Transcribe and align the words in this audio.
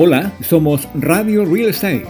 Hola, 0.00 0.32
somos 0.40 0.86
Radio 0.94 1.44
Real 1.44 1.70
Estate, 1.70 2.06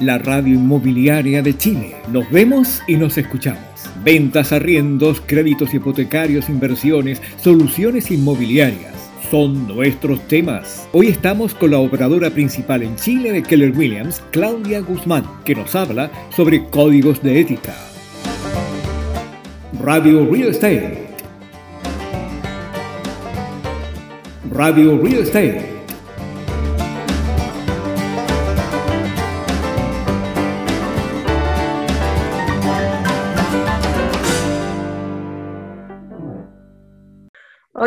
la 0.00 0.16
radio 0.16 0.54
inmobiliaria 0.54 1.42
de 1.42 1.54
Chile. 1.54 1.94
Nos 2.10 2.30
vemos 2.30 2.80
y 2.88 2.96
nos 2.96 3.18
escuchamos. 3.18 3.60
Ventas, 4.02 4.50
arriendos, 4.50 5.20
créditos 5.20 5.74
hipotecarios, 5.74 6.48
inversiones, 6.48 7.20
soluciones 7.36 8.10
inmobiliarias. 8.10 8.94
Son 9.30 9.68
nuestros 9.68 10.26
temas. 10.26 10.88
Hoy 10.92 11.08
estamos 11.08 11.54
con 11.54 11.72
la 11.72 11.80
operadora 11.80 12.30
principal 12.30 12.82
en 12.82 12.96
Chile 12.96 13.30
de 13.30 13.42
Keller 13.42 13.76
Williams, 13.76 14.22
Claudia 14.30 14.80
Guzmán, 14.80 15.24
que 15.44 15.54
nos 15.54 15.74
habla 15.74 16.10
sobre 16.34 16.64
códigos 16.70 17.22
de 17.22 17.40
ética. 17.40 17.74
Radio 19.82 20.26
Real 20.32 20.48
Estate. 20.48 21.08
Radio 24.50 24.98
Real 24.98 25.24
Estate 25.24 25.77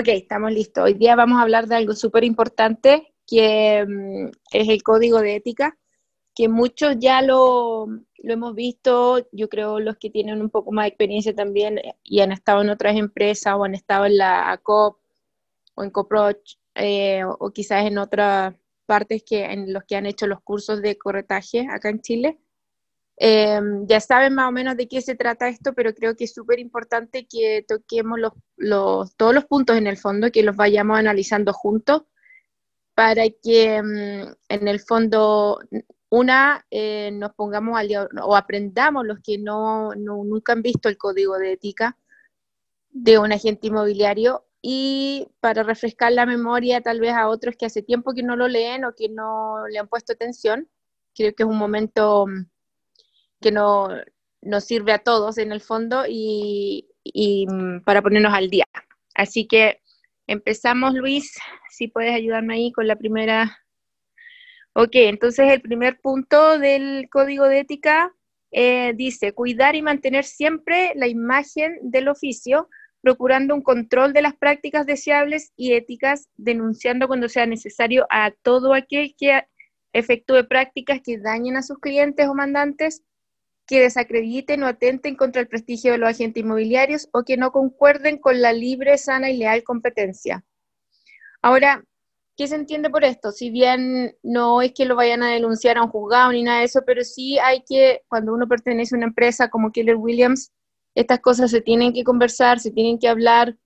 Ok, 0.02 0.08
estamos 0.08 0.52
listos. 0.52 0.84
Hoy 0.84 0.96
día 0.96 1.16
vamos 1.16 1.38
a 1.38 1.44
hablar 1.44 1.68
de 1.68 1.76
algo 1.76 1.94
súper 1.94 2.24
importante, 2.24 3.14
que 3.28 3.86
mm, 3.88 4.32
es 4.52 4.68
el 4.68 4.82
código 4.82 5.20
de 5.22 5.36
ética, 5.36 5.78
que 6.34 6.50
muchos 6.50 6.96
ya 6.98 7.22
lo, 7.22 7.86
lo, 7.86 8.34
hemos 8.34 8.56
visto, 8.56 9.28
yo 9.32 9.48
creo 9.48 9.80
los 9.80 9.98
que 9.98 10.10
tienen 10.10 10.42
un 10.42 10.50
poco 10.50 10.72
más 10.72 10.86
de 10.86 10.88
experiencia 10.88 11.36
también 11.36 11.80
y 12.02 12.22
han 12.22 12.32
estado 12.32 12.64
en 12.64 12.72
otras 12.72 12.96
empresas 12.98 13.54
o 13.56 13.64
han 13.64 13.76
estado 13.76 14.08
en 14.08 14.18
la 14.18 14.60
COP 14.64 14.98
o 15.76 15.84
en 15.84 15.92
COPROCH 15.92 16.58
eh, 16.74 17.24
o, 17.24 17.52
quizás 17.52 17.86
en 17.86 18.00
otras 18.00 18.56
partes 18.88 19.22
que 19.24 19.46
en 19.46 19.72
los 19.72 19.84
que 19.84 19.98
han 19.98 20.08
hecho 20.08 20.26
los 20.26 20.42
cursos 20.42 20.82
de 20.82 20.98
corretaje 20.98 21.68
acá 21.70 21.90
en 21.90 22.02
Chile. 22.02 22.40
Em, 23.24 23.86
ya 23.86 24.00
saben 24.00 24.34
más 24.34 24.50
o 24.50 24.52
menos 24.52 24.76
de 24.76 24.88
qué 24.88 25.00
se 25.00 25.14
trata 25.14 25.48
esto, 25.48 25.74
pero 25.76 25.94
creo 25.94 26.16
que 26.16 26.24
es 26.24 26.34
súper 26.34 26.58
importante 26.58 27.28
que 27.28 27.64
toquemos 27.68 28.18
los, 28.58 29.16
todos 29.16 29.36
los 29.36 29.46
puntos 29.46 29.78
en 29.78 29.86
el 29.86 29.98
fondo, 29.98 30.32
que 30.32 30.42
los 30.42 30.56
vayamos 30.56 30.98
analizando 30.98 31.54
juntos, 31.54 32.02
para 32.96 33.26
que 33.30 33.76
em, 33.76 34.34
en 34.50 34.68
el 34.68 34.80
fondo, 34.80 35.60
una, 36.10 36.66
eh, 36.72 37.12
nos 37.14 37.36
pongamos 37.36 37.78
al 37.78 38.10
o 38.24 38.36
aprendamos 38.36 39.06
los 39.06 39.20
que 39.20 39.38
no, 39.38 39.94
nunca 39.96 40.54
han 40.54 40.64
visto 40.64 40.90
el 40.90 40.98
código 40.98 41.38
de 41.38 41.54
ética 41.54 42.00
de 42.90 43.20
un 43.20 43.32
agente 43.32 43.68
inmobiliario 43.68 44.48
y 44.64 45.28
para 45.42 45.62
refrescar 45.62 46.12
la 46.14 46.26
memoria 46.26 46.82
tal 46.82 47.00
vez 47.00 47.14
a 47.14 47.30
otros 47.30 47.56
que 47.56 47.68
hace 47.68 47.84
tiempo 47.84 48.14
que 48.14 48.24
no 48.24 48.36
lo 48.36 48.48
leen 48.48 48.84
o 48.86 48.96
que 48.96 49.10
no 49.10 49.68
le 49.68 49.78
han 49.78 49.88
puesto 49.88 50.14
atención. 50.14 50.68
Creo 51.16 51.34
que 51.36 51.44
es 51.44 51.50
un 51.50 51.58
momento 51.58 52.26
que 53.42 53.52
no, 53.52 53.90
nos 54.42 54.66
sirve 54.66 54.92
a 54.92 55.00
todos 55.00 55.38
en 55.38 55.52
el 55.52 55.62
fondo 55.62 56.04
y, 56.08 56.88
mm, 57.48 57.82
para 57.82 58.02
ponernos 58.02 58.34
al 58.34 58.50
día. 58.50 58.66
Así 59.16 59.48
que 59.48 59.82
empezamos, 60.28 60.94
Luis, 60.94 61.36
si 61.70 61.88
puedes 61.88 62.14
ayudarme 62.14 62.56
ahí 62.56 62.72
con 62.72 62.88
la 62.88 62.96
primera. 62.96 63.60
Ok, 64.74 64.92
entonces 64.94 65.52
el 65.52 65.62
primer 65.62 66.00
punto 66.00 66.58
del 66.58 67.10
código 67.10 67.46
de 67.48 67.60
ética 67.60 68.14
eh, 68.52 68.94
dice, 68.96 69.34
cuidar 69.34 69.76
y 69.76 69.82
mantener 69.82 70.24
siempre 70.24 70.94
la 70.96 71.08
imagen 71.08 71.78
del 71.82 72.08
oficio, 72.08 72.70
procurando 73.02 73.56
un 73.56 73.62
control 73.62 74.14
de 74.14 74.22
las 74.22 74.36
prácticas 74.36 74.86
deseables 74.86 75.52
y 75.56 75.74
éticas, 75.74 76.30
denunciando 76.38 77.08
cuando 77.08 77.28
sea 77.30 77.46
necesario 77.46 78.06
a 78.10 78.32
todo 78.44 78.74
aquel 78.74 79.16
que 79.18 79.44
efectúe 79.94 80.48
prácticas 80.48 81.02
que 81.04 81.18
dañen 81.18 81.58
a 81.58 81.64
sus 81.64 81.80
clientes 81.80 82.28
o 82.28 82.34
mandantes 82.34 83.04
que 83.72 83.80
desacrediten 83.80 84.64
o 84.64 84.68
atenten 84.68 85.16
contra 85.16 85.40
el 85.40 85.48
prestigio 85.48 85.94
de 85.94 85.98
los 85.98 86.10
agentes 86.10 86.44
inmobiliarios 86.44 87.08
o 87.14 87.24
que 87.24 87.38
no 87.38 87.54
concuerden 87.54 88.18
con 88.18 88.42
la 88.42 88.52
libre, 88.52 88.98
sana 88.98 89.30
y 89.30 89.38
leal 89.38 89.64
competencia. 89.64 90.44
Ahora, 91.42 91.82
¿qué 92.36 92.50
se 92.50 92.56
entiende 92.56 92.90
por 92.90 93.06
esto? 93.06 93.32
Si 93.32 93.50
bien 93.50 94.14
no 94.24 94.62
es 94.62 94.74
que 94.74 94.84
lo 94.84 94.98
vayan 94.98 95.24
a 95.24 95.30
denunciar 95.30 95.78
a 95.78 95.84
un 95.84 95.90
juzgado 95.90 96.34
ni 96.34 96.44
nada 96.44 96.60
de 96.60 96.66
eso, 96.66 96.82
pero 96.86 97.06
sí 97.06 97.40
hay 97.40 97.64
que, 97.66 98.02
cuando 98.10 98.34
uno 98.34 98.46
pertenece 98.46 98.94
a 98.94 98.98
una 98.98 99.08
empresa 99.08 99.50
como 99.50 99.72
Keller 99.72 99.96
Williams, 99.96 100.52
estas 100.94 101.22
cosas 101.22 101.50
se 101.50 101.62
tienen 101.62 101.94
que 101.94 102.04
conversar, 102.04 102.60
se 102.60 102.72
tienen 102.72 103.00
que 103.00 103.08
hablar. 103.08 103.58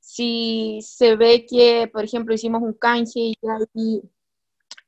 Si 0.00 0.80
se 0.82 1.14
ve 1.14 1.46
que, 1.48 1.88
por 1.92 2.02
ejemplo, 2.02 2.34
hicimos 2.34 2.62
un 2.62 2.72
canje 2.72 3.20
y 3.20 3.38
hay 3.42 4.02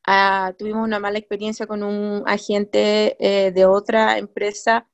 Ah, 0.07 0.55
tuvimos 0.59 0.85
una 0.85 0.99
mala 1.01 1.19
experiencia 1.19 1.67
con 1.67 1.83
un 1.83 2.23
agente 2.27 3.17
eh, 3.19 3.53
de 3.53 3.65
otra 3.65 4.19
empresa, 4.19 4.87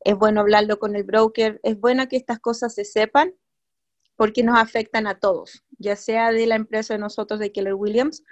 es 0.00 0.16
bueno 0.16 0.40
hablarlo 0.40 0.78
con 0.78 0.96
el 0.96 1.04
broker, 1.04 1.60
es 1.62 1.78
bueno 1.78 2.08
que 2.08 2.16
estas 2.16 2.40
cosas 2.40 2.74
se 2.74 2.84
sepan 2.84 3.34
porque 4.16 4.42
nos 4.42 4.58
afectan 4.58 5.06
a 5.06 5.18
todos, 5.18 5.64
ya 5.78 5.96
sea 5.96 6.32
de 6.32 6.46
la 6.46 6.56
empresa 6.56 6.94
de 6.94 7.00
nosotros 7.00 7.40
de 7.40 7.52
Keller 7.52 7.74
Williams 7.74 8.22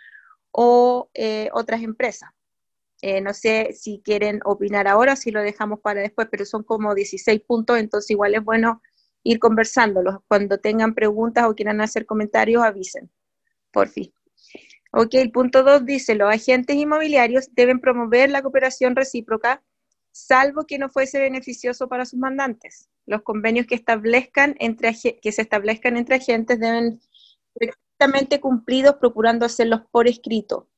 o 0.53 1.11
eh, 1.15 1.51
otras 1.53 1.83
empresas. 1.83 2.31
Eh, 3.03 3.21
no 3.21 3.35
sé 3.35 3.73
si 3.75 4.01
quieren 4.05 4.41
opinar 4.45 4.89
ahora, 4.89 5.17
si 5.17 5.33
lo 5.33 5.43
dejamos 5.43 5.81
para 5.81 6.01
después, 6.03 6.29
pero 6.31 6.47
son 6.47 6.63
como 6.63 6.95
16 6.95 7.43
puntos, 7.43 7.79
entonces 7.79 8.11
igual 8.11 8.35
es 8.35 8.45
bueno 8.45 8.81
ir 9.25 9.39
conversándolos. 9.39 10.19
Cuando 10.29 10.59
tengan 10.59 10.95
preguntas 10.95 11.47
o 11.47 11.55
quieran 11.55 11.81
hacer 11.81 12.07
comentarios, 12.07 12.63
avisen, 12.63 13.11
por 13.73 13.89
fin. 13.89 14.13
Ok, 14.95 15.15
el 15.15 15.33
punto 15.33 15.63
2 15.63 15.87
dice, 15.87 16.15
los 16.15 16.29
agentes 16.31 16.77
inmobiliarios 16.77 17.49
deben 17.55 17.81
promover 17.81 18.29
la 18.29 18.43
cooperación 18.43 18.95
recíproca, 18.95 19.63
salvo 20.11 20.67
que 20.67 20.79
no 20.79 20.91
fuese 20.91 21.19
beneficioso 21.19 21.89
para 21.89 22.05
sus 22.05 22.19
mandantes. 22.19 22.91
Los 23.07 23.23
convenios 23.23 23.67
que, 23.67 23.75
establezcan 23.75 24.55
entre, 24.59 24.95
que 25.23 25.33
se 25.33 25.43
establezcan 25.43 25.97
entre 25.97 26.17
agentes 26.17 26.61
deben 26.61 27.01
ser 27.59 28.41
cumplidos, 28.41 28.97
procurando 28.97 29.47
hacerlos 29.47 29.81
por 29.91 30.09
escrito. 30.09 30.69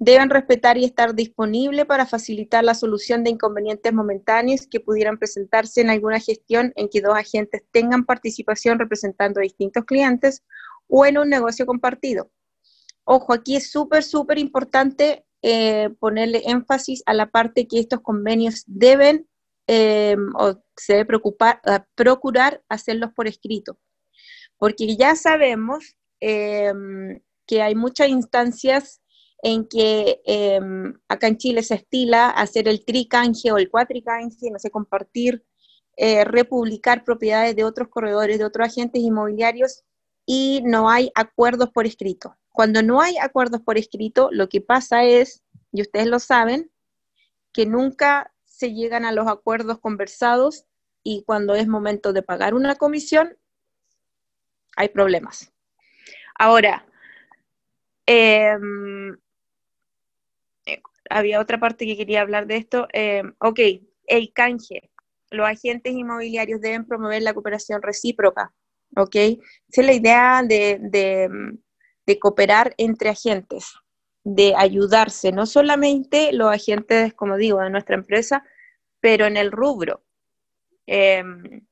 Deben 0.00 0.30
respetar 0.30 0.76
y 0.76 0.84
estar 0.84 1.14
disponibles 1.14 1.86
para 1.86 2.06
facilitar 2.06 2.64
la 2.64 2.74
solución 2.74 3.22
de 3.22 3.30
inconvenientes 3.30 3.92
momentáneos 3.92 4.66
que 4.66 4.80
pudieran 4.80 5.16
presentarse 5.16 5.80
en 5.80 5.90
alguna 5.90 6.18
gestión 6.18 6.72
en 6.74 6.88
que 6.88 7.02
dos 7.02 7.16
agentes 7.16 7.62
tengan 7.70 8.04
participación 8.04 8.80
representando 8.80 9.38
a 9.38 9.44
distintos 9.44 9.84
clientes 9.84 10.42
o 10.88 11.06
en 11.06 11.18
un 11.18 11.28
negocio 11.28 11.66
compartido 11.66 12.32
Ojo, 13.10 13.32
aquí 13.32 13.56
es 13.56 13.70
súper, 13.70 14.02
súper 14.02 14.38
importante 14.38 15.24
eh, 15.40 15.88
ponerle 15.98 16.42
énfasis 16.44 17.02
a 17.06 17.14
la 17.14 17.30
parte 17.30 17.66
que 17.66 17.80
estos 17.80 18.02
convenios 18.02 18.64
deben 18.66 19.26
eh, 19.66 20.14
o 20.38 20.56
se 20.76 20.92
debe 20.92 21.18
procurar 21.94 22.62
hacerlos 22.68 23.10
por 23.16 23.26
escrito, 23.26 23.78
porque 24.58 24.94
ya 24.94 25.16
sabemos 25.16 25.96
eh, 26.20 26.70
que 27.46 27.62
hay 27.62 27.74
muchas 27.74 28.10
instancias 28.10 29.00
en 29.42 29.66
que 29.66 30.20
acá 31.08 31.28
en 31.28 31.38
Chile 31.38 31.62
se 31.62 31.76
estila 31.76 32.28
hacer 32.28 32.68
el 32.68 32.84
tricanje 32.84 33.52
o 33.52 33.56
el 33.56 33.70
cuatricanje, 33.70 34.50
no 34.50 34.58
sé, 34.58 34.70
compartir, 34.70 35.46
republicar 35.96 37.04
propiedades 37.04 37.56
de 37.56 37.64
otros 37.64 37.88
corredores, 37.88 38.38
de 38.38 38.44
otros 38.44 38.68
agentes 38.68 39.00
inmobiliarios 39.00 39.84
y 40.26 40.60
no 40.62 40.90
hay 40.90 41.10
acuerdos 41.14 41.70
por 41.70 41.86
escrito. 41.86 42.36
Cuando 42.58 42.82
no 42.82 43.00
hay 43.00 43.16
acuerdos 43.18 43.60
por 43.60 43.78
escrito, 43.78 44.30
lo 44.32 44.48
que 44.48 44.60
pasa 44.60 45.04
es, 45.04 45.44
y 45.70 45.80
ustedes 45.80 46.08
lo 46.08 46.18
saben, 46.18 46.72
que 47.52 47.66
nunca 47.66 48.34
se 48.46 48.74
llegan 48.74 49.04
a 49.04 49.12
los 49.12 49.28
acuerdos 49.28 49.78
conversados 49.78 50.64
y 51.04 51.22
cuando 51.22 51.54
es 51.54 51.68
momento 51.68 52.12
de 52.12 52.24
pagar 52.24 52.54
una 52.54 52.74
comisión, 52.74 53.38
hay 54.74 54.88
problemas. 54.88 55.52
Ahora, 56.36 56.84
em, 58.06 59.16
eh, 60.66 60.82
había 61.10 61.38
otra 61.38 61.60
parte 61.60 61.86
que 61.86 61.96
quería 61.96 62.22
hablar 62.22 62.48
de 62.48 62.56
esto. 62.56 62.88
Em, 62.92 63.36
ok, 63.38 63.60
el 64.08 64.32
canje. 64.32 64.90
Los 65.30 65.46
agentes 65.46 65.92
inmobiliarios 65.92 66.60
deben 66.60 66.88
promover 66.88 67.22
la 67.22 67.34
cooperación 67.34 67.82
recíproca. 67.82 68.52
¿ok? 68.96 69.14
Esa 69.14 69.80
es 69.80 69.86
la 69.86 69.92
idea 69.92 70.42
de, 70.42 71.58
cooperar 72.16 72.74
entre 72.78 73.10
agentes, 73.10 73.74
de 74.22 74.54
ayudarse, 74.56 75.32
no 75.32 75.46
solamente 75.46 76.32
los 76.32 76.52
agentes, 76.52 77.12
como 77.14 77.36
digo, 77.36 77.60
de 77.60 77.70
nuestra 77.70 77.96
empresa, 77.96 78.44
pero 79.00 79.26
en 79.26 79.36
el 79.36 79.50
rubro. 79.50 80.02
Em, 80.86 81.66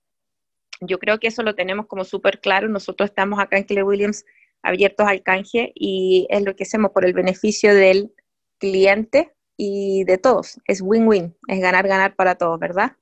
yo 0.81 0.99
creo 0.99 1.19
que 1.19 1.29
eso 1.29 1.43
lo 1.43 1.55
tenemos 1.55 1.87
como 1.87 2.05
súper 2.05 2.41
claro. 2.41 2.69
Nosotros 2.69 3.11
estamos 3.11 3.39
acá 3.39 3.57
en 3.57 3.65
Clay 3.65 3.83
Williams 3.83 4.25
abiertos 4.63 5.07
al 5.07 5.23
canje 5.23 5.73
y 5.75 6.27
es 6.29 6.43
lo 6.43 6.57
que 6.57 6.65
hacemos 6.65 6.91
por 6.91 7.05
el 7.05 7.13
beneficio 7.13 7.75
del 7.75 8.13
cliente 8.59 9.33
y 9.57 10.05
de 10.05 10.19
todos. 10.19 10.61
Es 10.67 10.81
win-win, 10.83 11.37
es 11.49 11.61
ganar-ganar 11.61 12.17
para 12.17 12.35
todos, 12.35 12.59
¿verdad? 12.59 12.97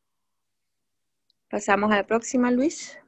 Pasamos 1.49 1.91
a 1.93 1.97
la 1.97 2.07
próxima, 2.07 2.51
Luis. 2.51 2.99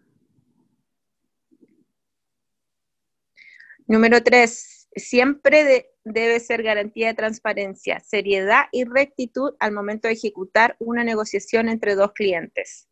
Número 3.87 4.23
tres, 4.23 4.89
siempre 4.97 5.93
debe 6.05 6.41
ser 6.41 6.63
garantía 6.63 7.09
de 7.09 7.15
transparencia, 7.15 8.01
seriedad 8.01 8.65
y 8.73 8.85
rectitud 8.85 9.55
al 9.61 9.73
momento 9.73 10.09
de 10.09 10.15
ejecutar 10.15 10.77
una 10.79 11.05
negociación 11.05 11.69
entre 11.69 11.95
dos 11.95 12.13
clientes. 12.13 12.89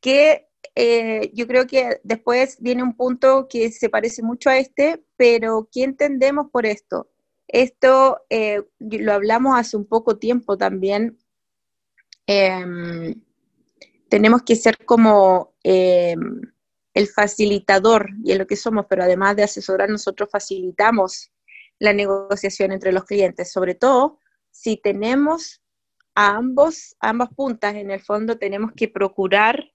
Que 0.00 0.48
eh, 0.74 1.30
yo 1.34 1.46
creo 1.46 1.66
que 1.66 2.00
después 2.02 2.56
viene 2.60 2.82
un 2.82 2.96
punto 2.96 3.48
que 3.48 3.70
se 3.70 3.88
parece 3.88 4.22
mucho 4.22 4.50
a 4.50 4.58
este, 4.58 5.04
pero 5.16 5.68
¿qué 5.70 5.84
entendemos 5.84 6.50
por 6.50 6.66
esto? 6.66 7.08
Esto 7.46 8.20
eh, 8.30 8.62
lo 8.78 9.12
hablamos 9.12 9.58
hace 9.58 9.76
un 9.76 9.86
poco 9.86 10.18
tiempo 10.18 10.56
también. 10.56 11.18
Em, 12.26 13.20
tenemos 14.08 14.42
que 14.42 14.56
ser 14.56 14.78
como 14.84 15.54
em, 15.64 16.40
el 16.94 17.06
facilitador, 17.06 18.10
y 18.24 18.32
es 18.32 18.38
lo 18.38 18.46
que 18.46 18.56
somos, 18.56 18.86
pero 18.88 19.04
además 19.04 19.36
de 19.36 19.44
asesorar, 19.44 19.88
nosotros 19.88 20.28
facilitamos 20.30 21.30
la 21.78 21.92
negociación 21.92 22.72
entre 22.72 22.92
los 22.92 23.04
clientes, 23.04 23.52
sobre 23.52 23.74
todo 23.74 24.18
si 24.50 24.76
tenemos 24.76 25.62
a 26.14 26.36
ambos, 26.36 26.96
ambas 27.00 27.30
puntas, 27.34 27.74
en 27.76 27.90
el 27.90 28.00
fondo 28.00 28.38
tenemos 28.38 28.72
que 28.76 28.88
procurar 28.88 29.72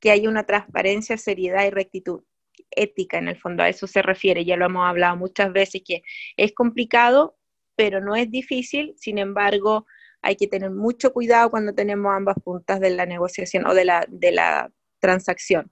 que 0.00 0.10
haya 0.10 0.28
una 0.28 0.44
transparencia, 0.44 1.16
seriedad 1.16 1.64
y 1.66 1.70
rectitud 1.70 2.22
ética 2.70 3.18
en 3.18 3.28
el 3.28 3.38
fondo, 3.38 3.62
a 3.62 3.68
eso 3.68 3.86
se 3.86 4.02
refiere, 4.02 4.44
ya 4.44 4.56
lo 4.56 4.66
hemos 4.66 4.86
hablado 4.86 5.16
muchas 5.16 5.52
veces, 5.52 5.82
que 5.84 6.02
es 6.36 6.52
complicado, 6.52 7.38
pero 7.76 8.00
no 8.00 8.16
es 8.16 8.30
difícil, 8.30 8.94
sin 8.96 9.18
embargo, 9.18 9.86
hay 10.20 10.36
que 10.36 10.48
tener 10.48 10.70
mucho 10.70 11.12
cuidado 11.12 11.50
cuando 11.50 11.72
tenemos 11.72 12.12
ambas 12.12 12.36
puntas 12.42 12.80
de 12.80 12.90
la 12.90 13.06
negociación 13.06 13.66
o 13.66 13.74
de 13.74 13.84
la, 13.84 14.04
de 14.08 14.32
la 14.32 14.72
transacción. 14.98 15.70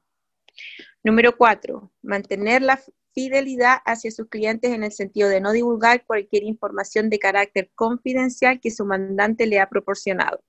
Número 1.03 1.37
cuatro, 1.37 1.93
mantener 2.03 2.63
la 2.63 2.81
fidelidad 3.15 3.79
hacia 3.87 4.11
sus 4.11 4.29
clientes 4.29 4.73
en 4.73 4.85
el 4.85 4.93
sentido 4.93 5.29
de 5.29 5.41
no 5.41 5.53
divulgar 5.53 6.05
cualquier 6.05 6.43
información 6.45 7.09
de 7.09 7.19
carácter 7.19 7.71
confidencial 7.75 8.61
que 8.61 8.71
su 8.71 8.85
mandante 8.85 9.47
le 9.47 9.59
ha 9.59 9.69
proporcionado. 9.69 10.43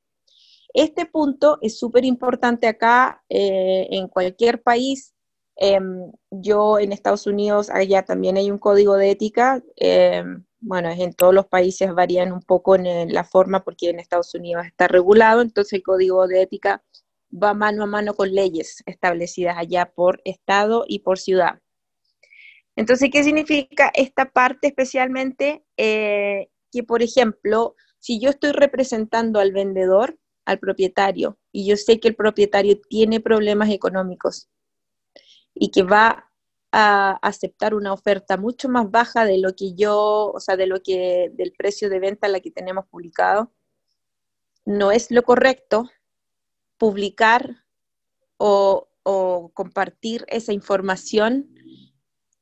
Este 0.74 1.06
punto 1.06 1.59
es 1.62 1.80
súper 1.80 2.04
importante 2.06 2.68
acá 2.68 3.24
eh, 3.30 3.88
en 3.92 4.07
cualquier 4.09 4.62
país. 4.62 5.13
Em, 5.56 6.12
yo 6.30 6.77
en 6.77 6.92
Estados 6.92 7.25
Unidos, 7.25 7.69
allá 7.69 8.03
también 8.03 8.38
hay 8.38 8.51
un 8.51 8.60
código 8.60 8.95
de 8.95 9.12
ética. 9.12 9.63
Em, 9.77 10.45
bueno, 10.60 10.89
en 10.92 11.13
todos 11.13 11.33
los 11.33 11.48
países 11.48 11.94
varían 11.94 12.31
un 12.33 12.42
poco 12.42 12.75
en 12.75 13.13
la 13.13 13.24
forma 13.24 13.63
porque 13.63 13.89
en 13.89 14.00
Estados 14.00 14.36
Unidos 14.36 14.65
está 14.65 14.88
regulado, 14.88 15.42
entonces 15.42 15.74
el 15.74 15.83
código 15.83 16.27
de 16.27 16.42
ética 16.42 16.83
va 17.31 17.53
mano 17.53 17.83
a 17.83 17.88
mano 17.88 18.13
con 18.15 18.33
leyes 18.33 18.83
establecidas 18.85 19.57
allá 19.57 19.91
por 19.94 20.21
estado 20.25 20.85
y 20.88 21.00
por 21.00 21.19
ciudad. 21.19 21.59
Entonces, 22.75 23.09
¿qué 23.12 23.24
significa 23.24 23.91
esta 23.94 24.31
parte 24.31 24.68
especialmente? 24.68 25.63
Eh, 25.77 26.50
que, 26.71 26.83
por 26.83 27.01
ejemplo, 27.01 27.75
si 28.00 28.19
yo 28.19 28.29
estoy 28.29 28.51
representando 28.51 29.39
al 29.39 29.51
vendedor, 29.51 30.18
al 30.45 30.59
propietario, 30.59 31.38
y 31.51 31.68
yo 31.68 31.75
sé 31.75 32.00
que 32.00 32.07
el 32.09 32.15
propietario 32.15 32.79
tiene 32.89 33.19
problemas 33.19 33.69
económicos 33.69 34.50
y 35.53 35.71
que 35.71 35.83
va 35.83 36.29
a 36.71 37.18
aceptar 37.21 37.74
una 37.74 37.94
oferta 37.94 38.38
mucho 38.38 38.69
más 38.69 38.91
baja 38.91 39.25
de 39.25 39.39
lo 39.39 39.56
que 39.56 39.74
yo, 39.74 40.31
o 40.33 40.39
sea, 40.39 40.56
de 40.56 40.68
lo 40.68 40.81
que, 40.83 41.31
del 41.33 41.53
precio 41.53 41.89
de 41.89 42.00
venta 42.00 42.27
la 42.27 42.41
que 42.41 42.51
tenemos 42.51 42.85
publicado, 42.88 43.51
no 44.65 44.91
es 44.91 45.09
lo 45.12 45.24
correcto 45.24 45.89
publicar 46.77 47.63
o, 48.38 48.83
compartir 49.53 50.25
esa 50.27 50.51
información 50.51 51.47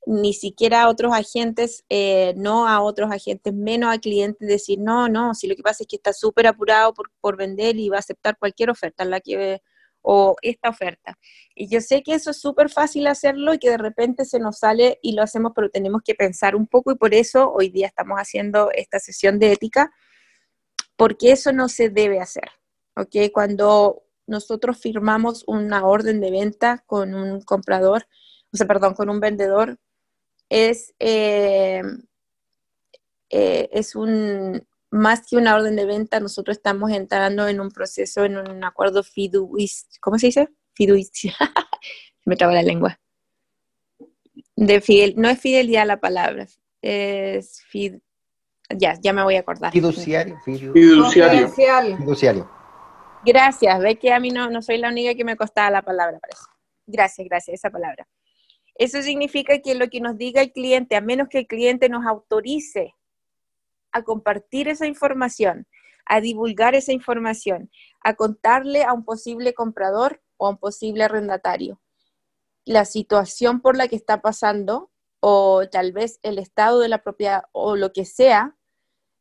ni 0.07 0.33
siquiera 0.33 0.83
a 0.83 0.89
otros 0.89 1.13
agentes, 1.13 1.83
eh, 1.89 2.33
no 2.37 2.67
a 2.67 2.81
otros 2.81 3.11
agentes, 3.11 3.53
menos 3.53 3.93
a 3.93 3.99
clientes, 3.99 4.47
decir, 4.47 4.79
no, 4.79 5.07
no, 5.07 5.35
si 5.35 5.47
lo 5.47 5.55
que 5.55 5.61
pasa 5.61 5.83
es 5.83 5.87
que 5.87 5.95
está 5.95 6.11
súper 6.13 6.47
apurado 6.47 6.93
por, 6.93 7.11
por, 7.21 7.37
vender 7.37 7.75
y 7.77 7.89
va 7.89 7.97
a 7.97 7.99
aceptar 7.99 8.37
cualquier 8.37 8.71
oferta, 8.71 9.05
la 9.05 9.19
que, 9.19 9.61
o 10.01 10.35
esta 10.41 10.69
oferta. 10.69 11.17
Y 11.55 11.67
yo 11.67 11.81
sé 11.81 12.03
que 12.03 12.13
eso 12.13 12.31
es 12.31 12.39
súper 12.39 12.69
fácil 12.69 13.07
hacerlo 13.07 13.53
y 13.53 13.59
que 13.59 13.71
de 13.71 13.77
repente 13.77 14.25
se 14.25 14.39
nos 14.39 14.59
sale 14.59 14.99
y 15.01 15.13
lo 15.13 15.23
hacemos, 15.23 15.51
pero 15.55 15.69
tenemos 15.69 16.01
que 16.03 16.13
pensar 16.15 16.55
un 16.55 16.67
poco 16.67 16.91
y 16.91 16.95
por 16.95 17.13
eso 17.13 17.51
hoy 17.51 17.69
día 17.69 17.87
estamos 17.87 18.17
haciendo 18.17 18.71
esta 18.71 18.99
sesión 18.99 19.39
de 19.39 19.53
ética, 19.53 19.91
porque 20.95 21.31
eso 21.31 21.51
no 21.51 21.69
se 21.69 21.89
debe 21.89 22.19
hacer. 22.19 22.49
¿ok? 22.95 23.31
Cuando 23.33 24.03
nosotros 24.27 24.79
firmamos 24.79 25.43
una 25.47 25.85
orden 25.85 26.19
de 26.19 26.31
venta 26.31 26.83
con 26.85 27.13
un 27.13 27.41
comprador, 27.41 28.07
o 28.51 28.57
sea, 28.57 28.67
perdón, 28.67 28.93
con 28.93 29.09
un 29.09 29.19
vendedor, 29.19 29.79
es, 30.49 30.93
eh, 30.99 31.81
eh, 33.29 33.69
es 33.71 33.95
un, 33.95 34.67
más 34.91 35.27
que 35.27 35.37
una 35.37 35.55
orden 35.55 35.75
de 35.75 35.85
venta, 35.85 36.19
nosotros 36.19 36.57
estamos 36.57 36.91
entrando 36.91 37.47
en 37.47 37.59
un 37.59 37.71
proceso, 37.71 38.23
en 38.23 38.37
un 38.37 38.63
acuerdo 38.63 39.03
fiduciario, 39.03 39.99
¿cómo 40.01 40.17
se 40.17 40.27
dice? 40.27 40.49
Fiduciario. 40.73 41.37
Me 42.25 42.35
traba 42.35 42.53
la 42.53 42.63
lengua. 42.63 42.99
De 44.55 44.81
fidel, 44.81 45.15
no 45.17 45.29
es 45.29 45.39
fidelidad 45.39 45.85
la 45.85 45.99
palabra, 45.99 46.47
es 46.81 47.61
ya, 48.69 48.99
ya 48.99 49.13
me 49.13 49.23
voy 49.23 49.35
a 49.35 49.41
acordar. 49.41 49.71
Fiduciario. 49.71 50.39
Fiduciario. 50.43 51.49
Fiduciario. 51.97 52.49
Gracias, 53.25 53.79
ve 53.79 53.97
que 53.97 54.13
a 54.13 54.19
mí 54.19 54.29
no, 54.29 54.49
no 54.49 54.61
soy 54.61 54.77
la 54.77 54.89
única 54.89 55.15
que 55.15 55.23
me 55.23 55.35
costaba 55.35 55.69
la 55.71 55.81
palabra, 55.81 56.19
parece. 56.19 56.43
Gracias, 56.85 57.27
gracias, 57.27 57.55
esa 57.55 57.69
palabra. 57.69 58.07
Eso 58.75 59.01
significa 59.01 59.59
que 59.59 59.73
lo 59.75 59.89
que 59.89 60.01
nos 60.01 60.17
diga 60.17 60.41
el 60.41 60.51
cliente, 60.51 60.95
a 60.95 61.01
menos 61.01 61.29
que 61.29 61.39
el 61.39 61.47
cliente 61.47 61.89
nos 61.89 62.05
autorice 62.05 62.93
a 63.91 64.03
compartir 64.03 64.67
esa 64.67 64.85
información, 64.85 65.65
a 66.05 66.21
divulgar 66.21 66.75
esa 66.75 66.91
información, 66.91 67.71
a 68.01 68.13
contarle 68.13 68.83
a 68.83 68.93
un 68.93 69.03
posible 69.05 69.53
comprador 69.53 70.21
o 70.37 70.47
a 70.47 70.49
un 70.51 70.57
posible 70.57 71.03
arrendatario 71.03 71.79
la 72.65 72.83
situación 72.85 73.61
por 73.61 73.77
la 73.77 73.87
que 73.87 73.95
está 73.95 74.21
pasando 74.21 74.91
o 75.19 75.67
tal 75.71 75.93
vez 75.93 76.19
el 76.23 76.39
estado 76.39 76.79
de 76.79 76.89
la 76.89 77.03
propiedad 77.03 77.43
o 77.51 77.75
lo 77.75 77.93
que 77.93 78.05
sea, 78.05 78.57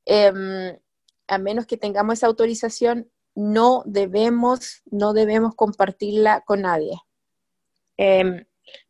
em, 0.07 0.79
a 1.29 1.39
menos 1.39 1.67
que 1.67 1.77
tengamos 1.77 2.15
esa 2.15 2.27
autorización, 2.27 3.11
no 3.35 3.83
debemos, 3.87 4.83
no 4.91 5.13
debemos 5.13 5.55
compartirla 5.55 6.43
con 6.43 6.63
nadie. 6.63 7.01
Em, 7.97 8.45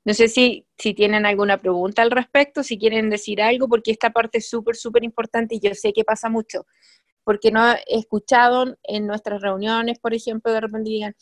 no 0.04 0.14
sé 0.14 0.28
si, 0.28 0.66
si 0.78 0.94
tienen 0.94 1.26
alguna 1.26 1.60
pregunta 1.60 2.02
al 2.02 2.10
respecto, 2.10 2.62
si 2.62 2.78
quieren 2.78 3.10
decir 3.10 3.42
algo, 3.42 3.68
porque 3.68 3.90
esta 3.90 4.10
parte 4.10 4.38
es 4.38 4.48
súper, 4.48 4.76
súper 4.76 5.04
importante 5.04 5.56
y 5.56 5.60
yo 5.60 5.74
sé 5.74 5.92
que 5.92 6.04
pasa 6.04 6.28
mucho, 6.28 6.66
porque 7.24 7.50
no 7.50 7.72
he 7.72 8.06
en 8.84 9.06
nuestras 9.06 9.40
reuniones, 9.40 9.98
por 9.98 10.14
ejemplo, 10.14 10.52
de 10.52 10.60
repente 10.60 10.90
digan, 10.90 11.16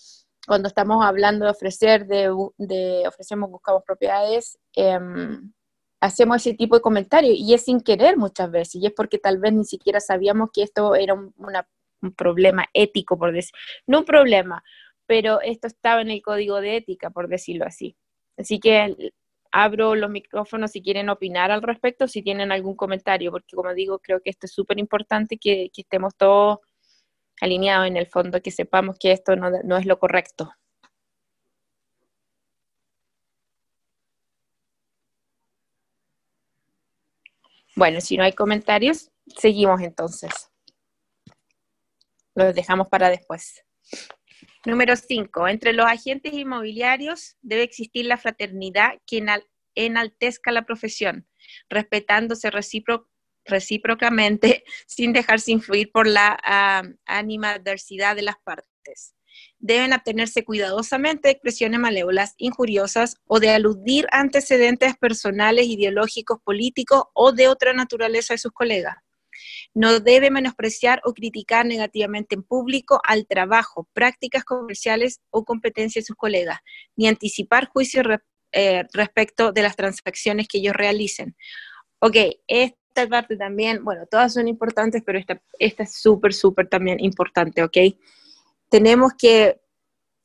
cuando 0.46 0.68
estamos 0.68 1.04
hablando 1.04 1.44
de 1.44 1.52
ofrecer, 1.52 2.06
de, 2.06 2.34
de 2.58 3.04
ofrecemos, 3.06 3.50
buscamos 3.50 3.82
propiedades, 3.86 4.58
em, 4.74 5.52
hacemos 6.00 6.38
ese 6.38 6.54
tipo 6.54 6.74
de 6.74 6.82
comentarios 6.82 7.36
y 7.38 7.54
es 7.54 7.64
sin 7.64 7.80
querer 7.80 8.16
muchas 8.16 8.50
veces, 8.50 8.76
y 8.76 8.86
es 8.86 8.92
porque 8.92 9.18
tal 9.18 9.38
vez 9.38 9.52
ni 9.52 9.64
siquiera 9.64 10.00
sabíamos 10.00 10.50
que 10.52 10.62
esto 10.64 10.94
era 10.96 11.14
una 11.36 11.68
un 12.02 12.14
problema 12.14 12.66
ético, 12.74 13.18
por 13.18 13.32
decir, 13.32 13.52
no 13.86 14.00
un 14.00 14.04
problema, 14.04 14.62
pero 15.06 15.40
esto 15.40 15.66
estaba 15.66 16.02
en 16.02 16.10
el 16.10 16.22
código 16.22 16.60
de 16.60 16.76
ética, 16.76 17.10
por 17.10 17.28
decirlo 17.28 17.64
así. 17.66 17.96
Así 18.36 18.60
que 18.60 19.12
abro 19.52 19.94
los 19.94 20.10
micrófonos 20.10 20.72
si 20.72 20.82
quieren 20.82 21.08
opinar 21.10 21.50
al 21.50 21.62
respecto, 21.62 22.08
si 22.08 22.22
tienen 22.22 22.52
algún 22.52 22.74
comentario, 22.76 23.30
porque 23.30 23.54
como 23.56 23.74
digo, 23.74 23.98
creo 24.00 24.20
que 24.20 24.30
esto 24.30 24.46
es 24.46 24.52
súper 24.52 24.78
importante 24.78 25.38
que, 25.38 25.70
estemos 25.76 26.16
todos 26.16 26.58
alineados 27.40 27.86
en 27.88 27.96
el 27.96 28.06
fondo, 28.06 28.42
que 28.42 28.50
sepamos 28.50 28.98
que 28.98 29.12
esto 29.12 29.36
no, 29.36 29.50
no 29.64 29.76
es 29.76 29.86
lo 29.86 29.98
correcto. 29.98 30.52
Bueno, 37.76 38.00
si 38.00 38.16
no 38.16 38.24
hay 38.24 38.32
comentarios, 38.32 39.10
seguimos 39.26 39.80
entonces. 39.80 40.51
Lo 42.34 42.52
dejamos 42.52 42.88
para 42.88 43.10
después. 43.10 43.62
Número 44.64 44.96
5. 44.96 45.48
Entre 45.48 45.72
los 45.72 45.86
agentes 45.86 46.32
inmobiliarios 46.32 47.36
debe 47.42 47.64
existir 47.64 48.06
la 48.06 48.16
fraternidad 48.16 48.92
que 49.06 49.24
enaltezca 49.74 50.52
la 50.52 50.64
profesión, 50.64 51.26
respetándose 51.68 52.50
recíprocamente 53.44 54.64
sin 54.86 55.12
dejarse 55.12 55.52
influir 55.52 55.90
por 55.90 56.06
la 56.06 56.38
animadversidad 57.06 58.16
de 58.16 58.22
las 58.22 58.36
partes. 58.42 59.14
Deben 59.58 59.92
abstenerse 59.92 60.44
cuidadosamente 60.44 61.28
de 61.28 61.32
expresiones 61.32 61.80
malévolas, 61.80 62.34
injuriosas 62.36 63.16
o 63.26 63.40
de 63.40 63.50
aludir 63.50 64.06
antecedentes 64.10 64.96
personales, 64.96 65.66
ideológicos, 65.66 66.38
políticos 66.44 67.04
o 67.14 67.32
de 67.32 67.48
otra 67.48 67.72
naturaleza 67.72 68.34
de 68.34 68.38
sus 68.38 68.52
colegas 68.52 68.96
no 69.74 70.00
debe 70.00 70.30
menospreciar 70.30 71.00
o 71.04 71.14
criticar 71.14 71.64
negativamente 71.64 72.34
en 72.34 72.42
público 72.42 73.00
al 73.06 73.26
trabajo, 73.26 73.88
prácticas 73.92 74.44
comerciales 74.44 75.20
o 75.30 75.44
competencias 75.44 76.04
de 76.04 76.06
sus 76.08 76.16
colegas, 76.16 76.58
ni 76.96 77.08
anticipar 77.08 77.68
juicios 77.68 78.06
eh, 78.52 78.84
respecto 78.92 79.52
de 79.52 79.62
las 79.62 79.76
transacciones 79.76 80.46
que 80.46 80.58
ellos 80.58 80.74
realicen. 80.74 81.36
Ok, 82.00 82.16
esta 82.46 83.08
parte 83.08 83.36
también, 83.36 83.82
bueno, 83.84 84.04
todas 84.10 84.34
son 84.34 84.48
importantes, 84.48 85.02
pero 85.04 85.18
esta, 85.18 85.40
esta 85.58 85.84
es 85.84 85.94
súper, 85.94 86.34
súper 86.34 86.68
también 86.68 87.00
importante, 87.00 87.62
¿ok? 87.62 87.78
Tenemos 88.68 89.12
que 89.16 89.60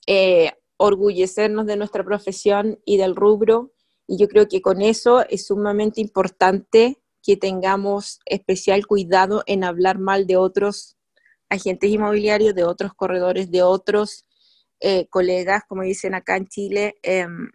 eh, 0.07 0.51
orgullecernos 0.75 1.65
de 1.65 1.77
nuestra 1.77 2.03
profesión 2.03 2.79
y 2.85 2.97
del 2.97 3.15
rubro, 3.15 3.73
y 4.07 4.17
yo 4.17 4.27
creo 4.27 4.47
que 4.47 4.61
con 4.61 4.81
eso 4.81 5.25
es 5.29 5.47
sumamente 5.47 6.01
importante 6.01 6.97
que 7.27 7.35
tengamos 7.35 8.21
especial 8.25 8.87
cuidado 8.87 9.43
en 9.47 9.65
hablar 9.65 9.99
mal 9.99 10.27
de 10.27 10.37
otros 10.37 10.95
agentes 11.49 11.89
inmobiliarios, 11.89 12.55
de 12.55 12.63
otros 12.63 12.93
corredores, 12.93 13.51
de 13.51 13.63
otros 13.63 14.25
eh, 14.79 15.09
colegas, 15.09 15.63
como 15.67 15.81
dicen 15.81 16.15
acá 16.15 16.37
en 16.37 16.47
Chile, 16.47 16.95
em, 17.03 17.51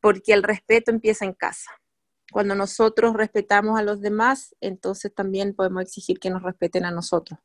porque 0.00 0.32
el 0.32 0.42
respeto 0.42 0.90
empieza 0.90 1.24
en 1.24 1.34
casa. 1.34 1.70
Cuando 2.32 2.56
nosotros 2.56 3.14
respetamos 3.14 3.78
a 3.78 3.84
los 3.84 4.00
demás, 4.00 4.56
entonces 4.60 5.14
también 5.14 5.54
podemos 5.54 5.84
exigir 5.84 6.18
que 6.18 6.30
nos 6.30 6.42
respeten 6.42 6.84
a 6.84 6.90
nosotros. 6.90 7.38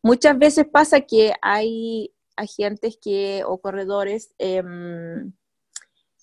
Muchas 0.00 0.38
veces 0.38 0.64
pasa 0.72 1.00
que 1.00 1.32
hay 1.42 2.14
agentes 2.36 3.00
que, 3.02 3.42
o 3.44 3.60
corredores 3.60 4.32
em, 4.38 5.32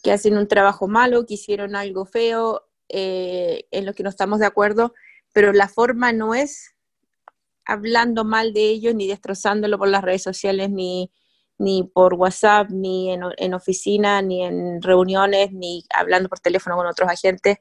que 0.01 0.13
hacen 0.13 0.37
un 0.37 0.47
trabajo 0.47 0.87
malo, 0.87 1.25
que 1.25 1.33
hicieron 1.33 1.75
algo 1.75 2.05
feo, 2.05 2.61
eh, 2.89 3.65
en 3.71 3.85
lo 3.85 3.93
que 3.93 4.03
no 4.03 4.09
estamos 4.09 4.39
de 4.39 4.45
acuerdo, 4.45 4.93
pero 5.33 5.53
la 5.53 5.67
forma 5.67 6.11
no 6.11 6.35
es 6.35 6.75
hablando 7.65 8.23
mal 8.23 8.53
de 8.53 8.69
ellos, 8.69 8.95
ni 8.95 9.07
destrozándolo 9.07 9.77
por 9.77 9.87
las 9.87 10.03
redes 10.03 10.23
sociales, 10.23 10.69
ni, 10.69 11.11
ni 11.57 11.83
por 11.83 12.13
WhatsApp, 12.13 12.69
ni 12.69 13.11
en, 13.11 13.23
en, 13.37 13.53
oficina, 13.53 14.21
ni 14.21 14.43
en 14.43 14.81
reuniones, 14.81 15.51
ni 15.51 15.83
hablando 15.93 16.29
por 16.29 16.39
teléfono 16.39 16.75
con 16.75 16.87
otros 16.87 17.09
agentes, 17.09 17.57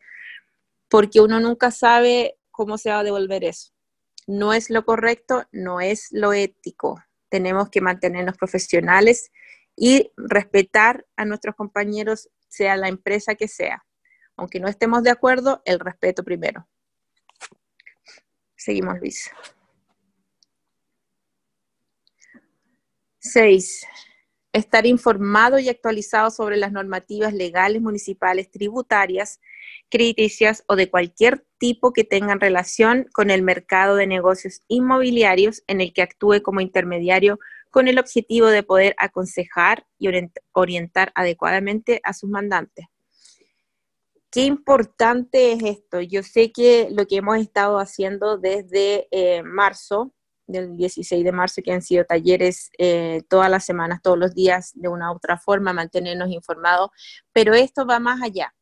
porque 0.89 1.21
uno 1.21 1.41
nunca 1.41 1.71
sabe 1.71 2.39
cómo 2.51 2.79
se 2.79 2.91
va 2.91 3.01
a 3.01 3.05
devolver 3.05 3.45
eso. 3.45 3.73
No 4.27 4.53
es 4.53 4.71
lo 4.71 4.85
correcto, 4.85 5.45
no 5.53 5.81
es 5.81 6.09
lo 6.13 6.33
ético. 6.33 7.03
Tenemos 7.29 7.69
que 7.71 7.81
mantenernos 7.81 8.37
profesionales 8.37 9.31
y 9.77 10.13
respetar 10.17 11.07
a 11.17 11.25
nuestros 11.25 11.57
compañeros, 11.57 12.31
sea 12.49 12.77
la 12.77 12.89
empresa 12.89 13.35
que 13.35 13.49
sea. 13.49 13.85
Aunque 14.37 14.61
no 14.61 14.69
estemos 14.69 15.03
de 15.03 15.11
acuerdo, 15.11 15.63
el 15.65 15.79
respeto 15.81 16.25
primero. 16.25 16.67
Seguimos, 18.57 18.99
Luis. 18.99 19.31
Seis, 23.19 23.87
estar 24.53 24.87
informado 24.87 25.59
y 25.59 25.69
actualizado 25.69 26.31
sobre 26.31 26.57
las 26.57 26.73
normativas 26.73 27.35
legales 27.35 27.83
municipales, 27.83 28.51
tributarias, 28.51 29.41
crediticias 29.91 30.63
o 30.69 30.77
de 30.77 30.91
cualquier 30.91 31.45
tipo 31.59 31.93
que 31.93 32.05
tengan 32.05 32.41
relación 32.41 33.07
con 33.13 33.31
el 33.31 33.43
mercado 33.43 33.97
de 33.97 34.07
negocios 34.07 34.61
inmobiliarios 34.69 35.63
en 35.67 35.81
el 35.81 35.93
que 35.93 36.03
actúe 36.03 36.43
como 36.43 36.61
intermediario 36.61 37.39
con 37.71 37.89
el 37.89 37.99
objetivo 37.99 38.47
de 38.47 38.63
poder 38.63 38.95
aconsejar 38.99 39.87
y 39.99 40.09
orientar 40.53 41.11
adecuadamente 41.15 42.01
a 42.05 42.13
sus 42.13 42.31
mandantes. 42.31 42.87
Qué 44.35 44.41
importante 44.41 45.53
es 45.53 45.63
esto. 45.63 46.01
Yo 46.01 46.25
sé 46.25 46.51
que 46.51 46.89
lo 46.91 47.07
que 47.07 47.19
hemos 47.19 47.39
estado 47.39 47.79
haciendo 47.79 48.37
desde 48.37 49.07
eh, 49.13 49.45
marzo, 49.45 50.13
del 50.49 50.77
16 50.77 51.23
de 51.23 51.31
marzo, 51.31 51.63
que 51.63 51.71
han 51.71 51.83
sido 51.83 52.05
talleres 52.05 52.73
eh, 52.77 53.23
todas 53.29 53.49
las 53.49 53.65
semanas, 53.65 54.03
todos 54.03 54.19
los 54.19 54.35
días, 54.35 54.73
de 54.75 54.89
una 54.89 55.13
u 55.13 55.15
otra 55.15 55.39
forma, 55.39 55.73
mantenernos 55.73 56.31
informados, 56.31 56.91
pero 57.33 57.55
esto 57.55 57.87
va 57.87 58.01
más 58.01 58.23
allá. 58.23 58.53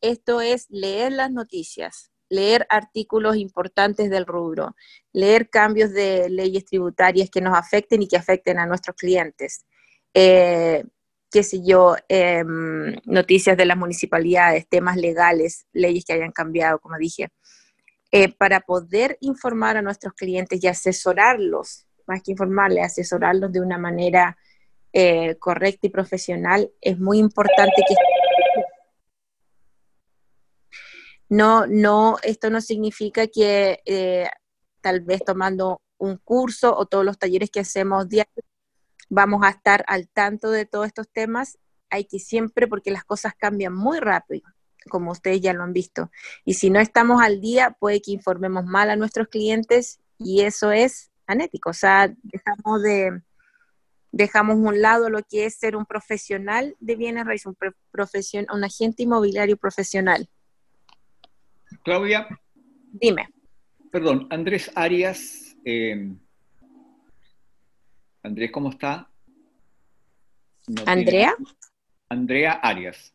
Esto 0.00 0.40
es 0.40 0.64
leer 0.70 1.12
las 1.12 1.30
noticias, 1.30 2.10
leer 2.30 2.66
artículos 2.70 3.36
importantes 3.36 4.08
del 4.08 4.24
rubro, 4.24 4.74
leer 5.12 5.50
cambios 5.50 5.92
de 5.92 6.30
leyes 6.30 6.64
tributarias 6.64 7.28
que 7.28 7.42
nos 7.42 7.54
afecten 7.58 8.00
y 8.00 8.08
que 8.08 8.16
afecten 8.16 8.58
a 8.58 8.64
nuestros 8.64 8.96
clientes. 8.96 9.66
Eh, 10.14 10.82
qué 11.30 11.42
sé 11.42 11.60
yo, 11.64 11.96
em, 12.08 12.96
noticias 13.04 13.56
de 13.56 13.64
las 13.64 13.76
municipalidades, 13.76 14.68
temas 14.68 14.96
legales, 14.96 15.66
leyes 15.72 16.04
que 16.04 16.14
hayan 16.14 16.32
cambiado, 16.32 16.80
como 16.80 16.98
dije, 16.98 17.28
eh, 18.10 18.32
para 18.34 18.60
poder 18.60 19.16
informar 19.20 19.76
a 19.76 19.82
nuestros 19.82 20.14
clientes 20.14 20.62
y 20.62 20.66
asesorarlos, 20.66 21.86
más 22.06 22.22
que 22.22 22.32
informarles, 22.32 22.84
asesorarlos 22.84 23.52
de 23.52 23.60
una 23.60 23.78
manera 23.78 24.36
eh, 24.92 25.36
correcta 25.36 25.86
y 25.86 25.90
profesional, 25.90 26.72
es 26.80 26.98
muy 26.98 27.18
importante 27.18 27.82
que... 27.86 27.94
No, 31.28 31.68
no, 31.68 32.16
esto 32.24 32.50
no 32.50 32.60
significa 32.60 33.28
que 33.28 33.80
eh, 33.86 34.28
tal 34.80 35.02
vez 35.02 35.22
tomando 35.24 35.80
un 35.98 36.16
curso 36.16 36.76
o 36.76 36.86
todos 36.86 37.04
los 37.04 37.18
talleres 37.18 37.50
que 37.50 37.60
hacemos 37.60 38.08
diarios 38.08 38.44
vamos 39.10 39.42
a 39.44 39.50
estar 39.50 39.84
al 39.88 40.08
tanto 40.08 40.50
de 40.50 40.64
todos 40.64 40.86
estos 40.86 41.08
temas. 41.08 41.58
Hay 41.90 42.04
que 42.04 42.18
siempre, 42.18 42.66
porque 42.66 42.90
las 42.90 43.04
cosas 43.04 43.34
cambian 43.36 43.74
muy 43.74 43.98
rápido, 43.98 44.48
como 44.88 45.10
ustedes 45.10 45.42
ya 45.42 45.52
lo 45.52 45.64
han 45.64 45.74
visto. 45.74 46.10
Y 46.46 46.54
si 46.54 46.70
no 46.70 46.80
estamos 46.80 47.20
al 47.20 47.40
día, 47.42 47.76
puede 47.78 48.00
que 48.00 48.12
informemos 48.12 48.64
mal 48.64 48.88
a 48.88 48.96
nuestros 48.96 49.28
clientes 49.28 50.00
y 50.16 50.42
eso 50.42 50.72
es 50.72 51.10
anético. 51.26 51.70
O 51.70 51.74
sea, 51.74 52.14
dejamos 52.22 52.82
de 52.82 53.20
dejamos 54.12 54.56
un 54.56 54.80
lado 54.80 55.08
lo 55.08 55.22
que 55.22 55.44
es 55.44 55.54
ser 55.54 55.76
un 55.76 55.86
profesional 55.86 56.76
de 56.80 56.96
bienes 56.96 57.26
raíces, 57.26 57.46
un, 57.46 57.56
un 58.52 58.64
agente 58.64 59.02
inmobiliario 59.02 59.56
profesional. 59.56 60.28
Claudia. 61.84 62.26
Dime. 62.92 63.28
Perdón, 63.92 64.26
Andrés 64.30 64.70
Arias 64.74 65.56
eh, 65.64 66.12
Andrés, 68.22 68.50
¿cómo 68.52 68.70
está? 68.70 69.10
¿Andrea? 70.86 71.34
Andrea 72.08 72.52
Arias. 72.52 73.14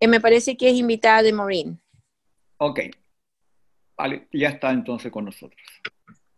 Eh, 0.00 0.08
me 0.08 0.20
parece 0.20 0.56
que 0.56 0.68
es 0.68 0.74
invitada 0.74 1.22
de 1.22 1.32
Maureen. 1.32 1.80
Ok. 2.58 2.80
Vale, 3.96 4.28
ya 4.32 4.48
está 4.48 4.70
entonces 4.70 5.12
con 5.12 5.24
nosotros. 5.24 5.62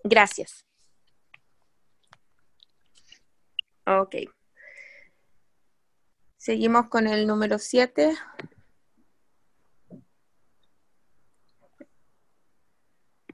Gracias. 0.04 0.66
Ok. 3.86 4.16
Seguimos 6.36 6.88
con 6.88 7.06
el 7.06 7.26
número 7.26 7.58
7. 7.58 8.14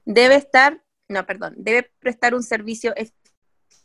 Debe 0.05 0.35
estar, 0.35 0.83
no, 1.09 1.25
perdón, 1.25 1.55
debe 1.57 1.91
prestar 1.99 2.33
un 2.33 2.43
servicio 2.43 2.93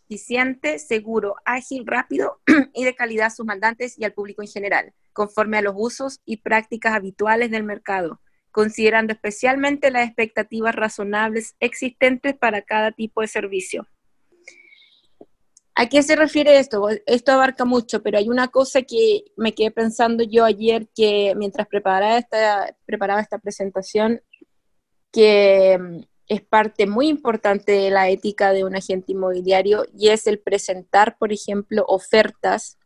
eficiente, 0.08 0.78
seguro, 0.78 1.36
ágil, 1.44 1.86
rápido 1.86 2.40
y 2.74 2.84
de 2.84 2.94
calidad 2.94 3.26
a 3.26 3.30
sus 3.30 3.44
mandantes 3.44 3.98
y 3.98 4.04
al 4.04 4.14
público 4.14 4.42
en 4.42 4.48
general, 4.48 4.94
conforme 5.12 5.58
a 5.58 5.62
los 5.62 5.74
usos 5.76 6.20
y 6.24 6.38
prácticas 6.38 6.94
habituales 6.94 7.50
del 7.50 7.62
mercado, 7.62 8.20
considerando 8.50 9.12
especialmente 9.12 9.90
las 9.90 10.06
expectativas 10.06 10.74
razonables 10.74 11.56
existentes 11.60 12.34
para 12.34 12.62
cada 12.62 12.92
tipo 12.92 13.20
de 13.20 13.28
servicio. 13.28 13.86
¿A 15.74 15.88
qué 15.88 16.02
se 16.02 16.16
refiere 16.16 16.58
esto? 16.58 16.88
Esto 17.06 17.32
abarca 17.32 17.64
mucho, 17.64 18.02
pero 18.02 18.18
hay 18.18 18.28
una 18.28 18.48
cosa 18.48 18.82
que 18.82 19.24
me 19.36 19.54
quedé 19.54 19.70
pensando 19.70 20.24
yo 20.24 20.44
ayer 20.44 20.88
que 20.94 21.34
mientras 21.36 21.68
preparaba 21.68 22.18
esta, 22.18 22.74
preparaba 22.84 23.20
esta 23.20 23.38
presentación, 23.38 24.22
que 25.12 25.78
es 26.28 26.42
parte 26.42 26.86
muy 26.86 27.08
importante 27.08 27.72
de 27.72 27.90
la 27.90 28.10
ética 28.10 28.52
de 28.52 28.64
un 28.64 28.76
agente 28.76 29.12
inmobiliario 29.12 29.86
y 29.96 30.10
es 30.10 30.26
el 30.26 30.38
presentar, 30.38 31.16
por 31.18 31.32
ejemplo, 31.32 31.84
ofertas 31.88 32.78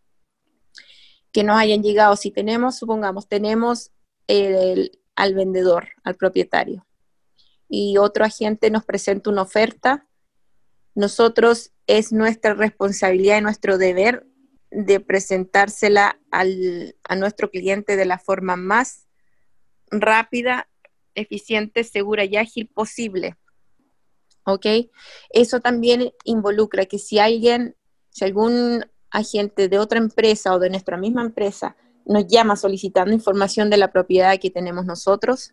que 1.32 1.42
nos 1.42 1.58
hayan 1.58 1.82
llegado. 1.82 2.14
Si 2.16 2.30
tenemos, 2.30 2.76
supongamos, 2.76 3.28
tenemos 3.28 3.90
al 4.28 5.34
vendedor, 5.34 5.88
al 6.04 6.14
propietario, 6.14 6.86
y 7.68 7.98
otro 7.98 8.24
agente 8.24 8.70
nos 8.70 8.84
presenta 8.84 9.30
una 9.30 9.42
oferta, 9.42 10.06
nosotros 10.94 11.72
es 11.86 12.12
nuestra 12.12 12.54
responsabilidad 12.54 13.38
y 13.38 13.42
nuestro 13.42 13.76
deber 13.76 14.26
de 14.70 15.00
presentársela 15.00 16.18
a 16.30 17.16
nuestro 17.16 17.50
cliente 17.50 17.96
de 17.96 18.04
la 18.04 18.18
forma 18.18 18.56
más 18.56 19.06
rápida 19.90 20.68
eficiente, 21.14 21.84
segura 21.84 22.24
y 22.24 22.36
ágil 22.36 22.68
posible. 22.68 23.36
¿Ok? 24.44 24.66
Eso 25.30 25.60
también 25.60 26.12
involucra 26.24 26.86
que 26.86 26.98
si 26.98 27.18
alguien, 27.18 27.76
si 28.10 28.24
algún 28.24 28.84
agente 29.10 29.68
de 29.68 29.78
otra 29.78 29.98
empresa 29.98 30.54
o 30.54 30.58
de 30.58 30.70
nuestra 30.70 30.96
misma 30.96 31.22
empresa 31.22 31.76
nos 32.04 32.26
llama 32.26 32.56
solicitando 32.56 33.12
información 33.12 33.70
de 33.70 33.76
la 33.76 33.92
propiedad 33.92 34.38
que 34.40 34.50
tenemos 34.50 34.84
nosotros, 34.84 35.52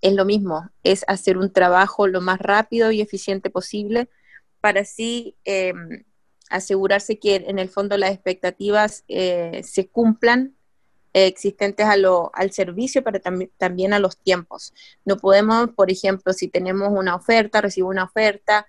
es 0.00 0.14
lo 0.14 0.24
mismo, 0.24 0.70
es 0.84 1.04
hacer 1.08 1.38
un 1.38 1.52
trabajo 1.52 2.06
lo 2.06 2.20
más 2.20 2.38
rápido 2.38 2.92
y 2.92 3.00
eficiente 3.00 3.50
posible 3.50 4.08
para 4.60 4.82
así 4.82 5.36
em, 5.44 6.04
asegurarse 6.50 7.18
que 7.18 7.36
en 7.36 7.58
el 7.58 7.68
fondo 7.68 7.96
las 7.96 8.12
expectativas 8.12 9.04
eh, 9.08 9.62
se 9.64 9.88
cumplan 9.88 10.56
existentes 11.26 11.86
a 11.86 11.94
al 12.32 12.52
servicio, 12.52 13.02
pero 13.02 13.20
también 13.56 13.92
a 13.92 13.98
los 13.98 14.18
tiempos. 14.18 14.72
No 15.04 15.16
podemos, 15.16 15.70
por 15.70 15.90
ejemplo, 15.90 16.32
si 16.32 16.48
tenemos 16.48 16.88
una 16.90 17.14
oferta, 17.16 17.60
recibo 17.60 17.88
una 17.88 18.04
oferta, 18.04 18.66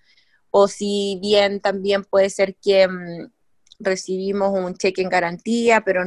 o 0.51 0.68
si 0.68 1.20
bien 1.22 1.60
también 1.60 2.03
puede 2.03 2.29
ser 2.29 2.56
que 2.56 2.88
mm, 2.88 3.32
recibimos 3.79 4.51
un 4.58 4.75
cheque 4.75 5.01
en 5.01 5.10
garantía, 5.10 5.82
pero 5.82 6.03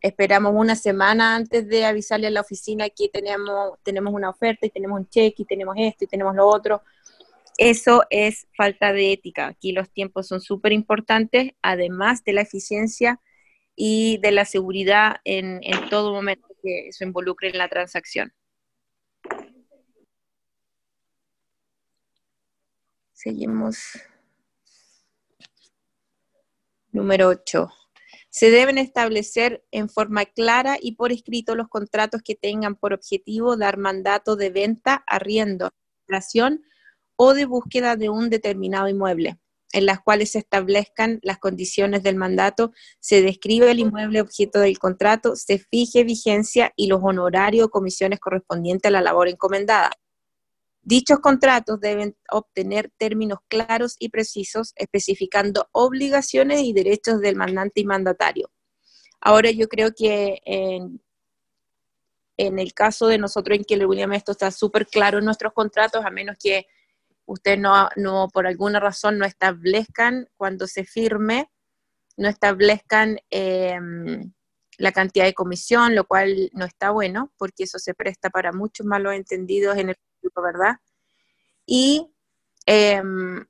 esperamos 0.00 0.52
una 0.54 0.76
semana 0.76 1.36
antes 1.36 1.68
de 1.68 1.84
avisarle 1.84 2.26
a 2.26 2.30
la 2.30 2.40
oficina 2.40 2.88
que 2.90 3.08
tenemos, 3.08 3.78
tenemos 3.82 4.12
una 4.12 4.30
oferta 4.30 4.66
y 4.66 4.70
tenemos 4.70 5.00
un 5.00 5.08
cheque 5.08 5.42
y 5.42 5.44
tenemos 5.46 5.74
esto 5.78 6.04
y 6.04 6.08
tenemos 6.08 6.34
lo 6.34 6.46
otro. 6.46 6.82
Eso 7.58 8.04
es 8.10 8.46
falta 8.56 8.92
de 8.92 9.12
ética. 9.12 9.48
Aquí 9.48 9.72
los 9.72 9.90
tiempos 9.90 10.26
son 10.26 10.40
súper 10.40 10.72
importantes, 10.72 11.52
además 11.62 12.24
de 12.24 12.32
la 12.32 12.40
eficiencia 12.40 13.20
y 13.84 14.18
de 14.18 14.30
la 14.30 14.44
seguridad 14.44 15.16
en, 15.24 15.58
en 15.64 15.88
todo 15.88 16.12
momento 16.12 16.46
que 16.62 16.86
eso 16.86 17.02
involucre 17.02 17.48
en 17.48 17.58
la 17.58 17.68
transacción. 17.68 18.32
Seguimos. 23.12 23.98
Número 26.92 27.26
8. 27.26 27.68
Se 28.30 28.52
deben 28.52 28.78
establecer 28.78 29.64
en 29.72 29.88
forma 29.88 30.26
clara 30.26 30.76
y 30.80 30.94
por 30.94 31.10
escrito 31.10 31.56
los 31.56 31.66
contratos 31.66 32.22
que 32.22 32.36
tengan 32.36 32.76
por 32.76 32.92
objetivo 32.92 33.56
dar 33.56 33.78
mandato 33.78 34.36
de 34.36 34.50
venta, 34.50 35.02
arriendo, 35.08 35.70
operación 36.04 36.62
o 37.16 37.34
de 37.34 37.46
búsqueda 37.46 37.96
de 37.96 38.10
un 38.10 38.30
determinado 38.30 38.88
inmueble, 38.88 39.40
en 39.72 39.86
las 39.86 40.00
cuales 40.00 40.32
se 40.32 40.38
establezcan 40.38 41.18
las 41.22 41.38
condiciones 41.38 42.02
del 42.02 42.16
mandato, 42.16 42.72
se 43.00 43.22
describe 43.22 43.70
el 43.70 43.80
inmueble 43.80 44.20
objeto 44.20 44.60
del 44.60 44.78
contrato, 44.78 45.34
se 45.34 45.58
fije 45.58 46.04
vigencia 46.04 46.72
y 46.76 46.86
los 46.86 47.00
honorarios 47.02 47.66
o 47.66 47.70
comisiones 47.70 48.20
correspondientes 48.20 48.88
a 48.88 48.92
la 48.92 49.00
labor 49.00 49.28
encomendada. 49.28 49.90
Dichos 50.84 51.20
contratos 51.20 51.80
deben 51.80 52.16
obtener 52.30 52.90
términos 52.98 53.38
claros 53.48 53.94
y 54.00 54.08
precisos, 54.08 54.72
especificando 54.76 55.68
obligaciones 55.72 56.62
y 56.62 56.72
derechos 56.72 57.20
del 57.20 57.36
mandante 57.36 57.80
y 57.80 57.84
mandatario. 57.84 58.50
Ahora 59.20 59.52
yo 59.52 59.68
creo 59.68 59.92
que 59.96 60.40
en, 60.44 60.98
el 62.36 62.74
caso 62.74 63.06
de 63.06 63.18
nosotros 63.18 63.56
en 63.56 63.64
que 63.64 63.86
William 63.86 64.12
esto 64.12 64.32
está 64.32 64.50
súper 64.50 64.88
claro 64.88 65.20
en 65.20 65.24
nuestros 65.24 65.52
contratos, 65.52 66.04
a 66.04 66.10
menos 66.10 66.36
que 66.42 66.66
ustedes 67.32 67.58
no, 67.58 67.88
no, 67.96 68.28
por 68.32 68.46
alguna 68.46 68.78
razón 68.78 69.18
no 69.18 69.24
establezcan 69.24 70.28
cuando 70.36 70.66
se 70.66 70.84
firme, 70.84 71.50
no 72.16 72.28
establezcan 72.28 73.18
em, 73.30 74.32
la 74.78 74.92
cantidad 74.92 75.24
de 75.24 75.34
comisión, 75.34 75.94
lo 75.94 76.04
cual 76.04 76.50
no 76.52 76.64
está 76.64 76.90
bueno, 76.90 77.32
porque 77.38 77.64
eso 77.64 77.78
se 77.78 77.94
presta 77.94 78.30
para 78.30 78.52
muchos 78.52 78.86
malos 78.86 79.14
entendidos 79.14 79.76
en 79.78 79.90
el 79.90 79.96
¿verdad? 80.36 80.76
Y 81.66 82.12
em, 82.66 83.44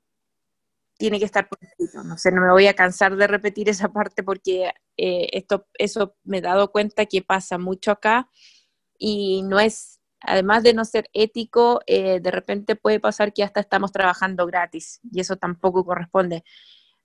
tiene 0.97 1.19
que 1.19 1.25
estar 1.25 1.47
por 1.47 1.59
escrito. 1.61 2.03
No 2.03 2.17
sé, 2.17 2.31
no 2.31 2.41
me 2.41 2.51
voy 2.51 2.67
a 2.67 2.75
cansar 2.75 3.15
de 3.15 3.27
repetir 3.27 3.69
esa 3.69 3.89
parte 3.89 4.23
porque 4.23 4.71
eh, 4.97 5.27
esto, 5.33 5.67
eso 5.75 6.15
me 6.23 6.37
he 6.37 6.41
dado 6.41 6.71
cuenta 6.71 7.05
que 7.05 7.21
pasa 7.21 7.57
mucho 7.57 7.91
acá 7.91 8.29
y 8.97 9.43
no 9.43 9.59
es, 9.59 9.99
además 10.23 10.63
de 10.63 10.73
no 10.73 10.85
ser 10.85 11.09
ético, 11.13 11.81
eh, 11.85 12.19
de 12.19 12.31
repente 12.31 12.75
puede 12.75 12.99
pasar 12.99 13.33
que 13.33 13.43
hasta 13.43 13.59
estamos 13.59 13.91
trabajando 13.91 14.45
gratis 14.45 14.99
y 15.11 15.19
eso 15.19 15.35
tampoco 15.35 15.85
corresponde. 15.85 16.43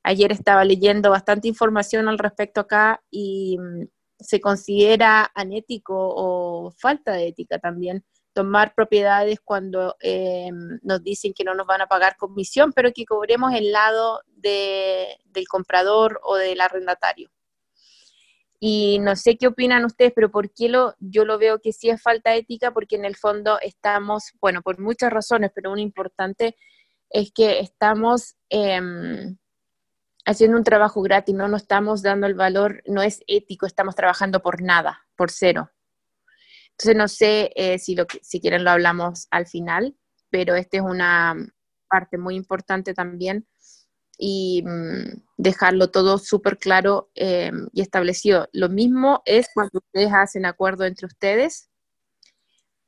Ayer 0.02 0.32
estaba 0.32 0.64
leyendo 0.64 1.10
bastante 1.10 1.48
información 1.48 2.08
al 2.08 2.18
respecto 2.18 2.60
acá 2.60 3.02
y 3.10 3.58
mm, 3.58 3.86
se 4.20 4.40
considera 4.40 5.30
anético 5.34 5.94
o 5.96 6.70
falta 6.72 7.12
de 7.12 7.28
ética 7.28 7.58
también 7.58 8.04
tomar 8.32 8.72
propiedades 8.72 9.40
cuando 9.40 9.96
eh, 10.00 10.50
nos 10.82 11.02
dicen 11.02 11.32
que 11.34 11.42
no 11.42 11.54
nos 11.54 11.66
van 11.66 11.80
a 11.80 11.88
pagar 11.88 12.16
comisión, 12.16 12.72
pero 12.72 12.92
que 12.92 13.04
cobremos 13.04 13.52
el 13.52 13.72
lado 13.72 14.20
del 14.28 15.48
comprador 15.48 16.20
o 16.22 16.36
del 16.36 16.60
arrendatario. 16.60 17.30
Y 18.60 18.98
no 18.98 19.14
sé 19.14 19.36
qué 19.36 19.46
opinan 19.46 19.84
ustedes, 19.84 20.12
pero 20.14 20.30
¿por 20.30 20.52
qué 20.52 20.68
lo, 20.68 20.94
yo 20.98 21.24
lo 21.24 21.38
veo 21.38 21.60
que 21.60 21.72
sí 21.72 21.90
es 21.90 22.02
falta 22.02 22.34
ética? 22.34 22.72
Porque 22.72 22.96
en 22.96 23.04
el 23.04 23.16
fondo 23.16 23.58
estamos, 23.60 24.32
bueno, 24.40 24.62
por 24.62 24.80
muchas 24.80 25.12
razones, 25.12 25.52
pero 25.54 25.70
una 25.70 25.80
importante 25.80 26.56
es 27.10 27.30
que 27.32 27.60
estamos 27.60 28.36
em, 28.48 29.38
haciendo 30.26 30.58
un 30.58 30.64
trabajo 30.64 31.00
gratis, 31.02 31.34
no 31.34 31.48
nos 31.48 31.62
estamos 31.62 32.02
dando 32.02 32.26
el 32.26 32.34
valor, 32.34 32.82
no 32.86 33.02
es 33.02 33.22
ético, 33.26 33.66
estamos 33.66 33.94
trabajando 33.94 34.42
por 34.42 34.60
nada, 34.60 35.06
por 35.16 35.30
cero. 35.30 35.70
Entonces 36.72 36.96
no 36.96 37.08
sé 37.08 37.52
eh, 37.56 37.78
si, 37.78 37.94
lo, 37.94 38.06
si 38.22 38.40
quieren 38.40 38.64
lo 38.64 38.70
hablamos 38.70 39.26
al 39.30 39.46
final, 39.46 39.96
pero 40.30 40.54
esta 40.54 40.76
es 40.78 40.82
una 40.82 41.34
parte 41.88 42.18
muy 42.18 42.36
importante 42.36 42.92
también 42.92 43.46
y 44.18 44.62
mm, 44.64 45.27
dejarlo 45.38 45.90
todo 45.90 46.18
súper 46.18 46.58
claro 46.58 47.10
eh, 47.14 47.52
y 47.72 47.80
establecido. 47.80 48.48
Lo 48.52 48.68
mismo 48.68 49.22
es 49.24 49.48
cuando 49.54 49.78
ustedes 49.78 50.12
hacen 50.12 50.44
acuerdo 50.44 50.84
entre 50.84 51.06
ustedes 51.06 51.70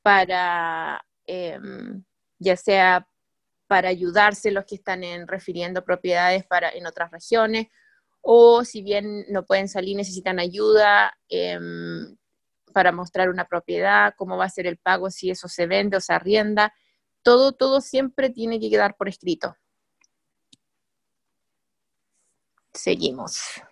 para, 0.02 1.02
eh, 1.26 1.58
ya 2.38 2.56
sea 2.56 3.06
para 3.68 3.88
ayudarse 3.88 4.50
los 4.50 4.64
que 4.64 4.74
están 4.74 5.04
en, 5.04 5.28
refiriendo 5.28 5.84
propiedades 5.84 6.44
para, 6.44 6.70
en 6.70 6.86
otras 6.86 7.12
regiones, 7.12 7.68
o 8.20 8.64
si 8.64 8.82
bien 8.82 9.24
no 9.28 9.46
pueden 9.46 9.68
salir, 9.68 9.96
necesitan 9.96 10.40
ayuda, 10.40 11.16
para 12.74 12.92
mostrar 12.92 13.30
una 13.30 13.46
propiedad, 13.46 14.14
cómo 14.16 14.36
va 14.36 14.44
a 14.46 14.50
ser 14.50 14.66
el 14.66 14.76
pago, 14.76 15.10
si 15.10 15.30
eso 15.30 15.48
se 15.48 15.66
vende 15.66 15.96
o 15.96 16.00
se 16.00 16.12
arrienda. 16.12 16.74
Todo, 17.22 17.52
todo 17.52 17.80
siempre 17.80 18.30
tiene 18.30 18.60
que 18.60 18.70
quedar 18.70 18.96
por 18.96 19.08
escrito. 19.08 19.56
Seguimos. 22.72 23.62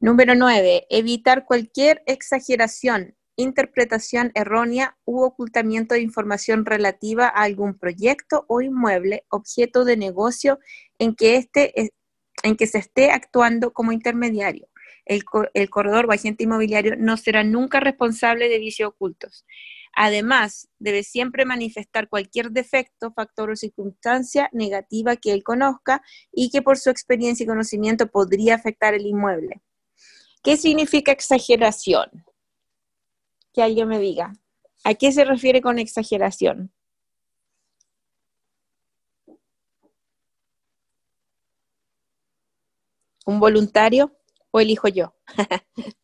Número 0.00 0.34
9. 0.34 0.86
Evitar 0.90 1.46
cualquier 1.46 2.02
exageración, 2.06 3.16
interpretación 3.36 4.32
errónea 4.34 4.98
u 5.04 5.22
ocultamiento 5.22 5.94
de 5.94 6.02
información 6.02 6.66
relativa 6.66 7.26
a 7.26 7.42
algún 7.44 7.78
proyecto 7.78 8.44
o 8.48 8.60
inmueble, 8.60 9.24
objeto 9.30 9.84
de 9.84 9.96
negocio 9.96 10.58
en 10.98 11.14
que 11.14 11.36
éste 11.36 11.90
en 12.42 12.56
que 12.56 12.66
se 12.66 12.78
esté 12.78 13.10
actuando 13.10 13.72
como 13.72 13.92
intermediario. 13.92 14.68
El, 15.06 15.24
corredor 15.24 16.06
o 16.06 16.12
agente 16.12 16.44
inmobiliario 16.44 16.96
no 16.96 17.16
será 17.16 17.44
nunca 17.44 17.80
responsable 17.80 18.48
de 18.48 18.58
vicios 18.58 18.88
ocultos. 18.88 19.44
Además, 19.96 20.68
debe 20.78 21.02
siempre 21.02 21.44
manifestar 21.44 22.08
cualquier 22.08 22.50
defecto, 22.50 23.12
factor 23.12 23.50
o 23.50 23.56
circunstancia 23.56 24.48
negativa 24.52 25.16
que 25.16 25.32
él 25.32 25.44
conozca 25.44 26.02
y 26.32 26.50
que 26.50 26.62
por 26.62 26.78
su 26.78 26.90
experiencia 26.90 27.44
y 27.44 27.46
conocimiento 27.46 28.08
podría 28.08 28.56
afectar 28.56 28.94
el 28.94 29.06
inmueble. 29.06 29.62
¿Qué 30.42 30.56
significa 30.56 31.12
exageración? 31.12 32.08
Que 33.52 33.62
alguien 33.62 33.88
me 33.88 33.98
diga. 33.98 34.32
¿A 34.84 34.94
qué 34.94 35.12
se 35.12 35.24
refiere 35.24 35.62
con 35.62 35.78
exageración? 35.78 36.72
¿Un 43.24 43.40
voluntario 43.40 44.14
o 44.50 44.60
elijo 44.60 44.88
yo? 44.88 45.14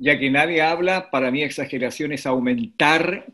ya 0.00 0.18
que 0.18 0.30
nadie 0.30 0.62
habla, 0.62 1.10
para 1.10 1.30
mí 1.30 1.42
exageración 1.42 2.12
es 2.12 2.24
aumentar 2.24 3.26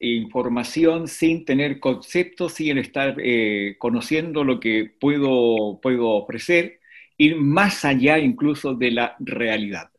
información 0.00 1.08
sin 1.08 1.44
tener 1.44 1.78
conceptos, 1.78 2.54
sin 2.54 2.78
estar 2.78 3.16
eh, 3.22 3.76
conociendo 3.78 4.42
lo 4.42 4.58
que 4.58 4.90
puedo, 4.98 5.78
puedo 5.82 6.08
ofrecer, 6.08 6.80
ir 7.18 7.36
más 7.36 7.84
allá 7.84 8.18
incluso 8.18 8.74
de 8.74 8.90
la 8.92 9.16
realidad. 9.20 9.90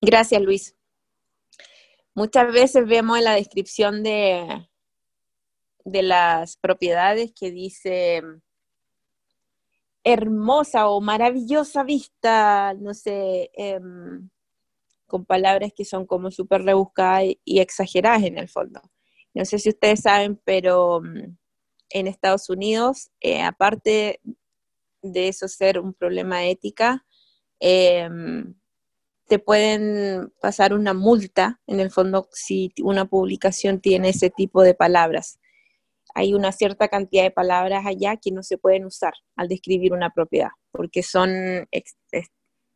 Gracias, 0.00 0.40
Luis. 0.40 0.76
Muchas 2.14 2.52
veces 2.52 2.86
vemos 2.86 3.18
en 3.18 3.24
la 3.24 3.34
descripción 3.34 4.02
de, 4.02 4.66
de 5.84 6.02
las 6.02 6.56
propiedades 6.56 7.32
que 7.38 7.50
dice 7.50 8.22
hermosa 10.04 10.88
o 10.88 11.00
maravillosa 11.00 11.82
vista, 11.84 12.74
no 12.74 12.94
sé, 12.94 13.50
em, 13.54 14.28
con 15.06 15.24
palabras 15.26 15.72
que 15.76 15.84
son 15.84 16.06
como 16.06 16.30
súper 16.30 16.62
rebuscadas 16.64 17.24
y 17.44 17.60
exageradas 17.60 18.24
en 18.24 18.38
el 18.38 18.48
fondo. 18.48 18.80
No 19.34 19.44
sé 19.44 19.58
si 19.58 19.70
ustedes 19.70 20.00
saben, 20.02 20.40
pero 20.44 21.00
mm, 21.02 21.36
en 21.90 22.06
Estados 22.08 22.50
Unidos, 22.50 23.10
eh, 23.20 23.42
aparte 23.42 24.20
de 25.02 25.28
eso 25.28 25.48
ser 25.48 25.78
un 25.80 25.94
problema 25.94 26.46
ética, 26.46 27.06
em, 27.60 28.54
te 29.28 29.38
pueden 29.38 30.32
pasar 30.40 30.74
una 30.74 30.94
multa, 30.94 31.60
en 31.66 31.80
el 31.80 31.90
fondo, 31.90 32.28
si 32.32 32.72
una 32.82 33.06
publicación 33.06 33.80
tiene 33.80 34.10
ese 34.10 34.30
tipo 34.30 34.62
de 34.62 34.74
palabras. 34.74 35.40
Hay 36.14 36.32
una 36.32 36.52
cierta 36.52 36.88
cantidad 36.88 37.24
de 37.24 37.30
palabras 37.30 37.84
allá 37.86 38.16
que 38.16 38.30
no 38.30 38.42
se 38.42 38.56
pueden 38.56 38.84
usar 38.84 39.14
al 39.36 39.48
describir 39.48 39.92
una 39.92 40.10
propiedad, 40.10 40.50
porque 40.70 41.02
son, 41.02 41.68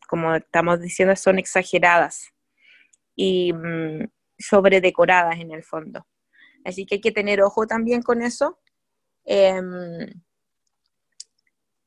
como 0.08 0.34
estamos 0.34 0.80
diciendo, 0.80 1.14
son 1.16 1.38
exageradas 1.38 2.30
y 3.14 3.52
mm, 3.52 4.08
sobredecoradas 4.38 5.38
en 5.38 5.52
el 5.52 5.62
fondo. 5.62 6.06
Así 6.64 6.84
que 6.84 6.96
hay 6.96 7.00
que 7.00 7.12
tener 7.12 7.42
ojo 7.42 7.66
también 7.66 8.02
con 8.02 8.22
eso. 8.22 8.58
Em, 9.24 10.08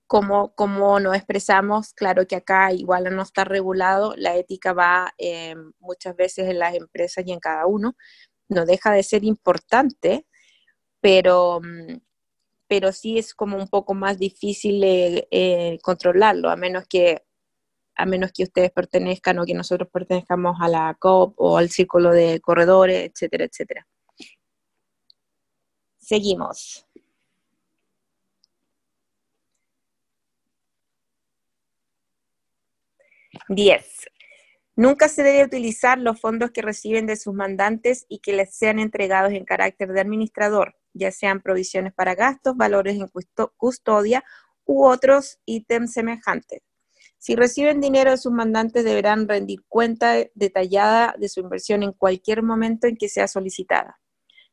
como, 0.07 0.99
nos 0.99 1.15
expresamos, 1.15 1.93
claro 1.93 2.27
que 2.27 2.35
acá 2.35 2.73
igual 2.73 3.15
no 3.15 3.21
está 3.21 3.45
regulado, 3.45 4.13
la 4.17 4.35
ética 4.35 4.73
va 4.73 5.13
eh, 5.17 5.55
muchas 5.79 6.15
veces 6.17 6.49
en 6.49 6.59
las 6.59 6.75
empresas 6.75 7.23
y 7.25 7.31
en 7.31 7.39
cada 7.39 7.65
uno, 7.65 7.95
no 8.49 8.65
deja 8.65 8.91
de 8.91 9.03
ser 9.03 9.23
importante, 9.23 10.27
pero, 11.01 11.61
pero 12.67 12.91
sí 12.93 13.17
es 13.17 13.33
como 13.35 13.57
un 13.57 13.67
poco 13.67 13.93
más 13.93 14.17
difícil 14.19 14.83
eh, 14.83 15.27
eh, 15.31 15.79
controlarlo, 15.83 16.49
a 16.49 16.55
menos 16.55 16.85
que 16.87 17.23
a 17.95 18.05
menos 18.05 18.31
que 18.33 18.43
ustedes 18.43 18.71
pertenezcan 18.71 19.39
o 19.39 19.45
que 19.45 19.53
nosotros 19.53 19.89
pertenezcamos 19.91 20.57
a 20.61 20.67
la 20.69 20.95
COP 20.99 21.35
o 21.37 21.57
al 21.57 21.69
círculo 21.69 22.11
de 22.11 22.39
corredores, 22.41 23.11
etcétera, 23.11 23.45
etcétera. 23.45 23.87
Seguimos. 25.99 26.85
10. 33.49 34.09
Nunca 34.75 35.07
se 35.09 35.23
debe 35.23 35.43
utilizar 35.45 35.97
los 35.99 36.19
fondos 36.19 36.51
que 36.51 36.61
reciben 36.61 37.05
de 37.05 37.15
sus 37.15 37.33
mandantes 37.33 38.05
y 38.09 38.19
que 38.19 38.33
les 38.33 38.55
sean 38.55 38.79
entregados 38.79 39.33
en 39.33 39.45
carácter 39.45 39.89
de 39.89 40.01
administrador, 40.01 40.75
ya 40.93 41.11
sean 41.11 41.41
provisiones 41.41 41.93
para 41.93 42.15
gastos, 42.15 42.57
valores 42.57 42.97
en 42.97 43.07
custodia 43.57 44.23
u 44.65 44.85
otros 44.85 45.39
ítems 45.45 45.93
semejantes. 45.93 46.61
Si 47.17 47.35
reciben 47.35 47.81
dinero 47.81 48.11
de 48.11 48.17
sus 48.17 48.31
mandantes, 48.31 48.83
deberán 48.83 49.27
rendir 49.27 49.59
cuenta 49.67 50.15
detallada 50.33 51.13
de 51.19 51.29
su 51.29 51.39
inversión 51.39 51.83
en 51.83 51.91
cualquier 51.91 52.41
momento 52.41 52.87
en 52.87 52.97
que 52.97 53.09
sea 53.09 53.27
solicitada. 53.27 53.99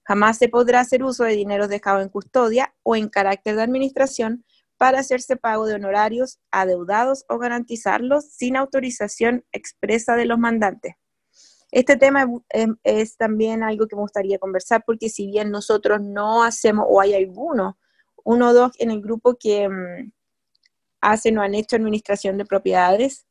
Jamás 0.04 0.38
se 0.38 0.48
podrá 0.48 0.80
hacer 0.80 1.02
uso 1.02 1.24
de 1.24 1.32
dinero 1.32 1.68
dejado 1.68 2.00
en 2.00 2.08
custodia 2.08 2.74
o 2.82 2.96
en 2.96 3.08
carácter 3.08 3.56
de 3.56 3.62
administración 3.62 4.44
para 4.78 5.00
hacerse 5.00 5.36
pago 5.36 5.66
de 5.66 5.74
honorarios 5.74 6.40
adeudados 6.50 7.24
o 7.28 7.38
garantizarlos 7.38 8.30
sin 8.30 8.56
autorización 8.56 9.44
expresa 9.52 10.16
de 10.16 10.24
los 10.24 10.38
mandantes. 10.38 10.94
Este 11.70 11.96
tema 11.96 12.26
es, 12.82 13.16
también 13.16 13.62
algo 13.62 13.86
que 13.86 13.96
me 13.96 14.02
gustaría 14.02 14.38
conversar 14.38 14.82
porque 14.86 15.08
si 15.08 15.26
bien 15.26 15.50
nosotros 15.50 16.00
no 16.00 16.42
hacemos, 16.42 16.86
o 16.88 17.00
hay 17.00 17.14
algunos, 17.14 17.74
uno 18.24 18.50
o 18.50 18.54
dos 18.54 18.72
en 18.78 18.90
el 18.90 19.02
grupo 19.02 19.36
que 19.38 19.68
mm, 19.68 20.12
hacen 21.00 21.38
o 21.38 21.42
han 21.42 21.54
hecho 21.54 21.76
administración 21.76 22.38
de 22.38 22.46
propiedades, 22.46 23.26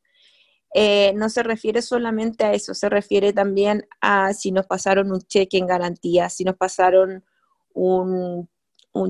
eh, 0.74 1.12
no 1.14 1.30
se 1.30 1.42
refiere 1.42 1.82
solamente 1.82 2.44
a 2.44 2.52
eso, 2.52 2.74
se 2.74 2.88
refiere 2.88 3.32
también 3.32 3.86
a 4.00 4.34
si 4.34 4.52
nos 4.52 4.66
pasaron 4.66 5.10
un 5.10 5.20
cheque 5.22 5.58
en 5.58 5.66
garantía, 5.66 6.28
si 6.28 6.44
nos 6.44 6.56
pasaron 6.56 7.24
un 7.72 8.48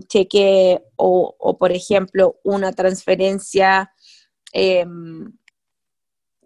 cheque 0.07 0.83
o, 0.97 1.57
por 1.59 1.73
ejemplo, 1.73 2.39
una 2.45 2.73
transferencia, 2.73 3.93
em, 4.53 5.33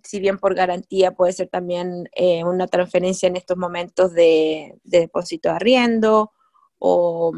si 0.02 0.20
bien 0.20 0.38
por 0.38 0.54
garantía 0.54 1.12
puede 1.12 1.32
ser 1.32 1.48
también 1.48 2.08
eh, 2.14 2.44
una 2.44 2.66
transferencia 2.66 3.26
en 3.26 3.36
estos 3.36 3.56
momentos 3.56 4.12
de, 4.12 4.78
depósito 4.82 5.48
de 5.48 5.54
arriendo 5.54 6.32
o, 6.78 7.32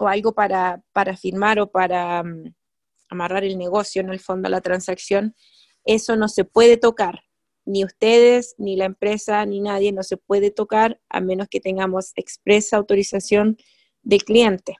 algo 0.00 0.32
para, 0.32 0.82
firmar 1.20 1.58
o 1.58 1.70
para 1.70 2.22
mm, 2.22 2.54
amarrar 3.10 3.44
el 3.44 3.58
negocio 3.58 4.00
en 4.00 4.10
el 4.10 4.20
fondo 4.20 4.46
a 4.46 4.50
la 4.50 4.60
transacción, 4.60 5.34
eso 5.84 6.16
no 6.16 6.28
se 6.28 6.44
puede 6.44 6.76
tocar. 6.76 7.22
Ni 7.64 7.84
ustedes, 7.84 8.54
ni 8.58 8.76
la 8.76 8.84
empresa, 8.84 9.44
ni 9.44 9.60
nadie 9.60 9.92
no 9.92 10.02
se 10.02 10.16
puede 10.16 10.50
tocar 10.50 11.00
a 11.08 11.20
menos 11.20 11.48
que 11.48 11.60
tengamos 11.60 12.12
expresa 12.14 12.76
autorización 12.76 13.56
del 14.02 14.24
cliente. 14.24 14.76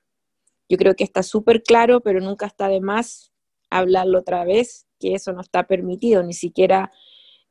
Yo 0.68 0.76
creo 0.76 0.94
que 0.94 1.04
está 1.04 1.22
súper 1.22 1.62
claro, 1.62 2.00
pero 2.00 2.20
nunca 2.20 2.46
está 2.46 2.68
de 2.68 2.80
más 2.80 3.32
hablarlo 3.70 4.20
otra 4.20 4.44
vez, 4.44 4.86
que 4.98 5.14
eso 5.14 5.32
no 5.32 5.40
está 5.40 5.66
permitido, 5.66 6.22
ni 6.22 6.32
siquiera, 6.32 6.92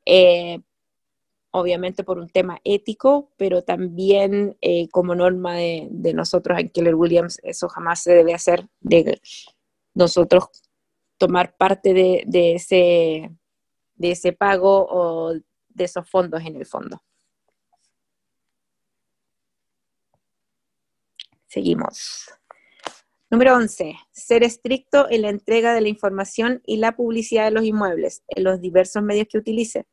eh, 0.07 0.61
obviamente 1.51 2.03
por 2.03 2.17
un 2.17 2.29
tema 2.29 2.59
ético, 2.63 3.31
pero 3.35 3.63
también 3.63 4.57
eh, 4.61 4.87
como 4.89 5.15
norma 5.15 5.55
de, 5.55 6.13
nosotros 6.13 6.57
en 6.59 6.69
Keller 6.69 6.95
Williams, 6.95 7.39
eso 7.43 7.67
jamás 7.67 8.01
se 8.03 8.13
debe 8.13 8.33
hacer, 8.33 8.67
de 8.79 9.19
nosotros 9.93 10.45
tomar 11.17 11.57
parte 11.57 11.93
de, 11.93 12.23
ese, 12.55 13.31
de 13.95 14.11
ese 14.11 14.31
pago 14.31 14.87
o 14.89 15.33
de 15.33 15.83
esos 15.83 16.09
fondos 16.09 16.41
en 16.45 16.55
el 16.55 16.65
fondo. 16.65 17.01
Seguimos. 21.47 22.29
Número 23.29 23.55
11. 23.55 23.95
Ser 24.11 24.43
estricto 24.43 25.07
en 25.09 25.23
la 25.23 25.29
entrega 25.29 25.73
de 25.73 25.81
la 25.81 25.89
información 25.89 26.61
y 26.65 26.77
la 26.77 26.95
publicidad 26.95 27.45
de 27.45 27.51
los 27.51 27.65
inmuebles 27.65 28.23
en 28.27 28.43
los 28.43 28.61
diversos 28.61 29.03
medios 29.03 29.27
que 29.27 29.37
utilice. 29.37 29.85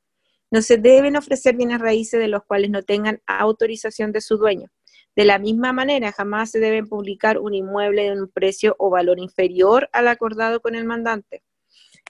No 0.51 0.63
se 0.63 0.79
deben 0.79 1.17
ofrecer 1.17 1.57
bienes 1.57 1.81
raíces 1.81 2.21
de 2.21 2.29
los 2.29 2.45
cuales 2.45 2.71
no 2.71 2.83
tengan 2.83 3.21
autorización 3.27 4.13
de 4.13 4.21
su 4.21 4.37
dueño. 4.37 4.69
De 5.17 5.25
la 5.25 5.39
misma 5.39 5.73
manera, 5.73 6.13
jamás 6.13 6.51
se 6.51 6.59
deben 6.59 6.89
publicar 6.89 7.39
un 7.39 7.55
inmueble 7.55 8.05
de 8.05 8.13
un 8.13 8.29
precio 8.29 8.75
o 8.79 8.91
valor 8.91 9.19
inferior 9.19 9.89
al 9.93 10.09
acordado 10.09 10.61
con 10.61 10.75
el 10.75 10.85
mandante. 10.85 11.43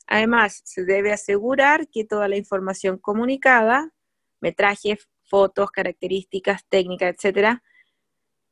Además, 0.07 0.63
se 0.65 0.85
debe 0.85 1.13
asegurar 1.13 1.89
que 1.89 2.05
toda 2.05 2.29
la 2.29 2.37
información 2.37 2.99
comunicada, 2.99 3.91
metrajes, 4.41 5.09
fotos, 5.23 5.71
características 5.71 6.65
técnicas, 6.69 7.15
etcétera, 7.15 7.63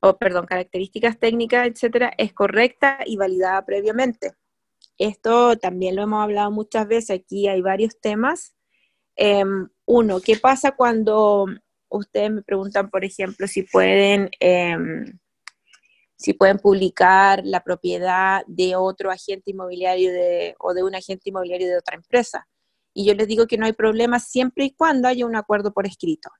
o 0.01 0.19
perdón, 0.19 0.47
características 0.47 1.19
técnicas, 1.19 1.69
etcétera, 1.69 2.13
es 2.19 2.33
correcta 2.33 2.99
y 3.07 3.17
validada 3.17 3.65
previamente. 3.65 4.33
Esto 4.99 5.57
también 5.57 5.97
lo 5.97 6.03
hemos 6.03 6.23
hablado 6.23 6.51
muchas 6.51 6.89
veces, 6.89 7.21
aquí 7.21 7.49
hay 7.49 7.61
varios 7.61 8.01
temas. 8.01 8.55
Em, 9.17 9.69
uno, 9.87 10.21
¿qué 10.21 10.37
pasa 10.37 10.73
cuando 10.73 11.47
ustedes 11.89 12.31
me 12.31 12.43
preguntan, 12.43 12.91
por 12.91 13.05
ejemplo, 13.05 13.47
si 13.47 13.63
pueden, 13.63 14.31
em, 14.41 15.19
si 16.17 16.33
pueden 16.33 16.59
publicar 16.59 17.43
la 17.45 17.63
propiedad 17.63 18.43
de 18.47 18.77
otro 18.77 19.11
agente 19.11 19.51
inmobiliario 19.51 20.11
o 20.59 20.75
de 20.75 20.83
un 20.83 20.95
agente 20.95 21.31
inmobiliario 21.31 21.69
de 21.69 21.79
otra 21.79 21.97
empresa? 21.97 22.49
Y 22.95 23.07
yo 23.07 23.15
les 23.15 23.29
digo 23.29 23.47
que 23.47 23.59
no 23.59 23.67
hay 23.67 23.73
problema 23.73 24.19
siempre 24.21 24.65
y 24.65 24.75
cuando 24.75 25.09
haya 25.09 25.27
un 25.27 25.37
acuerdo 25.37 25.73
por 25.73 25.87
escrito. 25.87 26.31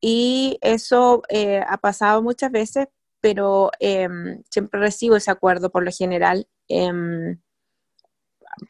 Y 0.00 0.58
eso 0.60 1.22
eh, 1.28 1.62
ha 1.66 1.78
pasado 1.78 2.22
muchas 2.22 2.50
veces, 2.50 2.88
pero 3.20 3.70
em, 3.80 4.42
siempre 4.50 4.80
recibo 4.80 5.16
ese 5.16 5.30
acuerdo 5.30 5.70
por 5.70 5.84
lo 5.84 5.90
general 5.90 6.46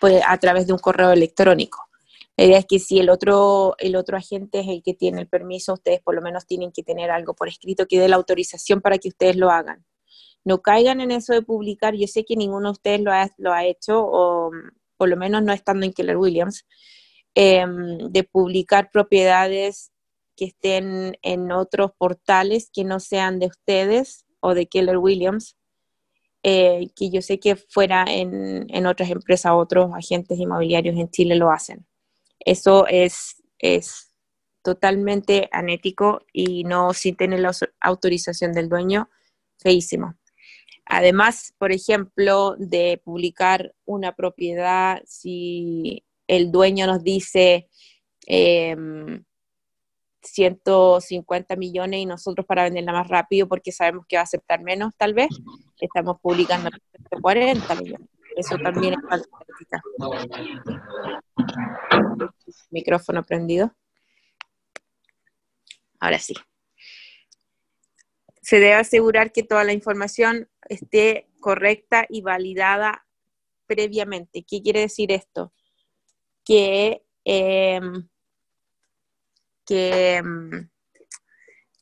pues, 0.00 0.22
a 0.26 0.38
través 0.38 0.66
de 0.66 0.72
un 0.72 0.78
correo 0.78 1.10
electrónico. 1.12 1.88
La 2.36 2.44
idea 2.44 2.58
es 2.58 2.66
que 2.66 2.80
si 2.80 2.98
el 2.98 3.10
otro, 3.10 3.74
el 3.78 3.94
otro 3.94 4.16
agente 4.16 4.60
es 4.60 4.68
el 4.68 4.82
que 4.82 4.94
tiene 4.94 5.20
el 5.20 5.28
permiso, 5.28 5.74
ustedes 5.74 6.00
por 6.00 6.16
lo 6.16 6.22
menos 6.22 6.46
tienen 6.46 6.72
que 6.72 6.82
tener 6.82 7.10
algo 7.10 7.34
por 7.34 7.48
escrito 7.48 7.86
que 7.86 8.00
dé 8.00 8.08
la 8.08 8.16
autorización 8.16 8.80
para 8.80 8.98
que 8.98 9.08
ustedes 9.08 9.36
lo 9.36 9.50
hagan. 9.50 9.84
No 10.44 10.60
caigan 10.60 11.00
en 11.00 11.10
eso 11.12 11.32
de 11.32 11.42
publicar, 11.42 11.94
yo 11.94 12.06
sé 12.08 12.24
que 12.24 12.36
ninguno 12.36 12.68
de 12.68 12.72
ustedes 12.72 13.00
lo 13.00 13.12
ha, 13.12 13.30
lo 13.38 13.52
ha 13.52 13.64
hecho, 13.64 14.04
o 14.04 14.50
por 14.96 15.08
lo 15.08 15.16
menos 15.16 15.42
no 15.42 15.52
estando 15.52 15.86
en 15.86 15.92
Keller 15.92 16.16
Williams, 16.16 16.66
em, 17.34 17.98
de 18.10 18.24
publicar 18.24 18.90
propiedades 18.92 19.92
que 20.36 20.46
estén 20.46 21.16
en 21.22 21.52
otros 21.52 21.92
portales 21.96 22.70
que 22.72 22.84
no 22.84 23.00
sean 23.00 23.38
de 23.38 23.46
ustedes 23.46 24.26
o 24.40 24.54
de 24.54 24.66
Keller 24.66 24.98
Williams, 24.98 25.56
eh, 26.42 26.88
que 26.96 27.10
yo 27.10 27.22
sé 27.22 27.40
que 27.40 27.56
fuera 27.56 28.04
en, 28.08 28.66
en, 28.68 28.86
otras 28.86 29.10
empresas, 29.10 29.52
otros 29.54 29.92
agentes 29.94 30.38
inmobiliarios 30.38 30.96
en 30.96 31.10
Chile 31.10 31.36
lo 31.36 31.50
hacen. 31.50 31.86
Eso 32.44 32.86
es, 32.86 33.42
es 33.58 34.12
totalmente 34.62 35.48
anético 35.52 36.20
y 36.32 36.64
no 36.64 36.92
sin 36.92 37.16
tener 37.16 37.40
la 37.40 37.52
autorización 37.80 38.52
del 38.52 38.68
dueño, 38.68 39.08
feísimo. 39.58 40.14
Además, 40.86 41.54
por 41.58 41.72
ejemplo, 41.72 42.56
de 42.58 43.00
publicar 43.02 43.74
una 43.84 44.14
propiedad, 44.14 45.02
si 45.06 46.04
el 46.26 46.52
dueño 46.52 46.86
nos 46.86 47.02
dice, 47.02 47.68
eh, 48.26 48.76
150 50.26 51.56
millones 51.56 52.00
y 52.00 52.06
nosotros 52.06 52.46
para 52.46 52.64
venderla 52.64 52.92
más 52.92 53.08
rápido 53.08 53.48
porque 53.48 53.72
sabemos 53.72 54.06
que 54.08 54.16
va 54.16 54.20
a 54.20 54.24
aceptar 54.24 54.62
menos 54.62 54.94
tal 54.96 55.14
vez, 55.14 55.28
estamos 55.80 56.16
publicando 56.20 56.70
40 57.20 57.74
millones. 57.76 58.08
Eso 58.36 58.58
también 58.58 58.94
es 58.94 59.00
falta 59.08 59.28
Micrófono 62.70 63.22
prendido. 63.24 63.74
Ahora 66.00 66.18
sí. 66.18 66.34
Se 68.42 68.56
debe 68.56 68.74
asegurar 68.74 69.32
que 69.32 69.42
toda 69.42 69.64
la 69.64 69.72
información 69.72 70.50
esté 70.68 71.30
correcta 71.40 72.06
y 72.08 72.20
validada 72.20 73.06
previamente. 73.66 74.44
¿Qué 74.46 74.62
quiere 74.62 74.80
decir 74.80 75.12
esto? 75.12 75.52
Que, 76.44 77.02
em, 77.24 78.08
que 79.64 80.16
em, 80.16 80.68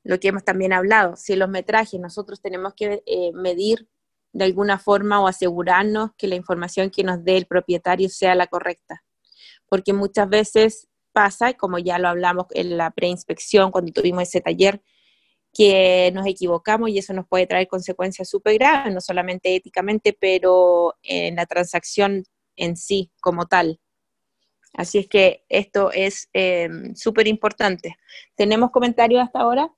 lo 0.04 0.20
que 0.20 0.28
hemos 0.28 0.44
también 0.44 0.72
hablado, 0.72 1.16
si 1.16 1.36
los 1.36 1.48
metrajes 1.48 2.00
nosotros 2.00 2.40
tenemos 2.40 2.74
que 2.74 3.02
eh, 3.06 3.32
medir 3.34 3.88
de 4.32 4.44
alguna 4.44 4.78
forma 4.78 5.20
o 5.20 5.28
asegurarnos 5.28 6.10
que 6.16 6.26
la 6.26 6.34
información 6.34 6.90
que 6.90 7.04
nos 7.04 7.22
dé 7.24 7.36
el 7.36 7.46
propietario 7.46 8.08
sea 8.08 8.34
la 8.34 8.46
correcta. 8.46 9.04
Porque 9.72 9.94
muchas 9.94 10.28
veces 10.28 10.86
pasa, 11.12 11.54
como 11.54 11.78
ya 11.78 11.98
lo 11.98 12.08
hablamos 12.08 12.44
en 12.50 12.76
la 12.76 12.90
preinspección 12.90 13.70
cuando 13.70 13.90
tuvimos 13.90 14.24
ese 14.24 14.42
taller, 14.42 14.82
que 15.50 16.12
nos 16.12 16.26
equivocamos 16.26 16.90
y 16.90 16.98
eso 16.98 17.14
nos 17.14 17.26
puede 17.26 17.46
traer 17.46 17.68
consecuencias 17.68 18.28
súper 18.28 18.58
graves, 18.58 18.92
no 18.92 19.00
solamente 19.00 19.56
éticamente, 19.56 20.12
pero 20.12 20.94
en 21.02 21.36
la 21.36 21.46
transacción 21.46 22.24
en 22.54 22.76
sí 22.76 23.12
como 23.22 23.46
tal. 23.46 23.80
Así 24.74 24.98
es 24.98 25.08
que 25.08 25.46
esto 25.48 25.90
es 25.90 26.28
eh, 26.34 26.68
súper 26.94 27.26
importante. 27.26 27.96
¿Tenemos 28.34 28.72
comentarios 28.72 29.22
hasta 29.22 29.40
ahora? 29.40 29.72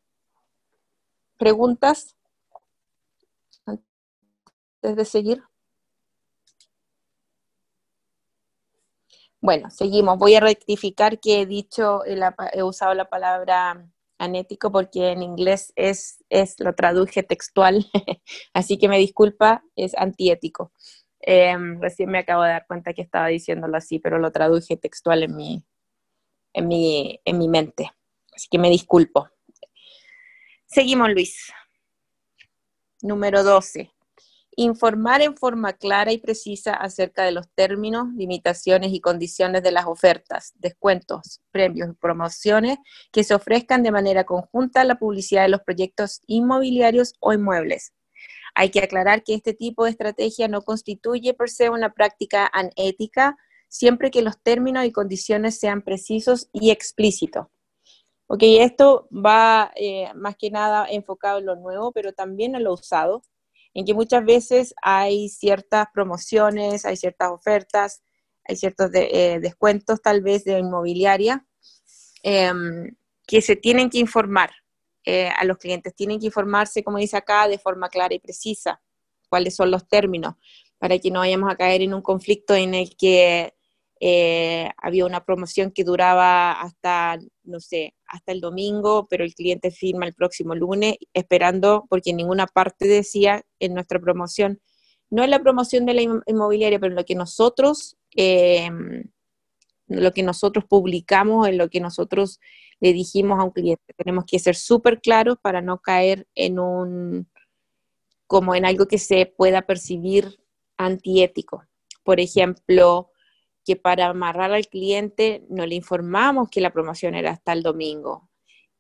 ¿Preguntas? 1.39 2.17
Antes 3.65 4.97
de 4.97 5.05
seguir. 5.05 5.45
Bueno, 9.45 9.71
seguimos. 9.71 10.17
Voy 10.17 10.35
a 10.37 10.41
rectificar 10.41 11.21
que 11.21 11.43
he 11.43 11.45
dicho, 11.45 12.01
he 12.07 12.63
usado 12.63 12.95
la 12.95 13.11
palabra 13.11 13.87
anético 14.17 14.73
porque 14.73 15.11
en 15.11 15.23
inglés 15.23 15.71
es, 15.77 16.25
es 16.31 16.59
lo 16.61 16.75
traduje 16.75 17.23
textual, 17.23 17.85
así 18.55 18.79
que 18.79 18.89
me 18.89 18.97
disculpa, 18.97 19.63
es 19.77 19.95
antiético. 19.99 20.73
Em, 21.21 21.79
recién 21.79 22.09
me 22.11 22.21
acabo 22.21 22.43
de 22.43 22.53
dar 22.53 22.67
cuenta 22.67 22.95
que 22.95 23.03
estaba 23.03 23.27
diciéndolo 23.27 23.77
así, 23.77 23.99
pero 23.99 24.19
lo 24.19 24.33
traduje 24.33 24.79
textual 24.79 25.25
en 25.25 25.37
mi, 25.37 25.63
en 26.55 26.67
mi, 26.67 27.21
en 27.27 27.37
mi 27.37 27.47
mente, 27.47 27.93
así 28.35 28.49
que 28.51 28.59
me 28.59 28.71
disculpo. 28.71 29.29
Seguimos, 30.65 31.11
Luis. 31.11 31.53
Número 33.03 33.43
12. 33.45 33.94
Informar 34.57 35.21
en 35.23 35.37
forma 35.37 35.73
clara 35.73 36.13
y 36.13 36.19
precisa 36.19 36.75
acerca 36.75 37.25
de 37.25 37.33
los 37.33 37.49
términos, 37.55 38.09
limitaciones 38.15 38.93
y 38.93 39.01
condiciones 39.01 39.63
de 39.63 39.73
las 39.73 39.87
ofertas, 39.87 40.53
descuentos, 40.57 41.41
premios 41.51 41.91
y 41.91 41.95
promociones 41.95 42.79
que 43.11 43.25
se 43.25 43.35
ofrezcan 43.35 43.83
de 43.83 43.91
manera 43.91 44.25
conjunta 44.25 44.83
a 44.83 44.85
la 44.85 44.99
publicidad 44.99 45.43
de 45.43 45.49
los 45.49 45.63
proyectos 45.63 46.21
inmobiliarios 46.27 47.15
o 47.21 47.33
inmuebles. 47.33 47.93
Hay 48.55 48.71
que 48.71 48.81
aclarar 48.81 49.25
que 49.25 49.35
este 49.35 49.55
tipo 49.55 49.85
de 49.85 49.91
estrategia 49.91 50.47
no 50.47 50.63
constituye 50.63 51.35
per 51.35 51.51
se 51.51 51.71
una 51.71 51.93
práctica 51.93 52.49
anética, 52.53 53.37
siempre 53.69 54.13
que 54.13 54.23
los 54.23 54.41
términos 54.41 54.85
y 54.85 54.93
condiciones 54.93 55.59
sean 55.59 55.83
precisos 55.83 56.49
y 56.53 56.71
explícitos. 56.71 57.49
Ok, 58.27 58.43
esto 58.43 59.09
va 59.11 59.73
eh, 59.75 60.13
más 60.15 60.37
que 60.37 60.51
nada 60.51 60.87
enfocado 60.89 61.41
en 61.41 61.47
lo 61.47 61.57
nuevo, 61.57 61.93
pero 61.93 62.13
también 62.13 62.55
en 62.55 62.65
lo 62.65 62.73
usado, 62.73 63.23
en 63.75 63.85
que 63.85 63.93
muchas 63.93 64.25
veces 64.25 64.75
hay 64.83 65.29
ciertas 65.29 65.89
promociones, 65.93 66.85
hay 66.85 66.97
ciertas 66.97 67.31
ofertas, 67.31 68.03
hay 68.45 68.57
ciertos 68.57 68.91
eh, 68.95 69.39
descuentos 69.41 70.01
tal 70.01 70.23
vez 70.23 70.45
de 70.45 70.59
inmobiliaria 70.59 71.47
em, 72.23 72.95
que 73.27 73.43
se 73.43 73.57
tienen 73.57 73.91
que 73.91 73.99
informar 73.99 74.51
eh, 75.05 75.29
a 75.37 75.45
los 75.45 75.59
clientes, 75.59 75.95
tienen 75.95 76.21
que 76.21 76.27
informarse, 76.27 76.85
como 76.85 76.99
dice 76.99 77.17
acá, 77.17 77.49
de 77.49 77.59
forma 77.59 77.89
clara 77.89 78.15
y 78.15 78.21
precisa, 78.21 78.81
cuáles 79.29 79.57
son 79.57 79.71
los 79.71 79.89
términos, 79.89 80.35
para 80.79 80.99
que 80.99 81.11
no 81.11 81.21
vayamos 81.21 81.51
a 81.51 81.57
caer 81.57 81.83
en 81.83 81.95
un 81.95 82.03
conflicto 82.03 82.55
en 82.55 82.75
el 82.75 82.97
que 82.97 83.54
eh, 84.07 84.69
había 84.77 85.07
una 85.07 85.25
promoción 85.25 85.71
que 85.71 85.83
duraba 85.83 86.53
hasta, 86.53 87.19
no 87.43 87.59
sé, 87.59 87.95
hasta 88.07 88.33
el 88.33 88.43
domingo, 88.43 89.07
pero 89.09 89.25
el 89.25 89.35
cliente 89.35 89.71
firma 89.71 90.05
el 90.05 90.13
próximo 90.13 90.55
lunes 90.55 90.97
esperando, 91.15 91.87
porque 91.89 92.11
en 92.11 92.19
ninguna 92.19 92.47
parte 92.47 92.87
decía 92.87 93.47
en 93.61 93.73
nuestra 93.73 93.99
promoción, 93.99 94.61
no 95.09 95.25
es 95.25 95.31
la 95.31 95.43
promoción 95.43 95.87
de 95.87 95.95
la 95.95 96.03
inmobiliaria, 96.27 96.79
pero 96.79 96.95
lo 96.95 97.07
que 97.07 97.15
nosotros, 97.15 97.97
eh, 98.15 98.69
lo 99.87 100.13
que 100.13 100.23
nosotros 100.23 100.67
publicamos, 100.67 101.49
en 101.49 101.57
lo 101.57 101.71
que 101.71 101.81
nosotros 101.81 102.41
le 102.81 102.93
dijimos 102.93 103.41
a 103.41 103.45
un 103.45 103.53
cliente. 103.53 103.95
Tenemos 103.97 104.27
que 104.27 104.39
ser 104.39 104.55
súper 104.55 105.01
claros 105.01 105.39
para 105.41 105.63
no 105.63 105.79
caer 105.79 106.27
en 106.35 106.59
un, 106.59 107.27
como 108.27 108.55
en 108.55 108.67
algo 108.67 108.87
que 108.87 108.99
se 108.99 109.25
pueda 109.25 109.63
percibir 109.63 110.41
antiético. 110.77 111.65
Por 112.03 112.21
ejemplo, 112.21 113.13
que 113.65 113.77
para 113.77 114.07
amarrar 114.07 114.53
al 114.53 114.67
cliente 114.67 115.45
no 115.49 115.67
le 115.67 115.75
informamos 115.75 116.49
que 116.51 116.61
la 116.61 116.73
promoción 116.73 117.15
era 117.15 117.31
hasta 117.31 117.53
el 117.53 117.63
domingo, 117.63 118.29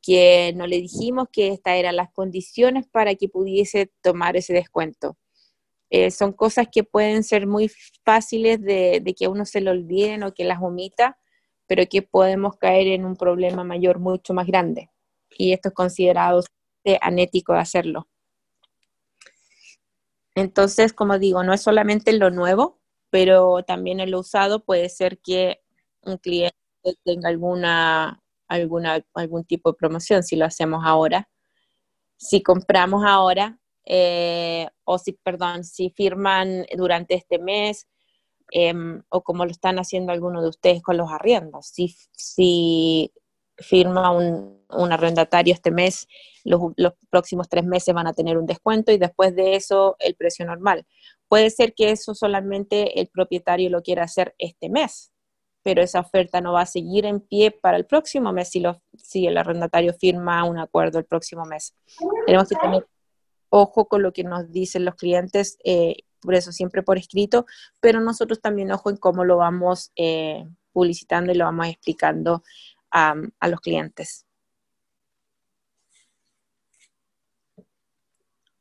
que 0.02 0.52
no 0.56 0.66
le 0.66 0.76
dijimos 0.76 1.28
que 1.32 1.48
estas 1.48 1.76
eran 1.76 1.96
las 1.96 2.12
condiciones 2.12 2.86
para 2.86 3.14
que 3.14 3.28
pudiese 3.28 3.90
tomar 4.02 4.36
ese 4.36 4.52
descuento. 4.52 5.16
Eh, 5.90 6.10
son 6.10 6.32
cosas 6.32 6.68
que 6.70 6.84
pueden 6.84 7.24
ser 7.24 7.46
muy 7.46 7.70
fáciles 8.04 8.60
de, 8.60 9.02
que 9.16 9.24
a 9.26 9.30
uno 9.30 9.46
se 9.46 9.60
le 9.60 9.70
olviden 9.70 10.22
o 10.24 10.34
que 10.34 10.44
las 10.44 10.60
omita, 10.60 11.18
pero 11.66 11.84
que 11.88 12.02
podemos 12.02 12.56
caer 12.56 12.88
en 12.88 13.04
un 13.06 13.16
problema 13.16 13.64
mayor 13.64 13.98
mucho 13.98 14.34
más 14.34 14.46
grande. 14.46 14.90
Y 15.38 15.52
esto 15.52 15.68
es 15.68 15.74
considerado 15.74 16.42
anético 17.00 17.54
de 17.54 17.60
hacerlo. 17.60 18.08
Entonces, 20.34 20.92
como 20.92 21.18
digo, 21.18 21.44
no 21.44 21.54
es 21.54 21.62
solamente 21.62 22.12
lo 22.12 22.30
nuevo, 22.30 22.80
pero 23.14 23.62
también 23.62 24.00
en 24.00 24.10
lo 24.10 24.18
usado 24.18 24.64
puede 24.64 24.88
ser 24.88 25.20
que 25.20 25.60
un 26.02 26.18
cliente 26.18 26.56
tenga 27.04 27.28
alguna, 27.28 28.20
alguna, 28.48 29.06
algún 29.14 29.44
tipo 29.44 29.70
de 29.70 29.76
promoción 29.78 30.24
si 30.24 30.34
lo 30.34 30.44
hacemos 30.44 30.82
ahora. 30.84 31.28
Si 32.16 32.42
compramos 32.42 33.04
ahora, 33.06 33.60
eh, 33.84 34.66
o 34.82 34.98
si, 34.98 35.12
perdón, 35.12 35.62
si 35.62 35.90
firman 35.90 36.66
durante 36.76 37.14
este 37.14 37.38
mes, 37.38 37.86
em, 38.50 39.04
o 39.10 39.22
como 39.22 39.44
lo 39.44 39.52
están 39.52 39.78
haciendo 39.78 40.10
algunos 40.10 40.42
de 40.42 40.48
ustedes 40.48 40.82
con 40.82 40.96
los 40.96 41.12
arriendos. 41.12 41.66
Si, 41.68 41.94
si 42.10 43.12
firma 43.58 44.10
un, 44.10 44.60
un 44.70 44.92
arrendatario 44.92 45.54
este 45.54 45.70
mes, 45.70 46.08
los, 46.42 46.60
los, 46.76 46.94
próximos 47.10 47.48
tres 47.48 47.64
meses 47.64 47.94
van 47.94 48.08
a 48.08 48.12
tener 48.12 48.38
un 48.38 48.46
descuento 48.46 48.90
y 48.90 48.98
después 48.98 49.36
de 49.36 49.54
eso 49.54 49.94
el 50.00 50.16
precio 50.16 50.44
normal. 50.44 50.84
Puede 51.28 51.50
ser 51.50 51.74
que 51.74 51.90
eso 51.90 52.14
solamente 52.14 53.00
el 53.00 53.08
propietario 53.08 53.70
lo 53.70 53.82
quiera 53.82 54.04
hacer 54.04 54.34
este 54.38 54.68
mes, 54.68 55.12
pero 55.62 55.82
esa 55.82 56.00
oferta 56.00 56.40
no 56.40 56.52
va 56.52 56.62
a 56.62 56.66
seguir 56.66 57.06
en 57.06 57.20
pie 57.20 57.50
para 57.50 57.76
el 57.76 57.86
próximo 57.86 58.32
mes 58.32 58.50
si, 58.50 58.60
lo, 58.60 58.82
si 58.96 59.26
el 59.26 59.36
arrendatario 59.36 59.94
firma 59.94 60.44
un 60.44 60.58
acuerdo 60.58 60.98
el 60.98 61.06
próximo 61.06 61.44
mes. 61.44 61.74
Tenemos 62.26 62.48
que 62.48 62.56
tener 62.56 62.86
ojo 63.48 63.86
con 63.86 64.02
lo 64.02 64.12
que 64.12 64.24
nos 64.24 64.50
dicen 64.50 64.84
los 64.84 64.96
clientes, 64.96 65.58
eh, 65.64 65.96
por 66.20 66.34
eso 66.34 66.52
siempre 66.52 66.82
por 66.82 66.98
escrito, 66.98 67.46
pero 67.80 68.00
nosotros 68.00 68.40
también 68.40 68.72
ojo 68.72 68.90
en 68.90 68.96
cómo 68.96 69.24
lo 69.24 69.36
vamos 69.36 69.92
eh, 69.96 70.44
publicitando 70.72 71.32
y 71.32 71.36
lo 71.36 71.44
vamos 71.44 71.68
explicando 71.68 72.42
a 72.90 73.48
los 73.48 73.60
clientes. 73.60 74.24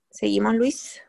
Seguimos, 0.10 0.56
Luis. 0.56 1.02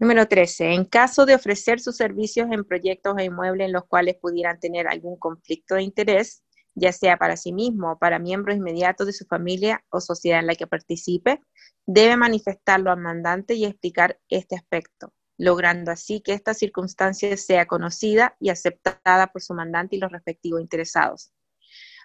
Número 0.00 0.26
13. 0.26 0.72
En 0.72 0.86
caso 0.86 1.26
de 1.26 1.34
ofrecer 1.34 1.78
sus 1.78 1.94
servicios 1.98 2.48
en 2.50 2.64
proyectos 2.64 3.18
e 3.18 3.24
inmuebles 3.24 3.66
en 3.66 3.74
los 3.74 3.84
cuales 3.84 4.16
pudieran 4.16 4.58
tener 4.58 4.88
algún 4.88 5.18
conflicto 5.18 5.74
de 5.74 5.82
interés, 5.82 6.42
ya 6.74 6.90
sea 6.90 7.18
para 7.18 7.36
sí 7.36 7.52
mismo 7.52 7.92
o 7.92 7.98
para 7.98 8.18
miembros 8.18 8.56
inmediatos 8.56 9.06
de 9.06 9.12
su 9.12 9.26
familia 9.26 9.84
o 9.90 10.00
sociedad 10.00 10.40
en 10.40 10.46
la 10.46 10.54
que 10.54 10.66
participe, 10.66 11.42
debe 11.84 12.16
manifestarlo 12.16 12.90
al 12.90 12.98
mandante 12.98 13.52
y 13.56 13.66
explicar 13.66 14.18
este 14.30 14.56
aspecto, 14.56 15.12
logrando 15.36 15.90
así 15.90 16.22
que 16.22 16.32
esta 16.32 16.54
circunstancia 16.54 17.36
sea 17.36 17.66
conocida 17.66 18.36
y 18.40 18.48
aceptada 18.48 19.26
por 19.26 19.42
su 19.42 19.52
mandante 19.52 19.96
y 19.96 19.98
los 19.98 20.10
respectivos 20.10 20.62
interesados. 20.62 21.34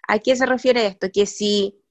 ¿A 0.05 0.19
qué 0.19 0.35
se 0.35 0.45
refiere 0.45 0.85
esto? 0.85 1.07
Que 1.13 1.25
si 1.25 1.81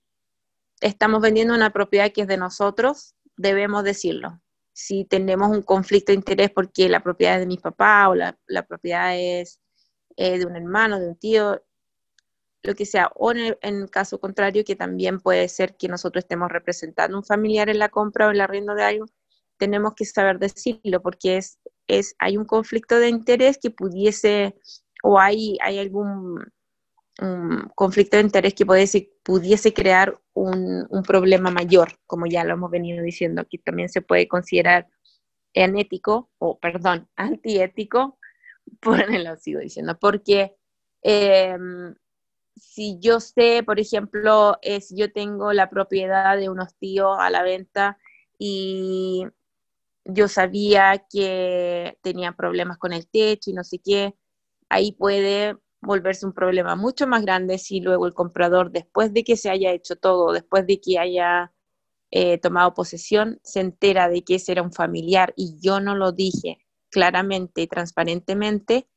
estamos 0.83 1.23
vendiendo 1.23 1.55
una 1.55 1.71
propiedad 1.71 2.13
que 2.13 2.21
es 2.21 2.29
de 2.29 2.37
nosotros, 2.37 3.15
debemos 3.39 3.85
decirlo 3.85 4.44
si 4.75 5.05
tenemos 5.05 5.51
un 5.51 5.63
conflicto 5.63 6.13
de 6.13 6.17
interés 6.17 6.51
porque 6.51 6.89
la 6.89 7.01
propiedad 7.03 7.37
es 7.37 7.41
de 7.41 7.47
mi 7.47 7.59
papá 7.59 8.09
o 8.09 8.15
la, 8.15 8.37
propiedad 8.69 9.17
es 9.17 9.61
eh, 10.17 10.39
de 10.39 10.47
un 10.47 10.57
hermano, 10.57 11.01
de 11.01 11.09
un 11.09 11.17
tío, 11.17 11.63
lo 12.63 12.75
que 12.75 12.87
sea, 12.87 13.11
o 13.15 13.31
en 13.33 13.57
el, 13.61 13.91
caso 13.91 14.19
contrario, 14.19 14.65
que 14.65 14.75
también 14.77 15.21
puede 15.21 15.49
ser 15.49 15.77
que 15.77 15.89
nosotros 15.89 16.25
estemos 16.25 16.51
representando 16.51 17.17
un 17.17 17.25
familiar 17.25 17.69
en 17.69 17.79
la 17.79 17.89
compra 17.89 18.27
o 18.27 18.31
en 18.31 18.37
el 18.37 18.41
arriendo 18.41 18.75
de 18.75 18.83
algo, 18.83 19.07
tenemos 19.59 19.95
que 19.95 20.05
saber 20.05 20.39
decirlo 20.41 21.01
porque 21.03 21.37
es, 21.37 21.61
es, 21.87 22.17
hay 22.19 22.37
un 22.37 22.45
conflicto 22.45 22.99
de 22.99 23.09
interés 23.09 23.59
que 23.59 23.71
pudiese, 23.71 24.57
o 25.05 25.21
hay, 25.21 25.57
hay 25.63 25.79
algún, 25.79 26.53
conflicto 27.75 28.17
de 28.17 28.25
interés 28.25 28.55
que 28.55 28.67
pudiese, 28.67 29.13
pudiese 29.23 29.73
crear 29.73 30.21
un, 30.33 30.87
un, 30.91 31.03
problema 31.05 31.51
mayor, 31.51 31.99
como 32.07 32.27
ya 32.27 32.45
lo 32.45 32.55
hemos 32.55 32.71
venido 32.71 33.03
diciendo, 33.03 33.47
que 33.49 33.59
también 33.59 33.89
se 33.89 34.03
puede 34.03 34.27
considerar 34.27 34.89
anético, 35.55 36.31
o 36.39 36.59
perdón, 36.59 37.09
antiético, 37.17 38.19
por 38.81 39.09
lo 39.11 39.37
sigo 39.37 39.61
diciendo, 39.61 39.97
porque 40.01 40.57
em, 41.03 41.95
si 42.57 42.99
yo 43.01 43.21
sé, 43.21 43.63
por 43.65 43.79
ejemplo, 43.81 44.59
es 44.63 44.89
si 44.89 44.97
yo 44.97 45.13
tengo 45.13 45.53
la 45.53 45.71
propiedad 45.71 46.37
de 46.37 46.49
unos 46.49 46.75
tíos 46.77 47.17
a 47.19 47.31
la 47.31 47.43
venta 47.43 47.99
y 48.39 49.27
yo 50.05 50.29
sabía 50.29 51.05
que 51.11 51.99
tenía 52.03 52.33
problemas 52.33 52.79
con 52.79 52.93
el 52.93 53.09
techo 53.09 53.51
y 53.51 53.55
no 53.55 53.65
sé 53.65 53.79
qué, 53.79 54.15
ahí 54.69 54.93
puede 54.93 55.57
volverse 55.85 56.27
un 56.27 56.33
problema 56.33 56.77
mucho 56.77 57.07
más 57.07 57.23
grande 57.23 57.59
si 57.59 57.81
luego 57.81 58.07
el 58.07 58.15
comprador, 58.15 58.71
después 58.71 59.13
de 59.13 59.25
que 59.25 59.37
se 59.37 59.51
haya 59.51 59.73
hecho 59.73 59.97
todo, 59.97 60.33
después 60.33 60.67
de 60.67 60.81
que 60.81 60.99
haya 60.99 61.53
eh, 62.11 62.39
tomado 62.39 62.75
posesión, 62.75 63.41
se 63.43 63.61
entera 63.61 64.09
de 64.09 64.23
que 64.23 64.37
ese 64.37 64.53
era 64.53 64.63
un 64.63 64.73
familiar 64.73 65.33
y 65.37 65.59
yo 65.61 65.81
no 65.81 65.95
lo 65.95 66.13
dije 66.13 66.59
claramente 66.91 67.63
y 67.63 67.67
transparentemente, 67.67 68.89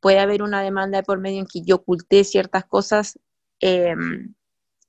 puede 0.00 0.18
haber 0.18 0.42
una 0.42 0.60
demanda 0.60 0.98
de 0.98 1.04
por 1.04 1.20
medio 1.20 1.38
en 1.40 1.46
que 1.46 1.62
yo 1.62 1.76
oculté 1.76 2.24
ciertas 2.24 2.64
cosas 2.64 3.18
em, 3.60 4.34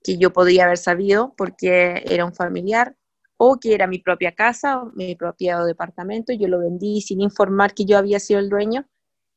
que 0.03 0.17
yo 0.17 0.33
podría 0.33 0.65
haber 0.65 0.77
sabido 0.77 1.33
porque 1.37 2.03
era 2.05 2.25
un 2.25 2.33
familiar 2.33 2.95
o 3.37 3.59
que 3.59 3.73
era 3.75 3.87
mi 3.87 3.99
propia 3.99 4.33
casa 4.33 4.81
o 4.81 4.91
mi 4.95 5.15
propio 5.15 5.63
departamento 5.65 6.33
yo 6.33 6.47
lo 6.47 6.59
vendí 6.59 7.01
sin 7.01 7.21
informar 7.21 7.73
que 7.73 7.85
yo 7.85 7.97
había 7.97 8.19
sido 8.19 8.39
el 8.39 8.49
dueño 8.49 8.87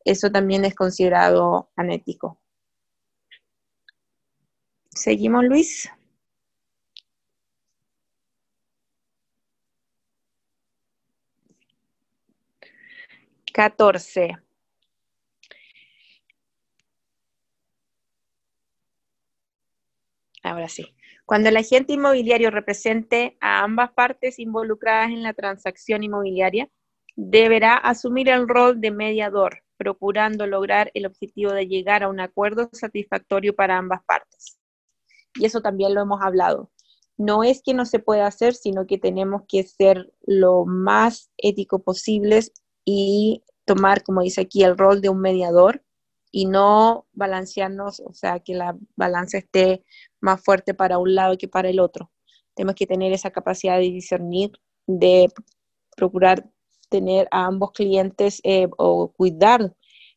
eso 0.09 0.31
también 0.33 0.65
es 0.65 0.75
considerado 0.75 1.71
anético. 1.77 2.41
Seguimos, 4.91 5.45
Luis. 5.45 5.91
Catorce. 13.53 14.37
Ahora 20.43 20.69
sí. 20.69 20.95
Cuando 21.27 21.51
el 21.51 21.57
agente 21.59 21.93
inmobiliario 21.93 22.51
represente 22.51 23.37
a 23.41 23.63
ambas 23.63 23.93
partes 23.93 24.39
involucradas 24.39 25.11
en 25.11 25.23
la 25.23 25.35
transacción 25.35 26.03
inmobiliaria, 26.03 26.71
deberá 27.17 27.75
asumir 27.77 28.31
el 28.31 28.49
rol 28.49 28.81
de 28.81 28.91
mediador 28.91 29.68
procurando 29.79 30.47
lograr 30.47 30.91
el 30.95 31.07
objetivo 31.07 31.53
de 31.53 31.67
llegar 31.67 32.03
a 32.03 32.09
un 32.09 32.21
acuerdo 32.21 32.69
satisfactorio 32.73 33.55
para 33.55 33.79
ambas 33.79 34.01
partes. 34.05 34.59
Y 35.35 35.47
eso 35.47 35.63
también 35.63 35.95
lo 35.95 36.03
hemos 36.03 36.21
hablado. 36.21 36.71
No 37.17 37.45
es 37.45 37.63
que 37.63 37.75
no 37.75 37.87
se 37.87 37.99
pueda 37.99 38.27
hacer, 38.27 38.55
sino 38.55 38.87
que 38.87 38.99
tenemos 38.99 39.43
que 39.49 39.63
ser 39.63 40.13
lo 40.27 40.67
más 40.67 41.31
ético 41.37 41.83
posibles 41.83 42.53
y 42.85 43.43
tomar, 43.65 44.03
como 44.03 44.23
dice 44.23 44.43
aquí, 44.43 44.63
el 44.63 44.77
rol 44.77 45.01
de 45.01 45.09
un 45.09 45.21
mediador 45.21 45.83
y 46.31 46.47
no 46.47 47.07
balancearnos, 47.13 48.01
o 48.01 48.13
sea, 48.13 48.41
que 48.41 48.55
la 48.55 48.77
balanza 48.97 49.39
esté 49.39 49.85
más 50.21 50.43
fuerte 50.43 50.75
para 50.75 50.99
un 50.99 51.15
lado 51.15 51.39
que 51.39 51.49
para 51.49 51.71
el 51.71 51.81
otro. 51.81 52.11
Tenemos 52.55 52.75
que 52.75 52.87
tener 52.87 53.13
esa 53.13 53.31
capacidad 53.31 53.77
de 53.77 53.85
discernir, 53.85 54.53
de 54.87 55.29
procurar 55.97 56.49
tener 56.89 57.29
a 57.31 57.47
ambos 57.47 57.73
clientes 57.73 58.41
eh, 58.45 58.69
o 58.77 59.13
cuidar 59.13 59.73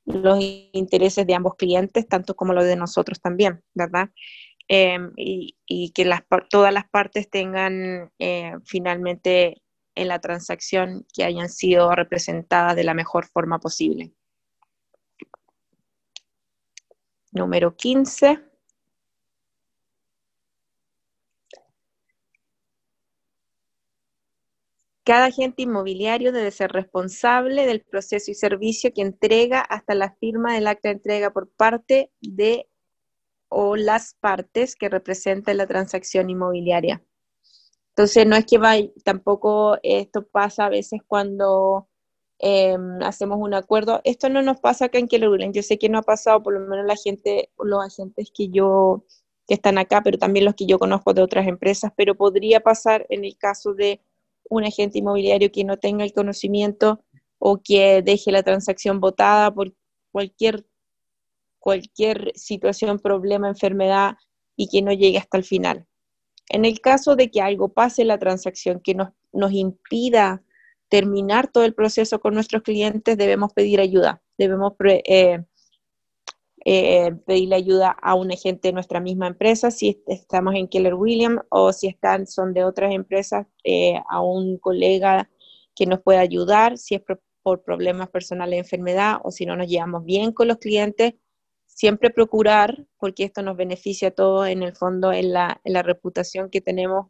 los 0.05 0.39
intereses 0.73 1.27
de 1.27 1.36
ambos 1.36 1.55
clientes, 1.55 2.07
tanto 2.07 2.36
como 2.36 2.53
los 2.53 2.65
de 2.65 2.75
nosotros 2.75 3.21
también, 3.21 3.63
¿verdad? 3.73 4.10
Em, 4.67 5.12
y, 5.17 5.91
que 5.93 6.05
las, 6.05 6.21
todas 6.49 6.73
las 6.73 6.89
partes 6.89 7.29
tengan 7.29 8.12
eh, 8.19 8.53
finalmente 8.65 9.62
en 9.95 10.07
la 10.07 10.19
transacción 10.19 11.05
que 11.13 11.23
hayan 11.23 11.49
sido 11.49 11.91
representadas 11.91 12.75
de 12.75 12.84
la 12.84 12.93
mejor 12.93 13.25
forma 13.25 13.60
posible. 13.60 14.13
Número 17.31 17.75
15. 17.75 18.51
Cada 25.04 25.26
agente 25.26 25.64
inmobiliario 25.64 26.32
debe 26.32 26.52
ser 26.52 26.72
responsable 26.72 27.66
del 27.66 27.82
proceso 27.82 28.30
y 28.30 28.36
servicio 28.36 28.94
que 28.94 29.02
entrega 29.02 29.62
hasta 29.62 29.96
la 29.96 30.16
firma 30.20 30.54
del 30.54 30.68
acta 30.68 30.90
de 30.90 30.96
entrega 30.96 31.32
por 31.32 31.50
parte 31.50 32.12
de 32.22 32.68
o 33.50 33.76
las 33.76 34.14
partes 34.14 34.76
que 34.76 34.90
representan 34.90 35.58
la 35.58 35.68
transacción 35.68 36.30
inmobiliaria. 36.30 37.04
Entonces, 37.90 38.26
no 38.26 38.36
es 38.36 38.46
que 38.46 38.58
vaya, 38.58 38.90
tampoco 39.04 39.78
esto 39.84 40.26
pasa 40.26 40.66
a 40.66 40.70
veces 40.70 41.02
cuando 41.06 41.90
em, 42.40 43.02
hacemos 43.04 43.38
un 43.40 43.54
acuerdo. 43.54 44.02
Esto 44.04 44.30
no 44.30 44.42
nos 44.42 44.60
pasa 44.60 44.86
acá 44.86 45.00
en 45.00 45.08
Keller 45.08 45.52
Yo 45.52 45.64
sé 45.64 45.78
que 45.78 45.90
no 45.90 45.98
ha 45.98 46.04
pasado, 46.04 46.42
por 46.44 46.54
lo 46.54 46.62
menos 46.62 46.86
la 46.86 46.96
gente, 46.96 47.52
los 47.60 47.84
agentes 47.84 48.32
que 48.34 48.50
yo 48.50 49.04
que 49.48 49.56
están 49.56 49.78
acá, 49.78 50.02
pero 50.04 50.18
también 50.18 50.46
los 50.46 50.56
que 50.56 50.66
yo 50.66 50.80
conozco 50.80 51.14
de 51.14 51.22
otras 51.22 51.48
empresas, 51.48 51.92
pero 51.98 52.16
podría 52.16 52.62
pasar 52.62 53.06
en 53.10 53.26
el 53.26 53.38
caso 53.38 53.74
de 53.74 54.02
un 54.49 54.63
agente 54.63 54.99
inmobiliario 54.99 55.51
que 55.51 55.63
no 55.63 55.77
tenga 55.77 56.04
el 56.04 56.13
conocimiento 56.13 57.04
o 57.39 57.62
que 57.63 58.01
deje 58.01 58.32
la 58.32 58.43
transacción 58.43 58.99
votada 58.99 59.54
por 59.54 59.73
cualquier, 60.12 60.65
cualquier 61.60 62.32
situación, 62.36 62.99
problema, 62.99 63.47
enfermedad 63.47 64.17
y 64.56 64.67
que 64.67 64.82
no 64.82 64.91
llegue 64.93 65.17
hasta 65.17 65.38
el 65.38 65.43
final. 65.43 65.88
En 66.49 66.65
el 66.65 66.82
caso 66.82 67.15
de 67.15 67.32
que 67.32 67.41
algo 67.41 67.69
pase 67.73 68.01
en 68.01 68.10
la 68.10 68.19
transacción 68.19 68.82
que 68.84 68.93
nos, 68.93 69.10
nos 69.32 69.54
impida 69.54 70.43
terminar 70.89 71.49
todo 71.49 71.63
el 71.63 71.73
proceso 71.73 72.19
con 72.19 72.34
nuestros 72.34 72.63
clientes, 72.63 73.17
debemos 73.17 73.54
pedir 73.54 73.80
ayuda, 73.80 74.21
debemos 74.38 74.73
eh, 74.84 75.45
eh, 76.63 77.12
pedirle 77.26 77.56
ayuda 77.56 77.89
a 77.89 78.13
un 78.13 78.32
agente 78.32 78.67
de 78.67 78.74
nuestra 78.74 79.00
misma 79.00 79.28
empresa, 79.28 79.71
si 79.71 80.04
estamos 80.08 80.54
en 80.54 80.67
Keller 80.67 80.93
Williams 80.93 81.41
o 81.50 81.74
si 81.74 81.88
están, 81.88 82.28
son 82.28 82.54
de 82.54 82.63
otras 82.63 82.93
empresas, 82.93 83.47
eh, 83.63 84.00
a 84.10 84.21
un 84.21 84.58
colega 84.58 85.30
que 85.76 85.88
nos 85.88 86.02
pueda 86.02 86.19
ayudar, 86.19 86.78
si 86.78 86.95
es 86.95 87.02
por, 87.02 87.63
problemas 87.63 88.10
personales 88.10 88.52
de 88.52 88.60
enfermedad 88.60 89.17
o 89.24 89.32
si 89.32 89.47
no 89.47 89.56
nos 89.56 89.67
llevamos 89.67 90.06
bien 90.06 90.32
con 90.32 90.47
los 90.47 90.58
clientes, 90.58 91.15
siempre 91.65 92.12
procurar, 92.12 92.86
porque 93.00 93.24
esto 93.24 93.41
nos 93.41 93.58
beneficia 93.58 94.10
a 94.10 94.12
todos 94.12 94.47
en 94.47 94.62
el 94.62 94.76
fondo 94.76 95.12
en 95.12 95.34
la, 95.34 95.60
en 95.63 95.74
la 95.74 95.82
reputación 95.82 96.52
que 96.52 96.62
tenemos 96.62 97.08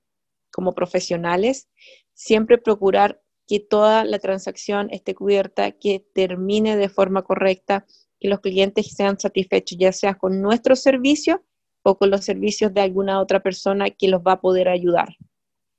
como 0.50 0.74
profesionales, 0.74 1.68
siempre 2.14 2.58
procurar 2.58 3.22
que 3.48 3.60
toda 3.60 4.06
la 4.06 4.20
transacción 4.20 4.88
esté 4.92 5.14
cubierta, 5.14 5.72
que 5.74 6.06
termine 6.14 6.78
de 6.78 6.88
forma 6.88 7.24
correcta, 7.24 7.86
que 8.22 8.30
los 8.30 8.40
clientes 8.40 8.94
sean 8.96 9.20
satisfechos, 9.20 9.78
ya 9.80 9.92
sea 9.92 10.14
con 10.14 10.42
nuestro 10.42 10.76
servicio 10.76 11.44
o 11.84 11.98
con 11.98 12.12
los 12.12 12.24
servicios 12.24 12.72
de 12.74 12.82
alguna 12.82 13.20
otra 13.20 13.42
persona 13.42 13.90
que 13.90 14.08
los 14.08 14.22
va 14.22 14.34
a 14.34 14.42
poder 14.42 14.70
ayudar. 14.70 15.18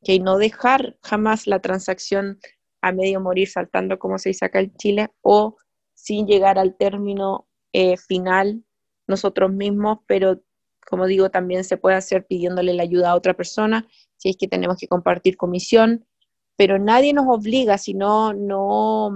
Que 0.02 0.18
no 0.18 0.37
dejar 0.37 0.98
jamás 1.02 1.46
la 1.46 1.61
transacción 1.61 2.40
a 2.83 2.90
medio 2.90 3.20
morir 3.20 3.48
saltando 3.48 4.00
como 4.00 4.18
se 4.18 4.31
dice 4.31 4.44
acá 4.44 4.59
en 4.59 4.74
Chile 4.74 5.11
o 5.22 5.57
sin 5.94 6.26
llegar 6.26 6.59
al 6.59 6.76
término 6.76 7.46
eh, 7.72 7.96
final 7.96 8.64
nosotros 9.07 9.52
mismos, 9.52 9.98
pero 10.07 10.42
como 10.90 11.07
digo, 11.07 11.31
también 11.31 11.62
se 11.62 11.76
puede 11.76 11.94
hacer 11.94 12.26
pidiéndole 12.26 12.74
la 12.74 12.83
ayuda 12.83 13.12
a 13.12 13.14
otra 13.14 13.35
persona, 13.35 13.87
si 14.16 14.31
es 14.31 14.37
que 14.37 14.48
tenemos 14.48 14.78
que 14.78 14.88
compartir 14.88 15.37
comisión, 15.37 16.05
pero 16.57 16.81
nadie 16.81 17.12
nos 17.12 17.26
obliga, 17.28 17.78
si 17.78 17.94
no, 17.94 18.33
no, 18.33 19.12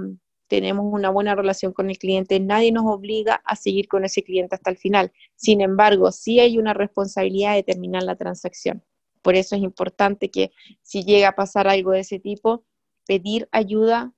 tenemos 0.48 0.86
una 0.88 1.10
buena 1.10 1.34
relación 1.34 1.72
con 1.72 1.90
el 1.90 1.98
cliente, 1.98 2.40
nadie 2.40 2.72
nos 2.72 2.84
obliga 2.86 3.42
a 3.44 3.56
seguir 3.56 3.88
con 3.88 4.04
ese 4.04 4.22
cliente 4.22 4.54
hasta 4.54 4.70
el 4.70 4.76
final. 4.76 5.12
Sin 5.34 5.60
embargo, 5.60 6.12
sí 6.12 6.40
hay 6.40 6.58
una 6.58 6.74
responsabilidad 6.74 7.54
de 7.54 7.62
terminar 7.62 8.02
la 8.02 8.16
transacción. 8.16 8.84
Por 9.22 9.34
eso 9.34 9.56
es 9.56 9.62
importante 9.62 10.30
que 10.30 10.52
si 10.82 11.04
llega 11.04 11.28
a 11.28 11.34
pasar 11.34 11.66
algo 11.66 11.92
de 11.92 12.00
ese 12.00 12.20
tipo, 12.20 12.64
pedir 13.06 13.48
ayuda, 13.50 14.12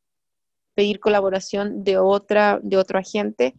pedir 0.74 1.00
colaboración 1.00 1.82
de, 1.82 1.98
otra, 1.98 2.60
de 2.62 2.76
otro 2.76 2.98
agente 2.98 3.54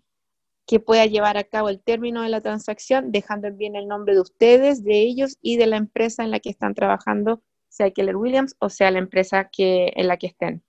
que 0.68 0.80
pueda 0.80 1.08
llevar 1.08 1.38
a 1.38 1.44
cabo 1.44 1.70
el 1.70 1.82
término 1.82 2.22
de 2.22 2.30
la 2.30 2.42
transacción, 2.42 3.12
dejando 3.12 3.52
bien 3.52 3.76
el 3.76 3.88
nombre 3.88 4.14
de 4.14 4.22
ustedes, 4.22 4.84
de 4.84 5.00
ellos 5.02 5.38
y 5.42 5.58
de 5.58 5.66
la 5.66 5.78
empresa 5.78 6.24
en 6.24 6.30
la 6.30 6.40
que 6.40 6.52
están 6.52 6.76
trabajando, 6.76 7.42
sea 7.68 7.90
Keller 7.92 8.16
Williams 8.16 8.56
o 8.60 8.70
sea 8.70 8.92
la 8.92 9.00
empresa 9.00 9.50
que, 9.52 9.92
en 9.96 10.08
la 10.08 10.18
que 10.18 10.28
estén. 10.28 10.64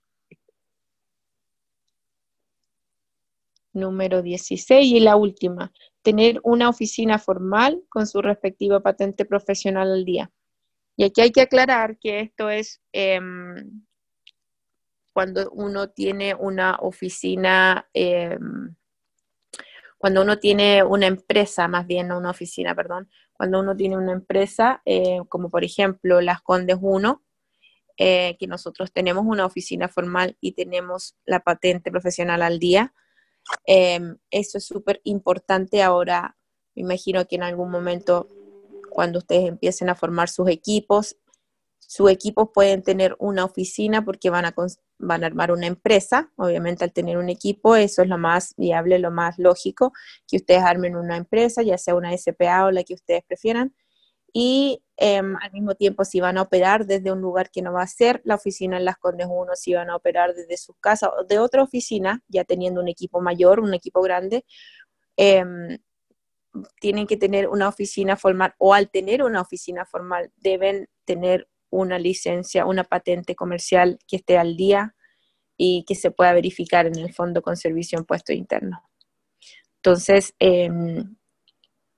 Número 3.73 4.21
16 4.21 4.85
y 4.85 4.99
la 4.99 5.15
última, 5.15 5.71
tener 6.01 6.39
una 6.43 6.69
oficina 6.69 7.19
formal 7.19 7.83
con 7.89 8.07
su 8.07 8.21
respectiva 8.21 8.81
patente 8.81 9.25
profesional 9.25 9.91
al 9.91 10.05
día. 10.05 10.31
Y 10.97 11.05
aquí 11.05 11.21
hay 11.21 11.31
que 11.31 11.41
aclarar 11.41 11.97
que 11.97 12.19
esto 12.19 12.49
es 12.49 12.81
em, 12.91 13.83
cuando 15.13 15.49
uno 15.51 15.89
tiene 15.89 16.35
una 16.35 16.77
oficina, 16.81 17.87
em, 17.93 18.75
cuando 19.97 20.21
uno 20.21 20.39
tiene 20.39 20.83
una 20.83 21.07
empresa, 21.07 21.67
más 21.67 21.85
bien 21.87 22.07
no 22.07 22.17
una 22.17 22.31
oficina, 22.31 22.75
perdón, 22.75 23.09
cuando 23.33 23.59
uno 23.59 23.75
tiene 23.75 23.97
una 23.97 24.13
empresa, 24.13 24.81
eh, 24.85 25.19
como 25.29 25.49
por 25.49 25.63
ejemplo 25.63 26.21
Las 26.21 26.41
Condes 26.41 26.77
1, 26.79 27.23
eh, 27.97 28.35
que 28.39 28.47
nosotros 28.47 28.91
tenemos 28.91 29.25
una 29.25 29.45
oficina 29.45 29.87
formal 29.87 30.37
y 30.41 30.53
tenemos 30.53 31.15
la 31.25 31.41
patente 31.41 31.91
profesional 31.91 32.41
al 32.41 32.57
día. 32.57 32.93
Em, 33.65 34.17
eso 34.29 34.57
es 34.57 34.65
súper 34.65 35.01
importante 35.03 35.81
ahora. 35.81 36.37
Me 36.75 36.83
imagino 36.83 37.27
que 37.27 37.35
en 37.35 37.43
algún 37.43 37.71
momento, 37.71 38.27
cuando 38.89 39.19
ustedes 39.19 39.47
empiecen 39.47 39.89
a 39.89 39.95
formar 39.95 40.29
sus 40.29 40.49
equipos, 40.49 41.17
sus 41.79 42.09
equipos 42.09 42.49
pueden 42.53 42.83
tener 42.83 43.15
una 43.19 43.43
oficina 43.43 44.05
porque 44.05 44.29
van 44.29 44.45
a, 44.45 44.55
van 44.97 45.23
a 45.23 45.27
armar 45.27 45.51
una 45.51 45.67
empresa. 45.67 46.31
Obviamente 46.37 46.85
al 46.85 46.93
tener 46.93 47.17
un 47.17 47.29
equipo, 47.29 47.75
eso 47.75 48.01
es 48.01 48.07
lo 48.07 48.17
más 48.17 48.53
viable, 48.55 48.99
lo 48.99 49.11
más 49.11 49.37
lógico, 49.37 49.91
que 50.27 50.37
ustedes 50.37 50.63
armen 50.63 50.95
una 50.95 51.17
empresa, 51.17 51.63
ya 51.63 51.77
sea 51.77 51.95
una 51.95 52.15
SPA 52.17 52.65
o 52.65 52.71
la 52.71 52.83
que 52.83 52.93
ustedes 52.93 53.23
prefieran 53.27 53.75
y 54.33 54.81
em, 54.97 55.35
al 55.37 55.51
mismo 55.51 55.75
tiempo 55.75 56.05
si 56.05 56.19
van 56.19 56.37
a 56.37 56.43
operar 56.43 56.85
desde 56.85 57.11
un 57.11 57.21
lugar 57.21 57.49
que 57.51 57.61
no 57.61 57.73
va 57.73 57.83
a 57.83 57.87
ser 57.87 58.21
la 58.23 58.35
oficina 58.35 58.77
en 58.77 58.85
Las 58.85 58.97
Condes 58.97 59.27
1, 59.29 59.55
si 59.55 59.73
van 59.73 59.89
a 59.89 59.95
operar 59.95 60.33
desde 60.33 60.57
su 60.57 60.73
casa 60.75 61.09
o 61.09 61.23
de 61.25 61.39
otra 61.39 61.63
oficina, 61.63 62.23
ya 62.27 62.43
teniendo 62.43 62.81
un 62.81 62.87
equipo 62.87 63.21
mayor, 63.21 63.59
un 63.59 63.73
equipo 63.73 64.01
grande, 64.01 64.45
em, 65.17 65.79
tienen 66.79 67.07
que 67.07 67.17
tener 67.17 67.47
una 67.47 67.67
oficina 67.69 68.17
formal 68.17 68.53
o 68.57 68.73
al 68.73 68.89
tener 68.89 69.23
una 69.23 69.41
oficina 69.41 69.85
formal 69.85 70.31
deben 70.37 70.89
tener 71.05 71.47
una 71.69 71.97
licencia, 71.99 72.65
una 72.65 72.83
patente 72.83 73.35
comercial 73.35 73.99
que 74.07 74.17
esté 74.17 74.37
al 74.37 74.57
día 74.57 74.95
y 75.57 75.85
que 75.87 75.95
se 75.95 76.11
pueda 76.11 76.33
verificar 76.33 76.85
en 76.87 76.97
el 76.97 77.13
fondo 77.13 77.41
con 77.41 77.55
servicio 77.55 77.97
en 77.97 78.05
puesto 78.05 78.33
interno. 78.33 78.83
Entonces, 79.77 80.35
em, 80.39 81.15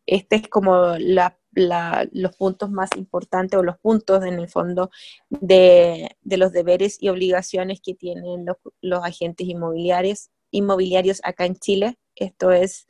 este 0.05 0.38
es 0.38 0.47
como 0.49 0.97
la 0.97 1.39
los 1.56 2.36
puntos 2.36 2.70
más 2.72 2.89
importantes 2.97 3.60
o 3.60 3.64
los 3.64 3.78
puntos 3.78 4.24
en 4.26 4.36
el 4.39 4.49
fondo 4.49 4.89
de, 5.30 6.16
los 6.24 6.51
deberes 6.51 6.97
y 7.01 7.10
obligaciones 7.10 7.82
que 7.82 7.93
tienen 7.93 8.45
los, 8.82 9.04
agentes 9.04 9.47
inmobiliarios, 9.47 10.30
inmobiliarios 10.51 11.22
acá 11.24 11.45
en 11.45 11.56
Chile. 11.56 11.97
Esto 12.16 12.51
es 12.51 12.88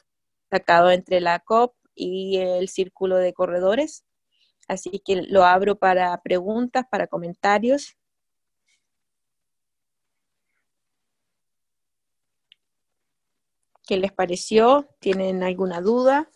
sacado 0.50 0.92
entre 0.92 1.22
la 1.22 1.40
COP 1.40 1.76
y 1.96 2.38
el 2.38 2.70
círculo 2.70 3.18
de 3.18 3.34
corredores. 3.34 4.06
Así 4.68 5.02
que 5.06 5.24
lo 5.24 5.44
abro 5.44 5.78
para 5.78 6.22
preguntas, 6.22 6.86
para 6.90 7.08
comentarios. 7.08 7.98
¿Qué 13.86 13.98
les 13.98 14.14
pareció? 14.14 14.88
¿Tienen 15.00 15.44
alguna 15.44 15.82
duda? 15.82 16.30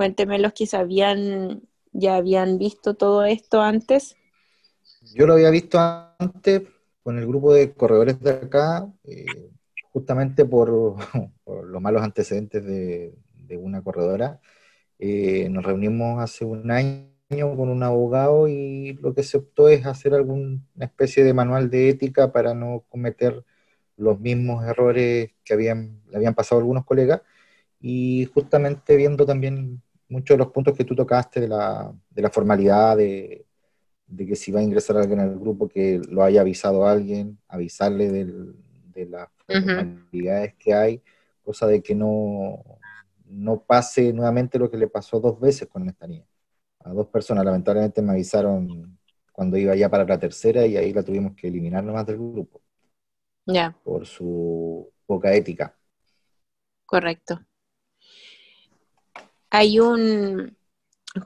Cuénteme 0.00 0.38
los 0.38 0.54
que 0.54 0.64
sabían, 0.64 1.60
ya 1.92 2.16
habían 2.16 2.56
visto 2.56 2.94
todo 2.94 3.26
esto 3.26 3.60
antes. 3.60 4.16
Yo 5.14 5.26
lo 5.26 5.34
había 5.34 5.50
visto 5.50 5.78
antes 6.18 6.62
con 7.02 7.18
el 7.18 7.26
grupo 7.26 7.52
de 7.52 7.74
corredores 7.74 8.18
de 8.18 8.30
acá, 8.30 8.90
eh, 9.04 9.26
justamente 9.92 10.46
por, 10.46 10.70
los 11.46 11.82
malos 11.82 12.02
antecedentes 12.02 12.64
de, 12.64 13.12
una 13.58 13.82
corredora. 13.82 14.40
Eh, 14.98 15.50
nos 15.50 15.66
reunimos 15.66 16.22
hace 16.22 16.46
un 16.46 16.70
año 16.70 17.10
con 17.28 17.68
un 17.68 17.82
abogado 17.82 18.48
y 18.48 18.94
lo 19.02 19.12
que 19.12 19.22
se 19.22 19.36
optó 19.36 19.68
es 19.68 19.84
hacer 19.84 20.14
alguna 20.14 20.62
especie 20.78 21.24
de 21.24 21.34
manual 21.34 21.68
de 21.68 21.90
ética 21.90 22.32
para 22.32 22.54
no 22.54 22.86
cometer 22.88 23.44
los 23.98 24.18
mismos 24.18 24.64
errores 24.64 25.32
que 25.44 25.52
habían, 25.52 26.00
le 26.08 26.16
habían 26.16 26.34
pasado 26.34 26.58
a 26.58 26.62
algunos 26.62 26.86
colegas 26.86 27.20
y 27.78 28.24
justamente 28.32 28.96
viendo 28.96 29.26
también 29.26 29.82
muchos 30.10 30.34
de 30.34 30.38
los 30.38 30.52
puntos 30.52 30.76
que 30.76 30.84
tú 30.84 30.94
tocaste 30.94 31.40
de 31.40 31.48
la, 31.48 31.94
de 32.10 32.22
la 32.22 32.30
formalidad, 32.30 32.96
de, 32.96 33.46
de, 34.06 34.26
que 34.26 34.36
si 34.36 34.52
va 34.52 34.60
a 34.60 34.62
ingresar 34.62 34.96
alguien 34.96 35.20
al 35.20 35.38
grupo, 35.38 35.68
que 35.68 36.00
lo 36.08 36.22
haya 36.22 36.42
avisado 36.42 36.86
a 36.86 36.92
alguien, 36.92 37.38
avisarle 37.48 38.10
del, 38.10 38.56
de 38.92 39.06
las 39.06 39.28
formalidades 39.46 40.54
que 40.56 40.74
hay, 40.74 41.02
cosa 41.42 41.66
de 41.66 41.80
que 41.80 41.94
no, 41.94 42.62
no 43.26 43.62
pase 43.62 44.12
nuevamente 44.12 44.58
lo 44.58 44.70
que 44.70 44.76
le 44.76 44.88
pasó 44.88 45.20
dos 45.20 45.40
veces 45.40 45.68
con 45.68 45.88
esta 45.88 46.06
niña. 46.06 46.26
A 46.80 46.92
dos 46.92 47.06
personas, 47.06 47.44
lamentablemente 47.44 48.02
me 48.02 48.12
avisaron 48.12 48.98
cuando 49.32 49.56
iba 49.56 49.76
ya 49.76 49.88
para 49.88 50.04
la 50.04 50.18
tercera 50.18 50.66
y 50.66 50.76
ahí 50.76 50.92
la 50.92 51.02
tuvimos 51.02 51.34
que 51.34 51.46
eliminar 51.46 51.84
nomás 51.84 52.04
del 52.06 52.16
grupo. 52.16 52.60
Ya. 53.46 53.76
Por 53.84 54.06
su 54.06 54.90
poca 55.06 55.32
ética. 55.32 55.74
Correcto 56.84 57.40
hay 59.50 59.80
un, 59.80 60.56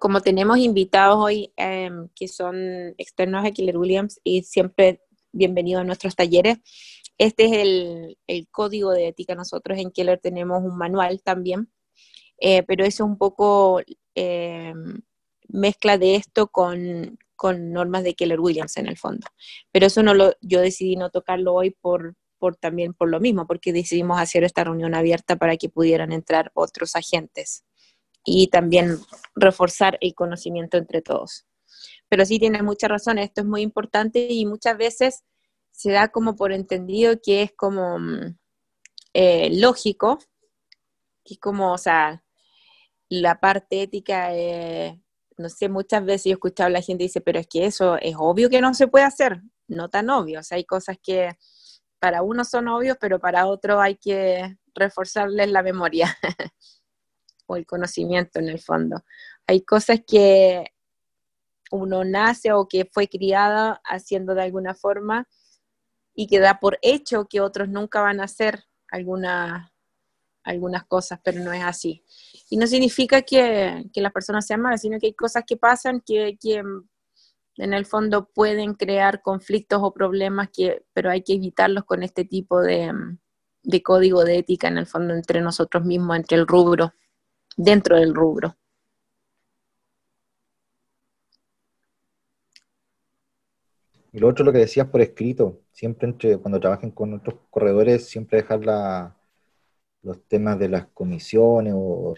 como 0.00 0.20
tenemos 0.22 0.58
invitados 0.58 1.18
hoy 1.22 1.52
em, 1.56 2.08
que 2.14 2.26
son 2.26 2.94
externos 2.96 3.44
a 3.44 3.50
Killer 3.50 3.76
Williams 3.76 4.18
y 4.24 4.42
siempre 4.42 5.02
bienvenidos 5.32 5.82
a 5.82 5.84
nuestros 5.84 6.16
talleres, 6.16 6.58
este 7.18 7.44
es 7.44 7.52
el, 8.26 8.48
código 8.50 8.92
de 8.92 9.08
ética. 9.08 9.34
Nosotros 9.34 9.78
en 9.78 9.90
Keller 9.90 10.18
tenemos 10.18 10.62
un 10.62 10.76
manual 10.76 11.22
también, 11.22 11.70
eh, 12.38 12.62
pero 12.64 12.84
es 12.84 13.00
un 13.00 13.18
poco 13.18 13.80
em, 14.14 15.00
mezcla 15.48 15.98
de 15.98 16.16
esto 16.16 16.48
con, 16.48 17.18
normas 17.42 18.04
de 18.04 18.14
Keller 18.14 18.40
Williams 18.40 18.78
en 18.78 18.86
el 18.86 18.96
fondo. 18.96 19.26
Pero 19.70 19.86
eso 19.86 20.02
no 20.02 20.14
lo, 20.14 20.32
yo 20.40 20.60
decidí 20.60 20.96
no 20.96 21.10
tocarlo 21.10 21.52
hoy 21.52 21.76
por, 21.78 22.16
por 22.38 22.56
también 22.56 22.94
por 22.94 23.10
lo 23.10 23.20
mismo, 23.20 23.46
porque 23.46 23.72
decidimos 23.72 24.18
hacer 24.18 24.44
esta 24.44 24.64
reunión 24.64 24.94
abierta 24.94 25.36
para 25.36 25.58
que 25.58 25.68
pudieran 25.68 26.10
entrar 26.12 26.50
otros 26.54 26.96
agentes 26.96 27.64
y 28.24 28.48
también 28.48 28.98
reforzar 29.34 29.98
el 30.00 30.14
conocimiento 30.14 30.76
entre 30.78 31.02
todos. 31.02 31.46
Pero 32.08 32.24
sí 32.24 32.38
tiene 32.38 32.62
mucha 32.62 32.88
razón, 32.88 33.18
esto 33.18 33.42
es 33.42 33.46
muy 33.46 33.62
importante 33.62 34.26
y 34.30 34.46
muchas 34.46 34.76
veces 34.76 35.24
se 35.70 35.90
da 35.90 36.08
como 36.08 36.36
por 36.36 36.52
entendido 36.52 37.20
que 37.22 37.42
es 37.42 37.52
como 37.52 37.98
mm, 37.98 38.36
eh, 39.14 39.50
lógico, 39.60 40.18
que 41.24 41.34
es 41.34 41.40
como, 41.40 41.72
o 41.72 41.78
sea, 41.78 42.22
la 43.08 43.40
parte 43.40 43.82
ética, 43.82 44.30
no 45.36 45.48
sé, 45.48 45.68
muchas 45.68 46.04
veces 46.04 46.24
yo 46.24 46.30
he 46.30 46.34
escuchado 46.34 46.68
a 46.68 46.70
la 46.70 46.82
gente 46.82 47.04
dice, 47.04 47.20
pero 47.20 47.38
es 47.38 47.46
que 47.46 47.66
eso 47.66 47.96
es 47.96 48.14
obvio 48.18 48.48
que 48.48 48.60
no 48.60 48.74
se 48.74 48.88
puede 48.88 49.04
hacer, 49.04 49.42
no 49.68 49.88
tan 49.88 50.10
obvio, 50.10 50.40
o 50.40 50.42
sea, 50.42 50.56
hay 50.56 50.64
cosas 50.64 50.96
que 51.02 51.36
para 51.98 52.22
unos 52.22 52.50
son 52.50 52.68
obvios, 52.68 52.96
pero 53.00 53.18
para 53.18 53.46
otros 53.46 53.80
hay 53.80 53.96
que 53.96 54.58
reforzarles 54.74 55.50
la 55.50 55.62
memoria. 55.62 56.16
el 57.56 57.66
conocimiento 57.66 58.38
en 58.38 58.48
el 58.48 58.60
fondo. 58.60 59.04
Hay 59.46 59.62
cosas 59.62 60.00
que 60.06 60.64
uno 61.70 62.04
nace 62.04 62.52
o 62.52 62.68
que 62.68 62.88
fue 62.90 63.08
criada 63.08 63.80
haciendo 63.84 64.34
de 64.34 64.42
alguna 64.42 64.74
forma 64.74 65.28
y 66.14 66.26
que 66.26 66.38
da 66.38 66.60
por 66.60 66.78
hecho 66.82 67.26
que 67.28 67.40
otros 67.40 67.68
nunca 67.68 68.00
van 68.00 68.20
a 68.20 68.24
hacer 68.24 68.64
alguna, 68.88 69.72
algunas 70.44 70.84
cosas, 70.84 71.20
pero 71.24 71.40
no 71.40 71.52
es 71.52 71.64
así. 71.64 72.04
Y 72.48 72.56
no 72.56 72.66
significa 72.66 73.22
que, 73.22 73.84
que 73.92 74.00
las 74.00 74.12
personas 74.12 74.46
sean 74.46 74.60
malas, 74.60 74.82
sino 74.82 74.98
que 75.00 75.06
hay 75.06 75.14
cosas 75.14 75.42
que 75.46 75.56
pasan 75.56 76.00
que, 76.00 76.38
que 76.40 76.62
en 77.56 77.74
el 77.74 77.86
fondo 77.86 78.30
pueden 78.32 78.74
crear 78.74 79.22
conflictos 79.22 79.80
o 79.82 79.92
problemas, 79.92 80.50
que, 80.52 80.84
pero 80.92 81.10
hay 81.10 81.22
que 81.22 81.34
evitarlos 81.34 81.84
con 81.84 82.02
este 82.02 82.24
tipo 82.24 82.60
de, 82.60 82.92
de 83.62 83.82
código 83.82 84.24
de 84.24 84.38
ética 84.38 84.68
en 84.68 84.78
el 84.78 84.86
fondo 84.86 85.14
entre 85.14 85.40
nosotros 85.40 85.84
mismos, 85.84 86.16
entre 86.16 86.36
el 86.36 86.46
rubro 86.46 86.94
dentro 87.56 87.96
del 87.96 88.14
rubro. 88.14 88.56
Y 94.12 94.18
lo 94.20 94.28
otro, 94.28 94.44
lo 94.44 94.52
que 94.52 94.58
decías 94.58 94.86
por 94.88 95.00
escrito, 95.00 95.60
siempre 95.72 96.08
entre, 96.08 96.38
cuando 96.38 96.60
trabajen 96.60 96.92
con 96.92 97.14
otros 97.14 97.36
corredores, 97.50 98.06
siempre 98.06 98.42
dejar 98.42 98.64
la, 98.64 99.16
los 100.02 100.22
temas 100.28 100.58
de 100.58 100.68
las 100.68 100.86
comisiones 100.88 101.74
o, 101.76 102.14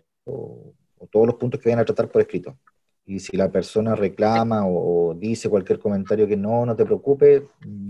todos 1.11 1.27
los 1.27 1.37
puntos 1.37 1.61
que 1.61 1.69
vayan 1.69 1.81
a 1.81 1.85
tratar 1.85 2.11
por 2.11 2.21
escrito. 2.21 2.59
Y 3.07 3.21
si 3.21 3.37
la 3.37 3.51
persona 3.51 3.95
reclama 3.95 4.67
o, 4.67 5.15
dice 5.15 5.49
cualquier 5.49 5.79
comentario 5.79 6.27
que 6.27 6.37
no, 6.37 6.67
no 6.67 6.77
te 6.77 6.85
preocupes, 6.85 7.45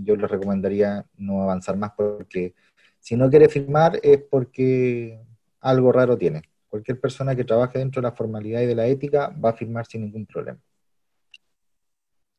yo 0.05 0.17
le 0.17 0.27
recomendaría 0.29 1.05
no 1.17 1.43
avanzar 1.43 1.77
más 1.77 1.93
porque 1.97 2.55
si 3.01 3.17
no 3.17 3.31
quiere 3.31 3.49
firmar 3.49 3.99
es 4.03 4.19
porque 4.23 5.21
algo 5.61 5.93
raro 5.93 6.17
tiene 6.17 6.43
cualquier 6.69 7.01
persona 7.01 7.35
que 7.35 7.45
trabaje 7.45 7.79
dentro 7.79 8.01
de 8.01 8.09
la 8.09 8.15
formalidad 8.15 8.61
y 8.61 8.67
de 8.67 8.75
la 8.75 8.87
ética 8.87 9.29
va 9.43 9.51
a 9.51 9.55
firmar 9.55 9.87
sin 9.87 10.03
ningún 10.03 10.27
problema. 10.27 10.61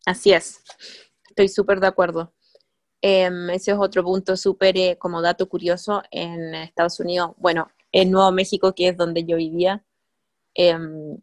Así 0.05 0.31
es, 0.31 0.63
estoy 1.29 1.49
súper 1.49 1.79
de 1.79 1.87
acuerdo. 1.87 2.33
Em, 3.01 3.49
ese 3.51 3.71
es 3.71 3.77
otro 3.77 4.03
punto 4.03 4.35
súper 4.37 4.77
eh, 4.77 4.97
como 4.97 5.21
dato 5.21 5.47
curioso 5.47 6.01
en 6.11 6.55
Estados 6.55 6.99
Unidos, 6.99 7.31
bueno, 7.37 7.69
en 7.91 8.11
Nuevo 8.11 8.31
México, 8.31 8.73
que 8.73 8.89
es 8.89 8.97
donde 8.97 9.23
yo 9.23 9.37
vivía, 9.37 9.85
em, 10.55 11.19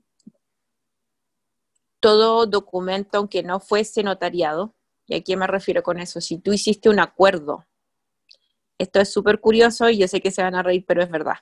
todo 2.00 2.46
documento, 2.46 3.18
aunque 3.18 3.42
no 3.42 3.60
fuese 3.60 4.02
notariado, 4.02 4.74
¿y 5.06 5.16
a 5.16 5.22
qué 5.22 5.36
me 5.36 5.46
refiero 5.46 5.82
con 5.82 5.98
eso? 5.98 6.20
Si 6.20 6.38
tú 6.38 6.52
hiciste 6.52 6.88
un 6.88 7.00
acuerdo 7.00 7.66
esto 8.78 9.00
es 9.00 9.12
súper 9.12 9.40
curioso 9.40 9.88
y 9.88 9.98
yo 9.98 10.08
sé 10.08 10.20
que 10.20 10.30
se 10.30 10.42
van 10.42 10.54
a 10.54 10.62
reír, 10.62 10.84
pero 10.86 11.02
es 11.02 11.10
verdad. 11.10 11.36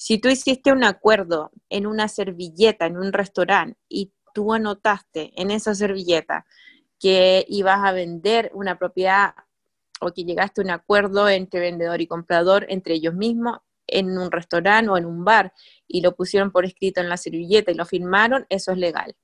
Si 0.00 0.18
tú 0.18 0.28
hiciste 0.28 0.70
un 0.70 0.84
acuerdo 0.84 1.50
en 1.68 1.84
una 1.84 2.06
servilleta, 2.06 2.86
en 2.86 2.98
un 2.98 3.12
restaurante, 3.12 3.76
y 3.88 4.12
tú 4.32 4.54
anotaste 4.54 5.32
en 5.34 5.50
esa 5.50 5.74
servilleta 5.74 6.46
que 7.00 7.44
ibas 7.48 7.84
a 7.84 7.90
vender 7.90 8.52
una 8.54 8.78
propiedad 8.78 9.34
o 10.00 10.12
que 10.12 10.22
llegaste 10.22 10.60
a 10.60 10.64
un 10.64 10.70
acuerdo 10.70 11.28
entre 11.28 11.58
vendedor 11.58 12.00
y 12.00 12.06
comprador, 12.06 12.64
entre 12.68 12.94
ellos 12.94 13.14
mismos, 13.14 13.58
en 13.88 14.16
un 14.16 14.30
restaurante 14.30 14.88
o 14.88 14.96
en 14.96 15.04
un 15.04 15.24
bar, 15.24 15.52
y 15.88 16.00
lo 16.00 16.14
pusieron 16.14 16.52
por 16.52 16.64
escrito 16.64 17.00
en 17.00 17.08
la 17.08 17.16
servilleta 17.16 17.72
y 17.72 17.74
lo 17.74 17.84
firmaron, 17.84 18.46
eso 18.50 18.70
es 18.70 18.78
legal. 18.78 19.16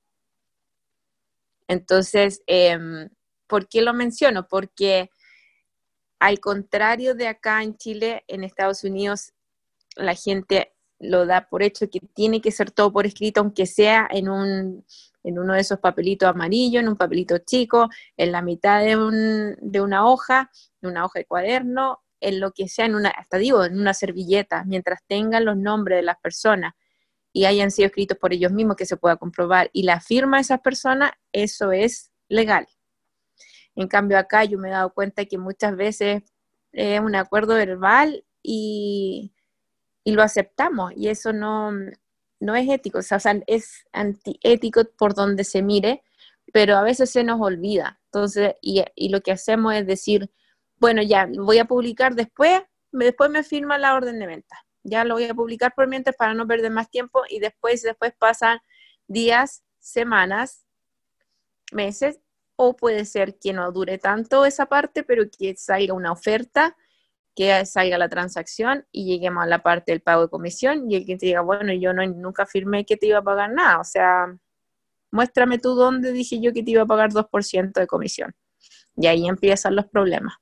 Entonces, 1.69 2.43
em, 2.47 3.07
¿por 3.47 3.69
qué 3.69 3.81
lo 3.81 3.93
menciono? 3.93 4.45
Porque 4.49 5.09
al 6.19 6.41
contrario 6.41 7.15
de 7.15 7.29
acá 7.29 7.63
en 7.63 7.77
Chile, 7.77 8.25
en 8.27 8.43
Estados 8.43 8.83
Unidos, 8.83 9.34
la 9.95 10.15
gente 10.15 10.73
lo 10.99 11.25
da 11.25 11.47
por 11.49 11.63
hecho 11.63 11.89
que 11.89 11.99
tiene 11.99 12.41
que 12.41 12.51
ser 12.51 12.71
todo 12.71 12.91
por 12.91 13.05
escrito, 13.05 13.41
aunque 13.41 13.65
sea 13.65 14.07
en, 14.09 14.29
un, 14.29 14.85
en 15.23 15.39
uno 15.39 15.53
de 15.53 15.59
esos 15.61 15.79
papelitos 15.79 16.29
amarillos, 16.29 16.81
en 16.81 16.89
un 16.89 16.95
papelito 16.95 17.37
chico, 17.39 17.89
en 18.17 18.31
la 18.31 18.41
mitad 18.41 18.83
de, 18.83 18.97
un, 18.97 19.55
de 19.61 19.81
una 19.81 20.07
hoja, 20.07 20.51
de 20.81 20.87
una 20.87 21.05
hoja 21.05 21.19
de 21.19 21.25
cuaderno, 21.25 22.01
en 22.21 22.39
lo 22.39 22.51
que 22.51 22.67
sea, 22.67 22.85
en 22.85 22.95
una, 22.95 23.09
hasta 23.09 23.37
digo, 23.37 23.65
en 23.65 23.79
una 23.79 23.93
servilleta, 23.93 24.63
mientras 24.65 25.01
tengan 25.07 25.45
los 25.45 25.57
nombres 25.57 25.97
de 25.97 26.03
las 26.03 26.17
personas 26.17 26.73
y 27.33 27.45
hayan 27.45 27.69
sido 27.69 27.87
escritos 27.87 28.17
por 28.17 28.33
ellos 28.33 28.53
mismos 28.53 28.77
que 28.77 28.85
se 28.85 28.97
pueda 28.97 29.17
comprobar 29.17 29.69
y 29.73 29.83
la 29.83 29.99
firma 29.99 30.37
de 30.37 30.41
esas 30.41 30.61
personas, 30.61 31.11
eso 31.33 31.73
es 31.73 32.11
legal. 32.29 32.67
En 33.75 33.89
cambio 33.89 34.17
acá 34.17 34.45
yo 34.45 34.57
me 34.57 34.69
he 34.69 34.71
dado 34.71 34.93
cuenta 34.93 35.25
que 35.25 35.37
muchas 35.37 35.75
veces 35.75 36.23
es 36.71 36.99
un 37.01 37.13
acuerdo 37.15 37.55
verbal 37.55 38.25
y, 38.41 39.34
lo 40.13 40.21
aceptamos 40.21 40.93
y 40.95 41.09
eso 41.09 41.33
no, 41.33 41.71
no 42.39 42.55
es 42.55 42.69
ético, 42.69 42.99
o 42.99 43.01
sea, 43.01 43.19
es 43.47 43.85
antiético 43.91 44.83
por 44.97 45.15
donde 45.15 45.43
se 45.43 45.61
mire, 45.61 46.03
pero 46.53 46.77
a 46.77 46.83
veces 46.83 47.09
se 47.09 47.23
nos 47.23 47.41
olvida. 47.41 47.99
Entonces, 48.05 48.53
y, 48.61 48.83
y 48.95 49.09
lo 49.09 49.21
que 49.21 49.31
hacemos 49.31 49.73
es 49.73 49.87
decir, 49.87 50.31
bueno, 50.77 51.01
ya 51.01 51.27
voy 51.27 51.57
a 51.57 51.65
publicar 51.65 52.15
después, 52.15 52.61
después 52.91 53.29
me 53.29 53.43
firma 53.43 53.77
la 53.77 53.95
orden 53.95 54.19
de 54.19 54.27
venta. 54.27 54.65
Ya 54.83 55.03
lo 55.03 55.15
voy 55.15 55.23
a 55.25 55.33
publicar 55.33 55.73
por 55.75 55.87
mientras 55.87 56.15
para 56.15 56.33
no 56.33 56.45
perder 56.45 56.71
más 56.71 56.89
tiempo 56.89 57.23
y 57.27 57.39
después, 57.39 57.81
después 57.81 58.13
pasan 58.17 58.59
días, 59.07 59.63
semanas, 59.79 60.65
meses 61.71 62.19
o 62.55 62.75
puede 62.75 63.05
ser 63.05 63.37
que 63.37 63.53
no 63.53 63.71
dure 63.71 63.97
tanto 63.97 64.45
esa 64.45 64.67
parte, 64.67 65.03
pero 65.03 65.25
que 65.29 65.55
salga 65.57 65.93
una 65.93 66.11
oferta, 66.11 66.77
que 67.35 67.65
salga 67.65 67.97
la 67.97 68.09
transacción 68.09 68.85
y 68.91 69.05
lleguemos 69.05 69.43
a 69.43 69.47
la 69.47 69.61
parte 69.61 69.91
del 69.91 70.01
pago 70.01 70.23
de 70.23 70.29
comisión 70.29 70.89
y 70.89 70.95
el 70.95 71.05
que 71.05 71.17
te 71.17 71.27
diga, 71.27 71.41
bueno, 71.41 71.73
yo 71.73 71.93
no, 71.93 72.05
nunca 72.07 72.45
firmé 72.45 72.85
que 72.85 72.97
te 72.97 73.07
iba 73.07 73.19
a 73.19 73.23
pagar 73.23 73.51
nada, 73.51 73.79
o 73.79 73.83
sea, 73.83 74.35
muéstrame 75.11 75.59
tú 75.59 75.75
dónde 75.75 76.11
dije 76.11 76.39
yo 76.41 76.53
que 76.53 76.63
te 76.63 76.71
iba 76.71 76.83
a 76.83 76.85
pagar 76.85 77.11
2% 77.11 77.73
de 77.73 77.87
comisión. 77.87 78.35
Y 78.97 79.07
ahí 79.07 79.27
empiezan 79.27 79.75
los 79.75 79.87
problemas. 79.87 80.35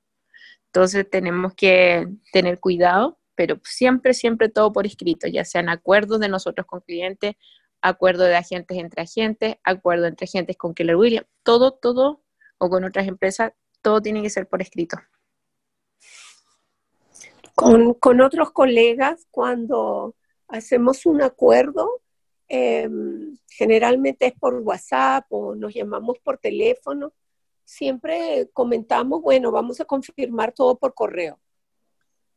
Entonces 0.67 1.09
tenemos 1.09 1.53
que 1.55 2.07
tener 2.31 2.59
cuidado, 2.59 3.19
pero 3.35 3.59
siempre, 3.63 4.13
siempre 4.13 4.49
todo 4.49 4.71
por 4.71 4.85
escrito, 4.85 5.27
ya 5.27 5.43
sean 5.45 5.69
acuerdos 5.69 6.19
de 6.19 6.29
nosotros 6.29 6.67
con 6.67 6.81
clientes 6.81 7.35
acuerdo 7.83 8.23
de 8.23 8.35
agentes 8.35 8.77
entre 8.77 9.01
agentes, 9.03 9.55
acuerdo 9.63 10.07
entre 10.07 10.25
agentes 10.25 10.57
con 10.57 10.73
Keller 10.73 10.95
Williams, 10.95 11.27
todo, 11.43 11.73
todo, 11.73 12.23
o 12.57 12.69
con 12.69 12.85
otras 12.85 13.07
empresas, 13.07 13.51
todo 13.81 14.01
tiene 14.01 14.21
que 14.23 14.29
ser 14.29 14.47
por 14.47 14.61
escrito. 14.61 14.97
Con, 17.55 18.21
otros 18.21 18.51
colegas, 18.51 19.27
cuando 19.29 20.15
hacemos 20.47 21.05
un 21.05 21.21
acuerdo, 21.21 22.01
em, 22.47 23.37
generalmente 23.49 24.27
es 24.27 24.33
por 24.33 24.55
WhatsApp 24.55 25.25
o 25.29 25.55
nos 25.55 25.73
llamamos 25.73 26.17
por 26.19 26.37
teléfono, 26.37 27.13
siempre 27.63 28.49
comentamos, 28.53 29.21
bueno, 29.21 29.51
vamos 29.51 29.79
a 29.79 29.85
confirmar 29.85 30.51
todo 30.53 30.77
por 30.77 30.93
correo. 30.93 31.39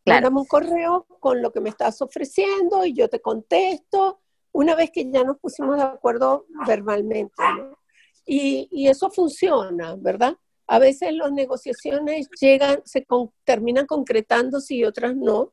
Claro. 0.05 0.29
un 0.29 0.45
correo 0.45 1.05
con 1.19 1.43
lo 1.43 1.51
que 1.51 1.61
me 1.61 1.69
estás 1.69 2.01
ofreciendo 2.01 2.85
y 2.87 2.93
yo 2.93 3.09
te 3.09 3.21
contesto 3.21 4.21
una 4.53 4.77
vez 4.77 4.93
que 4.93 5.11
ya 5.11 5.25
nos 5.25 5.39
pusimos 5.39 5.77
de 5.77 5.83
acuerdo 5.83 6.47
verbalmente. 6.65 7.43
Y, 8.25 8.89
eso 8.89 9.11
funciona, 9.11 9.97
¿verdad? 9.97 10.37
A 10.67 10.79
veces 10.79 11.13
las 11.13 11.33
negociaciones 11.33 12.29
llegan, 12.41 12.83
se 12.85 13.07
terminan 13.45 13.87
concretándose 13.87 14.75
y 14.75 14.85
otras 14.85 15.17
no, 15.17 15.53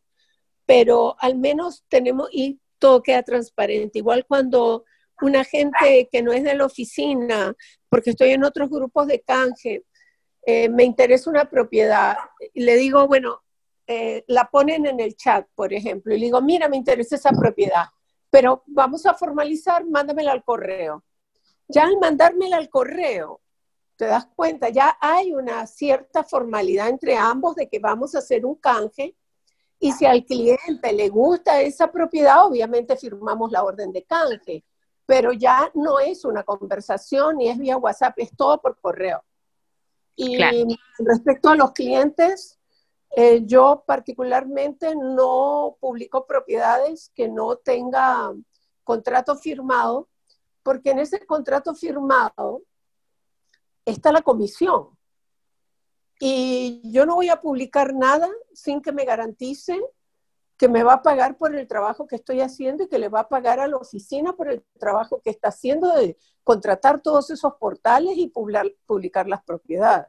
pero 0.65 1.15
al 1.19 1.37
menos 1.37 1.83
tenemos, 1.87 2.29
y 2.31 2.59
todo 2.79 3.03
queda 3.03 3.23
transparente. 3.23 3.99
Igual 3.99 4.25
cuando 4.27 4.85
una 5.21 5.43
gente 5.43 6.09
que 6.11 6.21
no 6.21 6.33
es 6.33 6.43
de 6.43 6.55
la 6.55 6.65
oficina, 6.65 7.55
porque 7.89 8.11
estoy 8.11 8.31
en 8.31 8.43
otros 8.43 8.69
grupos 8.69 9.07
de 9.07 9.21
canje, 9.21 9.83
eh, 10.45 10.67
me 10.69 10.83
interesa 10.83 11.29
una 11.29 11.49
propiedad, 11.49 12.17
y 12.53 12.63
le 12.63 12.75
digo, 12.75 13.07
bueno, 13.07 13.41
eh, 13.87 14.23
la 14.27 14.49
ponen 14.49 14.85
en 14.85 14.99
el 14.99 15.15
chat, 15.15 15.47
por 15.55 15.73
ejemplo, 15.73 16.13
y 16.13 16.19
le 16.19 16.25
digo, 16.25 16.41
mira, 16.41 16.67
me 16.67 16.77
interesa 16.77 17.15
esa 17.15 17.31
propiedad 17.31 17.85
pero 18.33 18.63
vamos 18.65 19.05
a 19.05 19.13
formalizar, 19.13 19.85
mándamela 19.85 20.31
al 20.31 20.43
correo. 20.43 21.03
Ya 21.67 21.83
al 21.83 21.99
mandármela 21.99 22.57
al 22.57 22.67
correo, 22.67 23.41
te 23.95 24.05
das 24.05 24.25
cuenta, 24.35 24.69
ya 24.69 24.97
hay 24.99 25.33
una 25.33 25.65
cierta 25.67 26.23
formalidad 26.23 26.89
entre 26.89 27.15
ambos 27.17 27.55
de 27.55 27.69
que 27.69 27.79
vamos 27.79 28.15
a 28.15 28.19
hacer 28.19 28.45
un 28.45 28.55
canje 28.55 29.15
y 29.79 29.91
si 29.91 30.05
al 30.05 30.23
cliente 30.25 30.93
le 30.93 31.09
gusta 31.09 31.61
esa 31.61 31.91
propiedad, 31.91 32.45
obviamente 32.45 32.95
firmamos 32.95 33.51
la 33.51 33.63
orden 33.63 33.91
de 33.91 34.03
canje, 34.03 34.63
pero 35.05 35.33
ya 35.33 35.69
no 35.73 35.99
es 35.99 36.23
una 36.23 36.43
conversación 36.43 37.37
ni 37.37 37.49
es 37.49 37.57
vía 37.57 37.77
WhatsApp, 37.77 38.13
es 38.17 38.35
todo 38.35 38.61
por 38.61 38.79
correo. 38.79 39.23
Y 40.15 40.37
respecto 40.99 41.49
a 41.49 41.55
los 41.55 41.71
clientes, 41.71 42.59
eh, 43.15 43.41
yo 43.45 43.83
particularmente 43.85 44.95
no 44.95 45.75
publico 45.79 46.25
propiedades 46.25 47.11
que 47.13 47.27
no 47.27 47.57
tenga 47.57 48.31
contrato 48.83 49.35
firmado, 49.35 50.07
porque 50.63 50.91
en 50.91 50.99
ese 50.99 51.25
contrato 51.25 51.75
firmado 51.75 52.61
está 53.85 54.11
la 54.11 54.21
comisión. 54.21 54.89
Y 56.19 56.81
yo 56.91 57.05
no 57.05 57.15
voy 57.15 57.29
a 57.29 57.41
publicar 57.41 57.93
nada 57.93 58.29
sin 58.53 58.81
que 58.81 58.91
me 58.91 59.05
garanticen 59.05 59.81
que 60.57 60.69
me 60.69 60.83
va 60.83 60.93
a 60.93 61.01
pagar 61.01 61.37
por 61.37 61.55
el 61.55 61.67
trabajo 61.67 62.07
que 62.07 62.15
estoy 62.15 62.39
haciendo 62.39 62.83
y 62.83 62.87
que 62.87 62.99
le 62.99 63.09
va 63.09 63.21
a 63.21 63.27
pagar 63.29 63.59
a 63.59 63.67
la 63.67 63.77
oficina 63.77 64.33
por 64.33 64.49
el 64.49 64.63
trabajo 64.79 65.19
que 65.21 65.31
está 65.31 65.49
haciendo 65.49 65.93
de 65.95 66.17
contratar 66.43 67.01
todos 67.01 67.29
esos 67.31 67.55
portales 67.55 68.13
y 68.17 68.27
publicar 68.29 69.27
las 69.27 69.43
propiedades. 69.43 70.07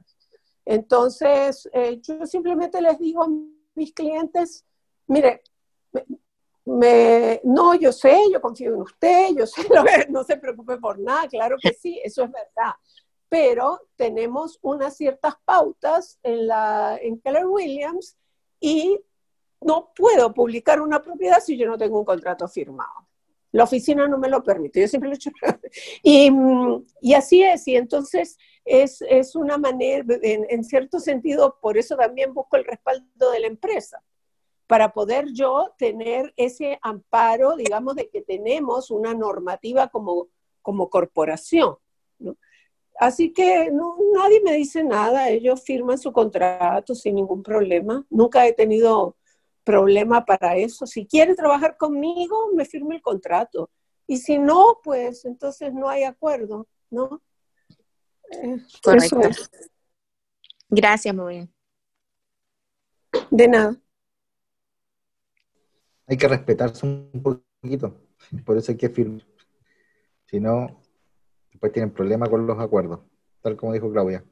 Entonces, 0.65 1.69
eh, 1.73 2.01
yo 2.01 2.27
simplemente 2.27 2.81
les 2.81 2.99
digo 2.99 3.25
a 3.25 3.29
mis 3.75 3.93
clientes, 3.93 4.65
mire, 5.07 5.43
no, 6.65 7.75
yo 7.75 7.93
sé, 7.93 8.19
yo 8.33 8.41
confío 8.41 8.75
en 8.75 8.83
usted, 8.83 9.31
yo 9.37 9.47
sé, 9.47 9.63
no 10.11 10.25
se 10.25 10.37
preocupe 10.37 10.79
por 10.79 10.99
nada, 10.99 11.29
claro 11.29 11.57
que 11.61 11.73
sí, 11.73 12.01
eso 12.05 12.25
es 12.25 12.31
verdad. 12.31 12.75
Pero 13.35 13.81
tenemos 13.97 14.61
unas 14.63 14.97
ciertas 14.97 15.35
pautas 15.45 16.21
en, 16.23 16.47
la, 16.47 16.97
en 17.03 17.19
Keller 17.19 17.47
Williams 17.47 18.17
y 18.61 19.01
no 19.61 19.91
puedo 19.93 20.33
publicar 20.33 20.81
una 20.81 21.03
propiedad 21.03 21.41
si 21.41 21.57
yo 21.57 21.67
no 21.67 21.77
tengo 21.77 21.99
un 21.99 22.05
contrato 22.05 22.47
firmado. 22.47 23.09
La 23.51 23.65
oficina 23.65 24.07
no 24.07 24.19
me 24.19 24.29
lo 24.29 24.41
permite, 24.41 24.83
yo 24.83 24.87
siempre 24.87 25.09
lo 25.09 25.15
he 25.15 25.17
hecho. 25.17 25.33
y, 26.05 26.31
y 27.01 27.15
así 27.15 27.43
es, 27.43 27.67
y 27.67 27.75
entonces 27.75 28.39
es, 28.65 29.35
una 29.35 29.59
manera, 29.59 30.05
en, 30.23 30.63
cierto 30.63 31.01
sentido, 31.01 31.59
por 31.61 31.77
eso 31.77 31.97
también 31.97 32.33
busco 32.35 32.55
el 32.55 32.65
respaldo 32.65 33.33
de 33.33 33.41
la 33.41 33.49
empresa, 33.49 34.01
para 34.69 34.93
poder 34.93 35.33
yo 35.33 35.75
tener 35.77 36.33
ese 36.37 36.79
amparo, 36.83 37.57
digamos, 37.57 37.97
de 37.97 38.09
que 38.11 38.23
tenemos 38.23 38.93
una 38.93 39.13
normativa 39.13 39.89
como, 39.89 40.29
como 40.63 40.89
corporación. 40.89 41.79
Así 42.99 43.33
que 43.33 43.71
nadie 44.15 44.41
me 44.43 44.53
dice 44.53 44.85
nada, 44.85 45.29
ellos 45.29 45.63
firman 45.63 45.99
su 45.99 46.13
contrato 46.13 46.95
sin 46.95 47.17
ningún 47.17 47.43
problema. 47.43 48.05
Nunca 48.09 48.47
he 48.47 48.53
tenido 48.53 49.17
problema 49.65 50.25
para 50.25 50.57
eso. 50.57 50.87
Si 50.87 51.07
quiere 51.07 51.35
trabajar 51.35 51.77
conmigo, 51.77 52.51
me 52.55 52.65
firme 52.65 52.97
el 52.97 53.03
contrato. 53.03 53.71
Y 54.07 54.19
si 54.19 54.39
no, 54.39 54.81
pues 54.83 55.25
entonces 55.25 55.73
no 55.73 55.89
hay 55.89 56.05
acuerdo, 56.05 56.69
¿no? 56.91 57.23
Correcto. 58.83 59.21
Gracias, 60.69 61.15
muy 61.15 61.35
bien. 61.35 61.55
De 63.31 63.49
nada. 63.49 63.77
Hay 66.07 66.17
que 66.17 66.29
respetarse 66.29 66.85
un 66.85 67.23
poquito, 67.23 67.97
por 68.45 68.59
eso 68.59 68.73
hay 68.73 68.79
que 68.79 68.91
firmar. 68.91 69.23
Si 70.27 70.39
no, 70.39 70.84
después 71.65 71.73
tienen 71.73 71.95
problemas 71.95 72.29
con 72.29 72.47
los 72.47 72.59
acuerdos, 72.61 73.01
tal 73.41 73.57
como 73.57 73.73
dijo 73.73 73.91
Claudia. 73.91 74.23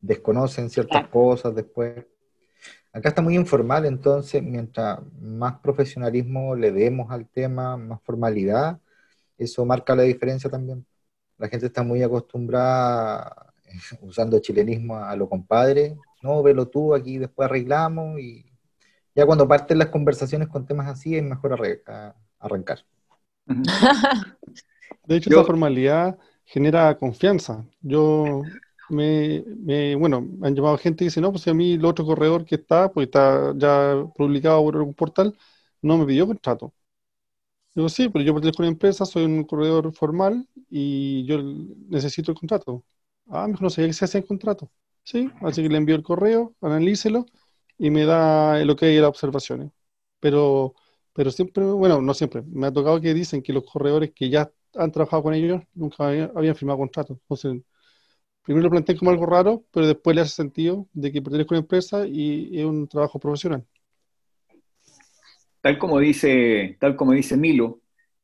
Desconocen 0.00 0.68
ciertas 0.68 1.06
cosas 1.08 1.54
después. 1.54 2.04
Acá 2.92 3.10
está 3.10 3.22
muy 3.22 3.36
informal, 3.36 3.86
entonces 3.86 4.42
mientras 4.42 4.98
más 5.20 5.60
profesionalismo 5.60 6.56
le 6.56 6.72
demos 6.72 7.12
al 7.12 7.28
tema, 7.28 7.76
más 7.76 8.02
formalidad, 8.02 8.80
eso 9.38 9.64
marca 9.64 9.94
la 9.94 10.02
diferencia 10.02 10.50
también. 10.50 10.84
La 11.38 11.48
gente 11.48 11.66
está 11.66 11.84
muy 11.84 12.02
acostumbrada, 12.02 13.54
usando 14.00 14.40
chilenismo 14.40 14.96
a 14.96 15.14
lo 15.14 15.28
compadre, 15.28 15.96
no, 16.20 16.42
velo 16.42 16.66
tú, 16.66 16.96
aquí 16.96 17.18
después 17.18 17.46
arreglamos 17.48 18.18
y 18.18 18.44
ya 19.14 19.24
cuando 19.24 19.46
parten 19.46 19.78
las 19.78 19.88
conversaciones 19.88 20.48
con 20.48 20.66
temas 20.66 20.88
así 20.88 21.16
es 21.16 21.22
mejor 21.22 21.56
arrancar. 22.40 22.80
De 25.06 25.16
hecho, 25.16 25.30
esa 25.30 25.44
formalidad 25.44 26.18
genera 26.52 26.98
confianza. 26.98 27.64
Yo 27.80 28.52
me, 28.88 29.42
bueno, 29.96 30.20
me 30.22 30.48
han 30.48 30.54
llamado 30.54 30.78
gente 30.78 31.04
y 31.04 31.08
dice, 31.08 31.20
no, 31.20 31.30
pues 31.32 31.42
si 31.44 31.50
a 31.50 31.54
mí 31.54 31.74
el 31.74 31.84
otro 31.84 32.04
corredor 32.06 32.44
que 32.44 32.56
está, 32.56 32.90
pues 32.92 33.06
está 33.06 33.54
ya 33.56 34.04
publicado 34.16 34.62
por 34.64 34.76
algún 34.76 34.94
portal, 34.94 35.36
no 35.82 35.98
me 35.98 36.06
pidió 36.06 36.26
contrato. 36.26 36.74
Digo, 37.74 37.88
sí, 37.88 38.08
pero 38.10 38.24
yo 38.24 38.34
pertenezco 38.34 38.62
a 38.62 38.66
una 38.66 38.72
empresa, 38.72 39.06
soy 39.06 39.24
un 39.24 39.44
corredor 39.44 39.92
formal 39.94 40.46
y 40.68 41.24
yo 41.26 41.38
necesito 41.88 42.30
el 42.32 42.38
contrato. 42.38 42.84
Ah, 43.28 43.46
mejor 43.48 43.62
no 43.62 43.70
sabía 43.70 43.88
que 43.88 43.94
se 43.94 44.04
hace 44.04 44.18
el 44.18 44.26
contrato. 44.26 44.70
Sí, 45.04 45.30
así 45.42 45.62
que 45.62 45.68
le 45.70 45.78
envío 45.78 45.96
el 45.96 46.02
correo, 46.02 46.54
analícelo 46.60 47.24
y 47.78 47.90
me 47.90 48.04
da 48.04 48.60
el 48.60 48.68
ok 48.70 48.82
y 48.82 48.96
las 48.98 49.08
observaciones. 49.08 49.70
Pero, 50.20 50.74
pero 51.14 51.30
siempre, 51.30 51.64
bueno, 51.64 52.02
no 52.02 52.12
siempre, 52.14 52.42
me 52.42 52.66
ha 52.66 52.72
tocado 52.72 53.00
que 53.00 53.14
dicen 53.14 53.42
que 53.42 53.52
los 53.54 53.64
corredores 53.64 54.12
que 54.14 54.28
ya 54.30 54.52
han 54.74 54.92
trabajado 54.92 55.22
con 55.22 55.34
ellos 55.34 55.62
nunca 55.74 56.06
habían, 56.06 56.56
firmado 56.56 56.78
contrato. 56.78 57.18
Entonces, 57.22 57.62
primero 58.42 58.64
lo 58.64 58.70
planteé 58.70 58.96
como 58.96 59.10
algo 59.10 59.26
raro, 59.26 59.64
pero 59.72 59.86
después 59.86 60.14
le 60.16 60.22
hace 60.22 60.34
sentido 60.34 60.88
de 60.92 61.12
que 61.12 61.22
pertenezco 61.22 61.54
a 61.54 61.58
una 61.58 61.62
empresa 61.62 62.06
y 62.06 62.58
es 62.58 62.64
un 62.64 62.88
trabajo 62.88 63.18
profesional. 63.18 63.64
Tal 65.60 65.78
como 65.78 66.00
dice, 66.00 66.76
tal 66.80 66.96
como 66.96 67.12
dice 67.12 67.36
Milo, 67.36 67.80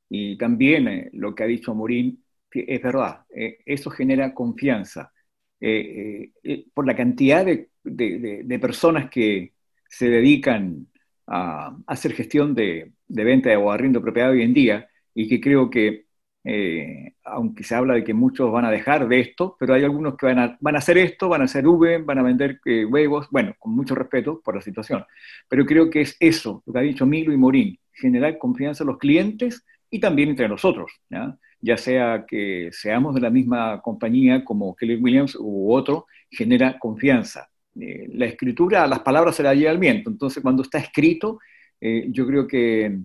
y 0.09 0.37
también 0.37 0.89
eh, 0.89 1.11
lo 1.13 1.35
que 1.35 1.45
ha 1.45 1.47
dicho 1.47 1.75
Morín, 1.75 2.25
es 2.51 2.83
verdad, 2.83 3.27
eh, 3.35 3.59
eso 3.65 3.91
genera 3.91 4.35
confianza. 4.35 5.13
Eh, 5.61 6.33
por 6.73 6.87
la 6.87 6.97
cantidad 6.97 7.45
de, 7.45 8.59
personas 8.61 9.11
que 9.11 9.55
se 9.89 10.09
dedican 10.09 10.87
a, 11.27 11.77
hacer 11.87 12.13
gestión 12.13 12.55
de, 12.55 12.93
venta 13.07 13.57
o 13.59 13.71
arriendo 13.71 14.03
propiedad 14.03 14.31
hoy 14.31 14.43
en 14.43 14.55
día, 14.55 14.89
y 15.15 15.29
que 15.29 15.41
creo 15.41 15.71
que 15.71 16.08
eh, 16.51 17.13
aunque 17.25 17.63
se 17.63 17.75
habla 17.75 17.93
de 17.93 18.03
que 18.03 18.15
muchos 18.15 18.51
van 18.51 18.65
a 18.65 18.71
dejar 18.71 19.07
de 19.07 19.21
esto, 19.21 19.55
pero 19.61 19.75
hay 19.75 19.85
algunos 19.85 20.17
que 20.17 20.25
van 20.25 20.39
a, 20.39 20.57
van 20.63 20.77
a 20.77 20.79
hacer 20.79 20.97
esto, 20.97 21.29
van 21.29 21.43
a 21.43 21.45
hacer 21.45 21.67
V, 21.67 21.99
van 21.99 22.19
a 22.19 22.23
vender 22.23 22.59
eh, 22.65 22.87
huevos, 22.87 23.29
bueno, 23.31 23.55
con 23.59 23.77
mucho 23.77 23.95
respeto 23.95 24.41
por 24.43 24.55
la 24.55 24.63
situación. 24.63 25.05
Pero 25.47 25.67
creo 25.67 25.91
que 25.91 26.01
es 26.01 26.17
eso, 26.19 26.63
lo 26.65 26.73
que 26.73 26.79
ha 26.79 26.83
dicho 26.83 27.05
Milo 27.05 27.35
y 27.35 27.37
Morín, 27.37 27.79
generar 27.93 28.39
confianza 28.39 28.83
en 28.83 28.87
los 28.87 28.97
clientes 28.97 29.63
y 29.91 30.01
también 30.01 30.31
entre 30.31 30.49
nosotros, 30.49 30.91
¿ya? 31.11 31.37
sea 31.77 32.25
que 32.27 32.71
seamos 32.73 33.15
de 33.15 33.21
la 33.21 33.29
misma 33.29 33.83
compañía 33.83 34.43
como 34.43 34.75
Kelly 34.75 34.97
Williams 34.97 35.37
u 35.39 35.71
otro, 35.71 36.07
genera 36.31 36.79
confianza. 36.79 37.51
Eh, 37.79 38.09
la 38.15 38.25
escritura, 38.25 38.87
las 38.87 39.01
palabras 39.01 39.37
se 39.37 39.43
la 39.43 39.53
lleva 39.53 39.71
al 39.71 39.79
viento, 39.79 40.09
entonces 40.09 40.43
cuando 40.43 40.63
está 40.63 40.79
escrito, 40.79 41.41
yo 41.81 42.27
creo 42.27 42.49
que 42.49 42.99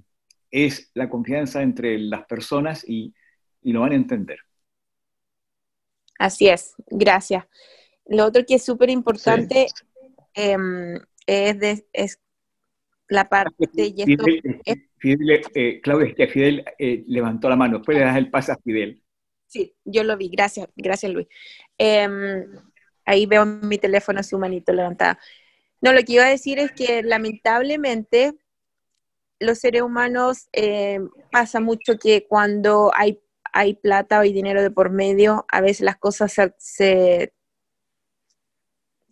es 0.49 0.89
la 0.95 1.09
confianza 1.09 1.61
entre 1.61 1.99
las 1.99 2.25
personas 2.25 2.83
y 2.87 3.13
y 3.63 3.71
lo 3.71 3.81
van 3.81 3.91
a 3.91 3.95
entender. 3.95 4.39
Así 6.19 6.47
es, 6.47 6.75
gracias. 6.87 7.45
Lo 8.05 8.25
otro 8.25 8.45
que 8.45 8.55
es 8.55 8.63
súper 8.63 8.89
importante 8.89 9.67
em, 10.33 10.99
es, 11.25 11.85
es, 11.93 12.19
la 13.07 13.29
parte... 13.29 13.67
Fidel, 13.73 14.89
Fidel 14.97 15.41
eh, 15.53 15.81
Claudia, 15.81 16.07
es 16.07 16.15
que 16.15 16.27
Fidel 16.27 16.65
eh, 16.79 17.03
levantó 17.07 17.49
la 17.49 17.55
mano, 17.55 17.77
después 17.77 17.97
le 17.97 18.03
das 18.05 18.17
el 18.17 18.29
pase 18.29 18.51
a 18.51 18.57
Fidel. 18.57 19.01
Sí, 19.47 19.75
yo 19.85 20.03
lo 20.03 20.17
vi, 20.17 20.29
gracias, 20.29 20.67
gracias 20.75 21.11
Luis. 21.11 21.27
Em, 21.77 22.45
ahí 23.05 23.25
veo 23.25 23.45
mi 23.45 23.77
teléfono, 23.77 24.23
su 24.23 24.39
manito 24.39 24.73
levantada. 24.73 25.19
No, 25.81 25.93
lo 25.93 26.01
que 26.01 26.13
iba 26.13 26.25
a 26.25 26.29
decir 26.29 26.59
es 26.59 26.71
que 26.71 27.03
lamentablemente 27.03 28.33
los 29.39 29.59
seres 29.59 29.81
humanos 29.81 30.47
eh, 30.53 30.99
pasa 31.31 31.59
mucho 31.59 31.97
que 31.99 32.25
cuando 32.27 32.91
hay 32.95 33.21
hay 33.53 33.75
plata 33.75 34.17
o 34.17 34.21
hay 34.21 34.33
dinero 34.33 34.61
de 34.61 34.71
por 34.71 34.89
medio, 34.89 35.45
a 35.49 35.61
veces 35.61 35.81
las 35.81 35.97
cosas 35.97 36.33
se, 36.57 37.33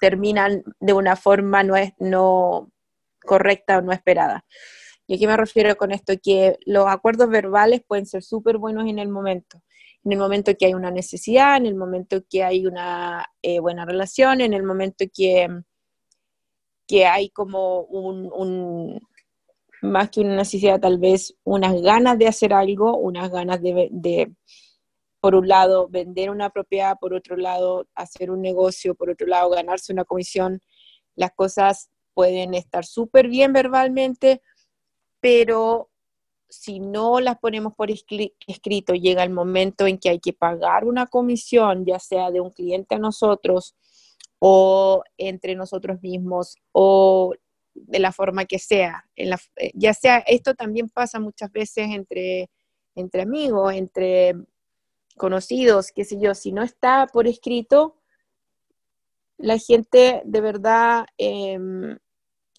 terminan 0.02 0.64
de 0.80 0.94
una 0.94 1.16
forma 1.16 1.64
no, 1.64 1.78
es, 1.78 1.94
no 2.00 2.72
correcta 3.24 3.78
o 3.78 3.82
no 3.82 3.94
esperada. 3.94 4.44
¿Y 5.08 5.16
a 5.16 5.20
qué 5.20 5.28
me 5.28 5.38
refiero 5.38 5.76
con 5.78 5.92
esto? 5.92 6.14
Que 6.22 6.58
los 6.66 6.88
acuerdos 6.88 7.30
verbales 7.30 7.82
pueden 7.88 8.08
ser 8.08 8.24
súper 8.24 8.58
buenos 8.58 8.88
en 8.90 8.98
el 8.98 9.10
momento. 9.10 9.62
En 10.04 10.14
el 10.14 10.18
momento 10.18 10.56
que 10.58 10.66
hay 10.66 10.74
una 10.74 10.90
necesidad, 10.90 11.58
en 11.58 11.68
el 11.68 11.76
momento 11.76 12.24
que 12.28 12.44
hay 12.44 12.66
una 12.66 13.28
eh, 13.44 13.60
buena 13.60 13.86
relación, 13.86 14.42
en 14.42 14.54
el 14.54 14.64
momento 14.64 15.06
que, 15.14 15.48
que 16.88 17.06
hay 17.06 17.30
como 17.30 17.82
un, 17.82 19.00
más 19.82 20.10
que 20.10 20.22
una 20.22 20.36
necesidad, 20.36 20.80
tal 20.80 20.98
vez 21.00 21.36
unas 21.44 21.82
ganas 21.82 22.18
de 22.18 22.28
hacer 22.28 22.54
algo, 22.54 22.98
unas 22.98 23.32
ganas 23.32 23.62
de, 23.62 24.32
por 25.20 25.36
un 25.36 25.48
lado, 25.48 25.88
vender 25.88 26.30
una 26.30 26.50
propiedad, 26.50 26.98
por 27.00 27.14
otro 27.14 27.36
lado, 27.36 27.88
hacer 27.96 28.32
un 28.32 28.42
negocio, 28.42 28.96
por 28.96 29.10
otro 29.10 29.28
lado, 29.28 29.50
ganarse 29.50 29.92
una 29.92 30.06
comisión. 30.06 30.62
Las 31.16 31.32
cosas 31.34 31.90
pueden 32.14 32.54
estar 32.54 32.86
súper 32.86 33.28
bien 33.28 33.54
verbalmente, 33.54 34.42
pero 35.20 35.90
si 36.50 36.80
no 36.80 37.20
las 37.20 37.40
ponemos 37.40 37.74
por 37.74 37.90
escrito, 37.92 38.94
llega 38.94 39.24
el 39.24 39.30
momento 39.30 39.88
en 39.88 39.98
que 39.98 40.10
hay 40.10 40.20
que 40.20 40.34
pagar 40.34 40.86
una 40.86 41.08
comisión, 41.08 41.86
ya 41.86 41.98
sea 41.98 42.30
de 42.30 42.42
un 42.42 42.52
cliente 42.52 42.96
a 42.96 43.00
nosotros 43.00 43.76
o 44.40 45.04
entre 45.18 45.56
nosotros 45.56 46.02
mismos, 46.02 46.58
o 46.72 47.34
de 47.74 48.00
la 48.00 48.12
forma 48.12 48.46
que 48.46 48.60
sea. 48.60 49.06
En 49.16 49.34
eh, 49.34 49.72
ya 49.74 49.94
sea, 49.94 50.20
esto 50.20 50.54
también 50.56 50.90
pasa 50.90 51.20
muchas 51.20 51.52
veces 51.52 51.90
entre, 51.90 52.50
entre 52.96 53.22
amigos, 53.22 53.74
entre 53.74 54.36
conocidos, 55.18 55.92
qué 55.92 56.04
sé 56.06 56.20
yo, 56.20 56.34
si 56.34 56.52
no 56.52 56.64
está 56.64 57.08
por 57.08 57.28
escrito, 57.28 57.98
la 59.38 59.58
gente 59.58 60.22
de 60.26 60.42
verdad 60.42 61.06
em, 61.18 61.98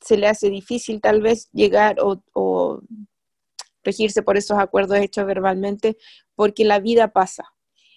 se 0.00 0.16
le 0.16 0.26
hace 0.26 0.50
difícil 0.50 1.00
tal 1.00 1.22
vez 1.22 1.48
llegar 1.52 2.00
o, 2.00 2.22
o 2.32 2.80
regirse 3.84 4.22
por 4.22 4.36
esos 4.36 4.58
acuerdos 4.58 4.98
hechos 4.98 5.26
verbalmente, 5.26 5.96
porque 6.34 6.64
la 6.64 6.80
vida 6.80 7.08
pasa. 7.12 7.44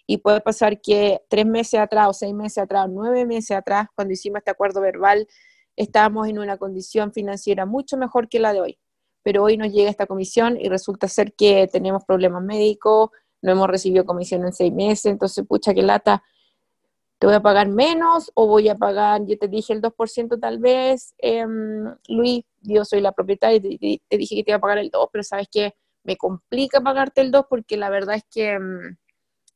Y 0.08 0.18
puede 0.18 0.42
pasar 0.42 0.82
que 0.82 1.22
tres 1.30 1.46
meses 1.46 1.80
atrás, 1.80 2.08
o 2.10 2.14
seis 2.14 2.34
meses 2.34 2.60
atrás, 2.60 2.86
o 2.86 2.88
nueve 2.88 3.26
meses 3.26 3.58
atrás, 3.58 3.88
cuando 3.96 4.14
hicimos 4.14 4.40
este 4.40 4.52
acuerdo 4.52 4.82
verbal, 4.82 5.28
estábamos 5.76 6.28
en 6.28 6.40
una 6.40 6.58
condición 6.58 7.12
financiera 7.12 7.66
mucho 7.66 7.98
mejor 7.98 8.30
que 8.30 8.40
la 8.40 8.54
de 8.54 8.62
hoy. 8.62 8.80
Pero 9.24 9.44
hoy 9.44 9.58
nos 9.58 9.72
llega 9.72 9.90
esta 9.90 10.06
comisión 10.06 10.58
y 10.60 10.70
resulta 10.70 11.08
ser 11.08 11.34
que 11.34 11.68
tenemos 11.72 12.04
problemas 12.06 12.44
médicos, 12.44 13.10
no 13.42 13.52
hemos 13.52 13.68
recibido 13.68 14.06
comisión 14.06 14.46
en 14.46 14.54
seis 14.54 14.74
meses, 14.74 15.06
entonces, 15.06 15.46
pucha, 15.48 15.74
que 15.74 15.84
lata, 15.84 16.24
te 17.20 17.28
voy 17.28 17.36
a 17.36 17.42
pagar 17.42 17.70
menos 17.70 18.32
o 18.36 18.48
voy 18.48 18.70
a 18.70 18.76
pagar, 18.76 19.26
yo 19.26 19.38
te 19.38 19.48
dije 19.48 19.74
el 19.74 19.82
2% 19.82 20.38
tal 20.40 20.60
vez, 20.60 21.14
em, 21.18 21.96
Luis, 22.10 22.44
yo 22.62 22.84
soy 22.84 23.02
la 23.02 23.14
propietaria 23.14 23.60
y 23.64 24.00
te, 24.08 24.18
dije 24.18 24.36
que 24.36 24.44
te 24.44 24.52
iba 24.52 24.58
a 24.58 24.62
pagar 24.62 24.80
el 24.80 24.90
2, 24.90 25.10
pero 25.12 25.24
sabes 25.24 25.48
que 25.50 25.74
me 26.04 26.18
complica 26.18 26.82
pagarte 26.82 27.22
el 27.22 27.32
2 27.32 27.46
porque 27.50 27.78
la 27.78 27.90
verdad 27.90 28.16
es 28.16 28.26
que 28.30 28.54
em, 28.54 28.98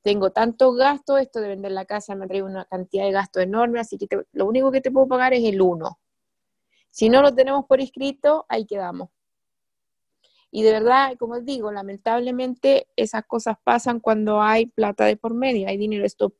tengo 0.01 0.31
tantos 0.31 0.75
gastos, 0.75 1.19
esto 1.19 1.41
de 1.41 1.49
vender 1.49 1.71
la 1.71 1.85
casa 1.85 2.15
me 2.15 2.27
trae 2.27 2.43
una 2.43 2.65
cantidad 2.65 3.03
de 3.05 3.11
gastos 3.11 3.43
enorme, 3.43 3.79
así 3.79 3.97
que 3.97 4.07
lo 4.31 4.45
único 4.45 4.71
que 4.71 4.81
te 4.81 4.91
puedo 4.91 5.07
pagar 5.07 5.33
es 5.33 5.43
el 5.43 5.61
1. 5.61 5.99
Si 6.89 7.09
no 7.09 7.21
lo 7.21 7.33
tenemos 7.33 7.65
por 7.65 7.79
escrito, 7.81 8.45
ahí 8.49 8.65
quedamos. 8.65 9.09
Y 10.51 10.63
de 10.63 10.71
verdad, 10.71 11.15
como 11.17 11.39
digo, 11.39 11.71
lamentablemente 11.71 12.87
esas 12.95 13.23
cosas 13.25 13.57
pasan 13.63 13.99
cuando 13.99 14.41
hay 14.41 14.65
plata 14.65 15.05
de 15.05 15.15
por 15.15 15.35
medio, 15.35 15.67
hay 15.67 15.77
dinero. 15.77 16.05
Esto 16.05 16.33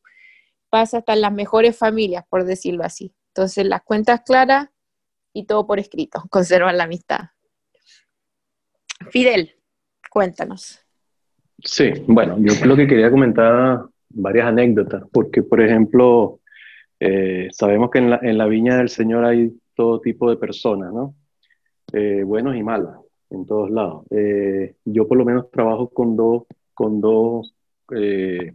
pasa 0.69 0.99
hasta 0.99 1.13
en 1.13 1.21
las 1.21 1.33
mejores 1.33 1.77
familias, 1.77 2.25
por 2.27 2.43
decirlo 2.43 2.83
así. 2.83 3.13
Entonces, 3.27 3.65
las 3.65 3.83
cuentas 3.83 4.21
claras 4.25 4.69
y 5.33 5.45
todo 5.45 5.67
por 5.67 5.79
escrito, 5.79 6.23
conservan 6.29 6.77
la 6.77 6.85
amistad. 6.85 7.29
Fidel, 9.11 9.55
cuéntanos. 10.09 10.79
Sí, 11.63 11.91
bueno, 12.07 12.37
yo 12.39 12.65
lo 12.65 12.75
que 12.75 12.87
quería 12.87 13.11
comentar 13.11 13.85
varias 14.09 14.47
anécdotas, 14.47 15.03
porque 15.11 15.43
por 15.43 15.61
ejemplo, 15.61 16.39
eh, 16.99 17.47
sabemos 17.51 17.91
que 17.91 17.99
en 17.99 18.37
la 18.37 18.45
viña 18.45 18.77
del 18.77 18.89
Señor 18.89 19.25
hay 19.25 19.53
todo 19.79 20.01
tipo 20.01 20.29
de 20.29 20.35
personas, 20.35 20.91
¿no? 20.91 21.15
Eh, 21.93 22.21
buenos 22.25 22.53
y 22.53 22.61
malos, 22.61 22.97
en 23.29 23.45
todos 23.45 23.71
lados. 23.71 24.05
Eh, 24.09 24.75
yo 24.83 25.07
por 25.07 25.17
lo 25.17 25.23
menos 25.23 25.49
trabajo 25.49 25.87
con 25.87 26.17
dos, 26.17 26.43
con 26.73 26.99
dos 26.99 27.55
eh, 27.95 28.51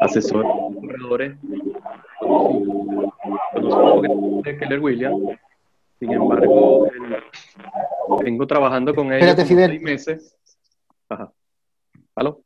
asesores, 0.00 0.50
corredores, 0.80 1.36
Keller 4.58 4.80
Williams, 4.80 5.38
Sin 6.00 6.10
embargo, 6.10 6.88
vengo 8.20 8.44
trabajando 8.48 8.92
con 8.92 9.12
ellos 9.12 9.36
por 9.36 9.46
seis 9.46 9.80
meses. 9.80 10.36
Ajá. 11.08 11.32
¿Aló? 12.16 12.42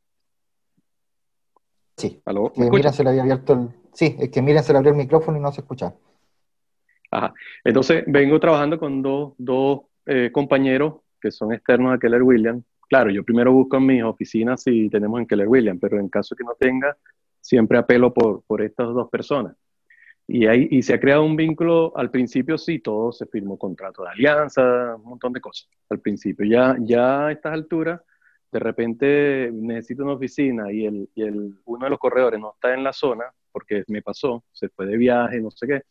Sí. 1.96 2.20
¿Aló? 2.26 2.52
Que 2.52 2.92
se 2.92 3.02
le 3.02 3.08
había 3.08 3.22
abierto 3.22 3.54
el... 3.54 3.68
Sí, 3.94 4.14
es 4.18 4.28
que 4.28 4.42
Miriam 4.42 4.62
se 4.62 4.72
le 4.72 4.76
abrió 4.76 4.92
el 4.92 4.98
micrófono 4.98 5.38
y 5.38 5.40
no 5.40 5.50
se 5.52 5.62
escucha. 5.62 5.94
Ajá. 7.10 7.32
Entonces, 7.64 8.04
vengo 8.06 8.38
trabajando 8.38 8.78
con 8.78 9.02
dos, 9.02 9.34
dos 9.38 9.80
eh, 10.06 10.30
compañeros 10.32 10.94
que 11.20 11.30
son 11.30 11.52
externos 11.52 11.94
a 11.94 11.98
Keller 11.98 12.22
Williams. 12.22 12.64
Claro, 12.88 13.10
yo 13.10 13.24
primero 13.24 13.52
busco 13.52 13.76
en 13.76 13.86
mis 13.86 14.02
oficinas 14.02 14.62
si 14.62 14.88
tenemos 14.88 15.20
en 15.20 15.26
Keller 15.26 15.48
Williams, 15.48 15.80
pero 15.80 15.98
en 15.98 16.08
caso 16.08 16.34
que 16.36 16.44
no 16.44 16.54
tenga, 16.58 16.96
siempre 17.40 17.78
apelo 17.78 18.12
por, 18.12 18.42
por 18.44 18.62
estas 18.62 18.88
dos 18.88 19.08
personas. 19.10 19.56
Y, 20.26 20.46
ahí, 20.46 20.68
y 20.70 20.82
se 20.82 20.92
ha 20.92 21.00
creado 21.00 21.24
un 21.24 21.36
vínculo, 21.36 21.92
al 21.96 22.10
principio 22.10 22.58
sí, 22.58 22.80
todo 22.80 23.12
se 23.12 23.26
firmó 23.26 23.58
contrato 23.58 24.02
de 24.02 24.10
alianza, 24.10 24.96
un 24.96 25.04
montón 25.04 25.32
de 25.32 25.40
cosas. 25.40 25.68
Al 25.88 26.00
principio, 26.00 26.44
ya, 26.44 26.76
ya 26.80 27.26
a 27.26 27.32
estas 27.32 27.54
alturas, 27.54 28.00
de 28.52 28.58
repente 28.58 29.50
necesito 29.52 30.04
una 30.04 30.14
oficina 30.14 30.70
y, 30.70 30.84
el, 30.84 31.08
y 31.14 31.22
el, 31.22 31.54
uno 31.64 31.84
de 31.84 31.90
los 31.90 31.98
corredores 31.98 32.38
no 32.38 32.52
está 32.54 32.74
en 32.74 32.84
la 32.84 32.92
zona, 32.92 33.24
porque 33.50 33.84
me 33.88 34.02
pasó, 34.02 34.44
se 34.52 34.68
fue 34.68 34.86
de 34.86 34.98
viaje, 34.98 35.40
no 35.40 35.50
sé 35.50 35.66
qué. 35.66 35.82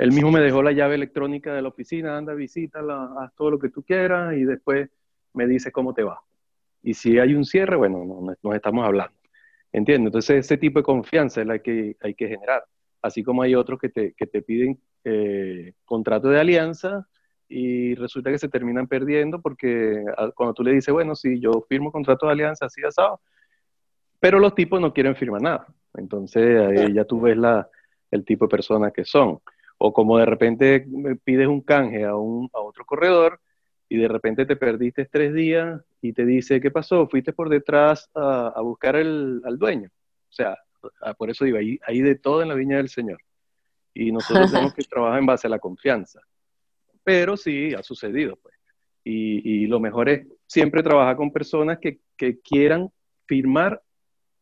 Él 0.00 0.12
mismo 0.12 0.30
me 0.30 0.40
dejó 0.40 0.62
la 0.62 0.72
llave 0.72 0.94
electrónica 0.94 1.52
de 1.54 1.62
la 1.62 1.68
oficina, 1.68 2.16
anda, 2.16 2.34
visítala, 2.34 3.10
haz 3.18 3.34
todo 3.34 3.50
lo 3.50 3.58
que 3.58 3.68
tú 3.68 3.82
quieras 3.82 4.34
y 4.34 4.44
después 4.44 4.88
me 5.34 5.46
dice 5.46 5.70
cómo 5.70 5.94
te 5.94 6.02
va. 6.02 6.20
Y 6.82 6.94
si 6.94 7.18
hay 7.18 7.34
un 7.34 7.44
cierre, 7.44 7.76
bueno, 7.76 8.04
nos 8.42 8.54
estamos 8.54 8.86
hablando. 8.86 9.14
¿Entiendes? 9.72 10.06
Entonces, 10.06 10.46
ese 10.46 10.56
tipo 10.56 10.80
de 10.80 10.84
confianza 10.84 11.42
es 11.42 11.46
la 11.46 11.58
que 11.58 11.96
hay 12.00 12.14
que 12.14 12.28
generar 12.28 12.64
así 13.02 13.22
como 13.22 13.42
hay 13.42 13.54
otros 13.54 13.78
que 13.78 13.88
te, 13.88 14.12
que 14.14 14.26
te 14.26 14.42
piden 14.42 14.80
eh, 15.04 15.72
contrato 15.84 16.28
de 16.28 16.40
alianza 16.40 17.06
y 17.48 17.94
resulta 17.94 18.30
que 18.30 18.38
se 18.38 18.48
terminan 18.48 18.86
perdiendo 18.86 19.40
porque 19.40 20.04
ah, 20.16 20.30
cuando 20.34 20.54
tú 20.54 20.62
le 20.62 20.72
dices, 20.72 20.92
bueno, 20.92 21.14
si 21.14 21.40
yo 21.40 21.64
firmo 21.68 21.90
contrato 21.90 22.26
de 22.26 22.32
alianza, 22.32 22.66
así 22.66 22.82
asado, 22.84 23.20
pero 24.20 24.38
los 24.38 24.54
tipos 24.54 24.80
no 24.80 24.92
quieren 24.92 25.16
firmar 25.16 25.42
nada. 25.42 25.66
Entonces 25.94 26.60
ahí 26.60 26.92
ya 26.92 27.04
tú 27.04 27.20
ves 27.20 27.36
la, 27.36 27.68
el 28.10 28.24
tipo 28.24 28.44
de 28.44 28.50
personas 28.50 28.92
que 28.92 29.04
son. 29.04 29.40
O 29.82 29.92
como 29.92 30.18
de 30.18 30.26
repente 30.26 30.86
pides 31.24 31.48
un 31.48 31.62
canje 31.62 32.04
a, 32.04 32.14
un, 32.14 32.50
a 32.52 32.60
otro 32.60 32.84
corredor 32.84 33.40
y 33.88 33.96
de 33.96 34.08
repente 34.08 34.44
te 34.44 34.56
perdiste 34.56 35.06
tres 35.06 35.32
días 35.32 35.80
y 36.02 36.12
te 36.12 36.26
dice, 36.26 36.60
¿qué 36.60 36.70
pasó? 36.70 37.08
Fuiste 37.08 37.32
por 37.32 37.48
detrás 37.48 38.10
a, 38.14 38.48
a 38.48 38.60
buscar 38.60 38.96
el, 38.96 39.40
al 39.44 39.58
dueño. 39.58 39.88
O 40.28 40.32
sea, 40.32 40.56
por 41.16 41.30
eso 41.30 41.44
digo, 41.44 41.58
hay, 41.58 41.78
hay 41.86 42.00
de 42.00 42.14
todo 42.14 42.42
en 42.42 42.48
la 42.48 42.54
viña 42.54 42.76
del 42.76 42.88
Señor. 42.88 43.20
Y 43.94 44.12
nosotros 44.12 44.50
tenemos 44.52 44.74
que 44.74 44.82
trabajar 44.82 45.18
en 45.18 45.26
base 45.26 45.46
a 45.46 45.50
la 45.50 45.58
confianza. 45.58 46.20
Pero 47.02 47.36
sí, 47.36 47.74
ha 47.74 47.82
sucedido, 47.82 48.36
pues. 48.36 48.54
Y, 49.02 49.62
y 49.62 49.66
lo 49.66 49.80
mejor 49.80 50.10
es 50.10 50.26
siempre 50.46 50.82
trabajar 50.82 51.16
con 51.16 51.32
personas 51.32 51.78
que, 51.78 52.00
que 52.18 52.38
quieran 52.40 52.90
firmar 53.26 53.82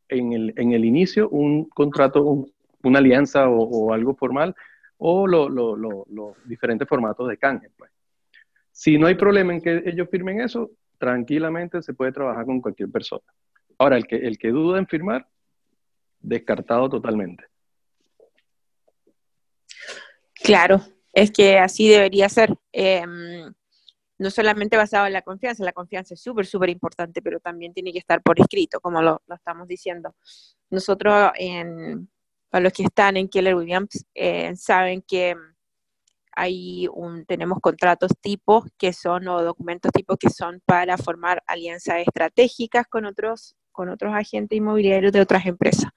en 0.09 0.33
el, 0.33 0.55
en 0.57 0.73
el, 0.73 0.85
inicio 0.85 1.29
un 1.29 1.69
contrato, 1.69 2.47
una 2.83 2.99
alianza 2.99 3.49
o, 3.49 3.93
algo 3.93 4.15
formal, 4.15 4.55
o 4.99 5.27
los 5.27 6.37
diferentes 6.45 6.89
formatos 6.89 7.29
de 7.29 7.37
canje. 7.39 7.71
Pues. 7.77 7.91
Si 8.71 8.99
no 8.99 9.07
hay 9.07 9.15
problema 9.15 9.55
en 9.55 9.61
que 9.61 9.83
ellos 9.87 10.09
firmen 10.11 10.41
eso, 10.41 10.71
tranquilamente 10.99 11.83
se 11.83 11.95
puede 11.95 12.13
trabajar 12.13 12.45
con 12.45 12.61
cualquier 12.61 12.91
persona. 12.91 13.25
Ahora, 13.79 13.97
el 13.97 14.07
que, 14.07 14.17
el 14.17 14.39
que 14.39 14.49
duda 14.49 14.79
en 14.79 14.87
firmar, 14.87 15.27
descartado 16.21 16.89
totalmente. 16.89 17.45
Claro, 20.35 20.81
es 21.13 21.31
que 21.31 21.59
así 21.59 21.89
debería 21.89 22.29
ser. 22.29 22.57
Em, 22.73 23.53
no 24.19 24.31
solamente 24.31 24.77
basado 24.77 25.07
en 25.07 25.13
la 25.13 25.23
confianza, 25.23 25.65
la 25.65 25.73
confianza 25.73 26.15
es 26.15 26.21
súper, 26.21 26.45
súper 26.45 26.71
importante, 26.71 27.23
pero 27.23 27.39
también 27.39 27.73
tiene 27.73 27.93
que 27.93 28.01
estar 28.01 28.21
por 28.21 28.41
escrito, 28.41 28.81
como 28.81 29.01
lo, 29.01 29.23
estamos 29.33 29.69
diciendo. 29.69 30.15
Nosotros, 30.71 31.31
en, 31.37 32.09
para 32.51 32.65
los 32.65 32.73
que 32.73 32.85
están 32.85 33.17
en 33.17 33.29
Keller 33.29 33.55
Williams, 33.55 34.07
eh, 34.15 34.55
saben 34.57 35.03
que 35.07 35.35
hay 36.33 36.87
un, 36.93 37.27
tenemos 37.27 37.59
contratos 37.61 38.13
tipos 38.21 38.65
que 38.79 38.93
son, 38.93 39.27
o 39.29 39.43
documentos 39.43 39.91
tipos 39.93 40.17
que 40.19 40.31
son 40.31 40.63
para 40.65 40.97
formar 40.97 41.43
alianzas 41.47 41.97
estratégicas 42.07 42.87
con 42.87 43.07
otros 43.07 43.57
con 43.79 43.91
otros 43.91 44.13
agentes 44.13 44.57
inmobiliarios 44.57 45.13
de 45.13 45.21
otras 45.21 45.47
empresas. 45.47 45.93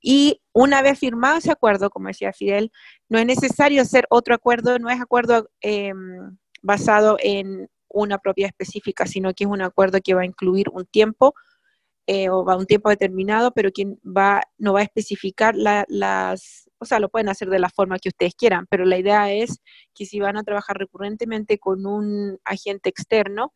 Y 0.00 0.40
una 0.52 0.82
vez 0.82 1.00
firmado 1.00 1.38
ese 1.38 1.50
acuerdo, 1.50 1.90
como 1.90 2.06
decía 2.06 2.32
Fidel, 2.32 2.70
no 3.08 3.18
es 3.18 3.26
necesario 3.26 3.82
hacer 3.82 4.06
otro 4.08 4.36
acuerdo, 4.36 4.78
no 4.78 4.88
es 4.88 5.00
acuerdo 5.00 5.48
em, 5.60 6.38
basado 6.62 7.16
en 7.20 7.68
una 7.88 8.18
propiedad 8.18 8.50
específica, 8.50 9.04
sino 9.06 9.34
que 9.34 9.44
es 9.44 9.50
un 9.50 9.62
acuerdo 9.62 9.98
que 10.00 10.14
va 10.14 10.22
a 10.22 10.26
incluir 10.26 10.68
un 10.70 10.86
tiempo 10.86 11.34
eh, 12.06 12.28
o 12.30 12.44
va 12.44 12.54
a 12.54 12.56
un 12.56 12.66
tiempo 12.66 12.90
determinado, 12.90 13.52
pero 13.52 13.70
que 13.72 13.86
va, 14.04 14.42
no 14.58 14.72
va 14.72 14.80
a 14.80 14.84
especificar 14.84 15.54
las, 15.56 16.68
o 16.78 16.84
sea, 16.84 16.98
lo 16.98 17.08
pueden 17.08 17.28
hacer 17.28 17.48
de 17.48 17.58
la 17.58 17.70
forma 17.70 17.98
que 17.98 18.08
ustedes 18.08 18.34
quieran, 18.34 18.66
pero 18.68 18.84
la 18.84 18.98
idea 18.98 19.32
es 19.32 19.60
que 19.94 20.06
si 20.06 20.18
van 20.20 20.36
a 20.36 20.42
trabajar 20.42 20.76
recurrentemente 20.78 21.58
con 21.58 21.86
un 21.86 22.38
agente 22.44 22.88
externo, 22.88 23.52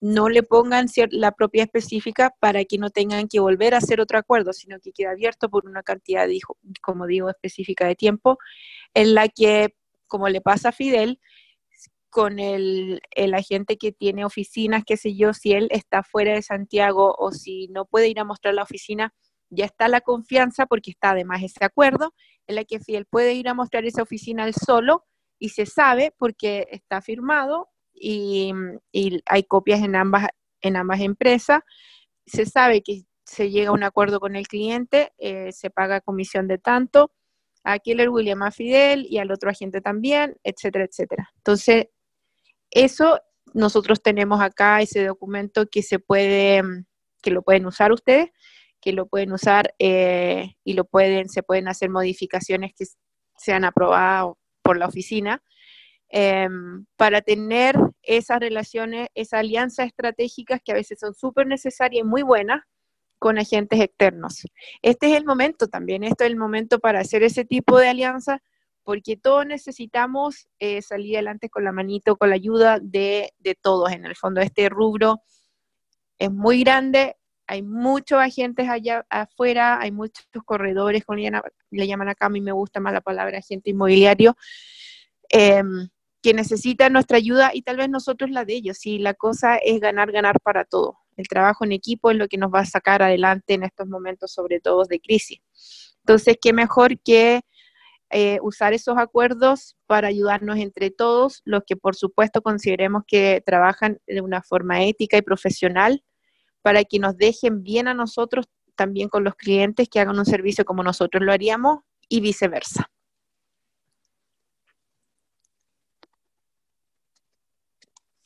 no 0.00 0.28
le 0.28 0.42
pongan 0.42 0.86
la 1.12 1.32
propia 1.32 1.62
específica 1.64 2.34
para 2.38 2.64
que 2.64 2.76
no 2.76 2.90
tengan 2.90 3.26
que 3.26 3.40
volver 3.40 3.74
a 3.74 3.78
hacer 3.78 4.00
otro 4.02 4.18
acuerdo, 4.18 4.52
sino 4.52 4.78
que 4.78 4.92
quede 4.92 5.08
abierto 5.08 5.48
por 5.48 5.66
una 5.66 5.82
cantidad, 5.82 6.26
como 6.82 7.06
digo, 7.06 7.30
específica 7.30 7.86
de 7.86 7.94
tiempo, 7.94 8.38
en 8.92 9.14
la 9.14 9.28
que, 9.28 9.74
como 10.06 10.28
le 10.28 10.42
pasa 10.42 10.70
a 10.70 10.72
Fidel, 10.72 11.20
con 12.14 12.38
el, 12.38 13.00
el, 13.10 13.34
agente 13.34 13.76
que 13.76 13.90
tiene 13.90 14.24
oficinas, 14.24 14.84
qué 14.86 14.96
sé 14.96 15.16
yo, 15.16 15.34
si 15.34 15.50
él 15.50 15.66
está 15.72 16.04
fuera 16.04 16.32
de 16.32 16.42
Santiago 16.42 17.12
o 17.18 17.32
si 17.32 17.66
no 17.72 17.86
puede 17.86 18.06
ir 18.06 18.20
a 18.20 18.24
mostrar 18.24 18.54
la 18.54 18.62
oficina, 18.62 19.12
ya 19.50 19.64
está 19.64 19.88
la 19.88 20.00
confianza 20.00 20.66
porque 20.66 20.92
está 20.92 21.10
además 21.10 21.42
ese 21.42 21.64
acuerdo, 21.64 22.14
en 22.46 22.54
la 22.54 22.64
que 22.64 22.78
Fidel 22.78 23.06
puede 23.06 23.34
ir 23.34 23.48
a 23.48 23.54
mostrar 23.54 23.84
esa 23.84 24.02
oficina 24.02 24.46
él 24.46 24.54
solo 24.54 25.04
y 25.40 25.48
se 25.48 25.66
sabe 25.66 26.14
porque 26.16 26.68
está 26.70 27.02
firmado 27.02 27.68
y, 27.92 28.52
hay 29.26 29.42
copias 29.42 29.82
en 29.82 29.96
ambas, 29.96 30.28
en 30.60 30.76
ambas 30.76 31.00
empresas. 31.00 31.62
Se 32.26 32.46
sabe 32.46 32.84
que 32.84 33.02
se 33.24 33.50
llega 33.50 33.70
a 33.70 33.72
un 33.72 33.82
acuerdo 33.82 34.20
con 34.20 34.36
el 34.36 34.46
cliente, 34.46 35.12
eh, 35.18 35.50
se 35.50 35.68
paga 35.68 36.00
comisión 36.00 36.46
de 36.46 36.58
tanto, 36.58 37.10
a 37.64 37.80
Keller 37.80 38.10
William 38.10 38.42
a 38.44 38.52
Fidel 38.52 39.04
y 39.10 39.18
al 39.18 39.32
otro 39.32 39.50
agente 39.50 39.80
también, 39.80 40.36
etcétera, 40.44 40.84
etcétera. 40.84 41.32
Entonces, 41.38 41.88
eso 42.74 43.20
nosotros 43.54 44.02
tenemos 44.02 44.40
acá 44.42 44.82
ese 44.82 45.04
documento 45.06 45.66
que 45.66 45.82
se 45.82 45.98
puede, 45.98 46.62
que 47.22 47.30
lo 47.30 47.42
pueden 47.42 47.66
usar 47.66 47.92
ustedes, 47.92 48.30
que 48.80 48.92
lo 48.92 49.06
pueden 49.06 49.32
usar 49.32 49.74
eh, 49.78 50.56
y 50.64 50.74
lo 50.74 50.84
pueden, 50.84 51.28
se 51.28 51.42
pueden 51.42 51.68
hacer 51.68 51.88
modificaciones 51.88 52.72
que 52.76 52.84
sean 53.38 53.64
aprobadas 53.64 54.34
por 54.62 54.76
la 54.76 54.86
oficina 54.86 55.42
Em, 56.16 56.86
para 56.96 57.22
tener 57.22 57.76
esas 58.04 58.38
relaciones, 58.38 59.08
esas 59.16 59.40
alianzas 59.40 59.86
estratégicas 59.86 60.60
que 60.64 60.70
a 60.70 60.76
veces 60.76 61.00
son 61.00 61.12
súper 61.12 61.48
necesarias 61.48 62.04
y 62.04 62.08
muy 62.08 62.22
buenas 62.22 62.62
con 63.18 63.36
agentes 63.36 63.80
externos. 63.80 64.46
Este 64.80 65.10
es 65.10 65.16
el 65.16 65.24
momento 65.24 65.66
también, 65.66 66.04
este 66.04 66.22
es 66.22 66.30
el 66.30 66.36
momento 66.36 66.78
para 66.78 67.00
hacer 67.00 67.24
ese 67.24 67.44
tipo 67.44 67.80
de 67.80 67.88
alianza, 67.88 68.40
porque 68.84 69.16
todos 69.16 69.46
necesitamos 69.46 70.46
eh, 70.58 70.82
salir 70.82 71.16
adelante 71.16 71.48
con 71.48 71.64
la 71.64 71.72
manito, 71.72 72.16
con 72.16 72.28
la 72.28 72.36
ayuda 72.36 72.78
de, 72.80 73.32
de 73.38 73.54
todos. 73.54 73.90
En 73.90 74.04
el 74.04 74.14
fondo, 74.14 74.40
este 74.40 74.68
rubro 74.68 75.22
es 76.18 76.30
muy 76.30 76.60
grande, 76.62 77.16
hay 77.46 77.62
muchos 77.62 78.18
agentes 78.18 78.68
allá 78.68 79.04
afuera, 79.08 79.80
hay 79.80 79.90
muchos 79.90 80.26
corredores, 80.44 81.04
como 81.04 81.18
le 81.18 81.86
llaman 81.86 82.08
acá, 82.08 82.26
a 82.26 82.30
mí 82.30 82.40
me 82.40 82.52
gusta 82.52 82.80
más 82.80 82.92
la 82.92 83.00
palabra 83.00 83.38
agente 83.38 83.70
inmobiliario, 83.70 84.36
em, 85.28 85.88
que 86.22 86.32
necesitan 86.32 86.92
nuestra 86.92 87.18
ayuda 87.18 87.50
y 87.52 87.62
tal 87.62 87.76
vez 87.76 87.90
nosotros 87.90 88.30
la 88.30 88.44
de 88.44 88.54
ellos. 88.54 88.86
Y 88.86 88.98
la 88.98 89.14
cosa 89.14 89.56
es 89.56 89.80
ganar, 89.80 90.10
ganar 90.10 90.40
para 90.40 90.64
todo. 90.64 90.98
El 91.16 91.28
trabajo 91.28 91.64
en 91.64 91.72
equipo 91.72 92.10
es 92.10 92.16
lo 92.16 92.28
que 92.28 92.38
nos 92.38 92.52
va 92.52 92.60
a 92.60 92.66
sacar 92.66 93.02
adelante 93.02 93.54
en 93.54 93.62
estos 93.62 93.86
momentos, 93.86 94.32
sobre 94.32 94.60
todo 94.60 94.84
de 94.84 95.00
crisis. 95.00 95.40
Entonces, 96.00 96.36
qué 96.40 96.52
mejor 96.52 96.98
que 97.00 97.42
eh, 98.16 98.38
usar 98.42 98.72
esos 98.74 98.96
acuerdos 98.96 99.76
para 99.86 100.06
ayudarnos 100.06 100.58
entre 100.58 100.92
todos, 100.92 101.42
los 101.44 101.64
que 101.66 101.74
por 101.74 101.96
supuesto 101.96 102.42
consideremos 102.42 103.02
que 103.08 103.42
trabajan 103.44 103.98
de 104.06 104.20
una 104.20 104.40
forma 104.40 104.84
ética 104.84 105.16
y 105.16 105.22
profesional, 105.22 106.04
para 106.62 106.84
que 106.84 107.00
nos 107.00 107.16
dejen 107.16 107.64
bien 107.64 107.88
a 107.88 107.94
nosotros, 107.94 108.46
también 108.76 109.08
con 109.08 109.24
los 109.24 109.34
clientes 109.34 109.88
que 109.88 109.98
hagan 109.98 110.16
un 110.16 110.26
servicio 110.26 110.64
como 110.64 110.84
nosotros 110.84 111.24
lo 111.24 111.32
haríamos 111.32 111.80
y 112.08 112.20
viceversa. 112.20 112.88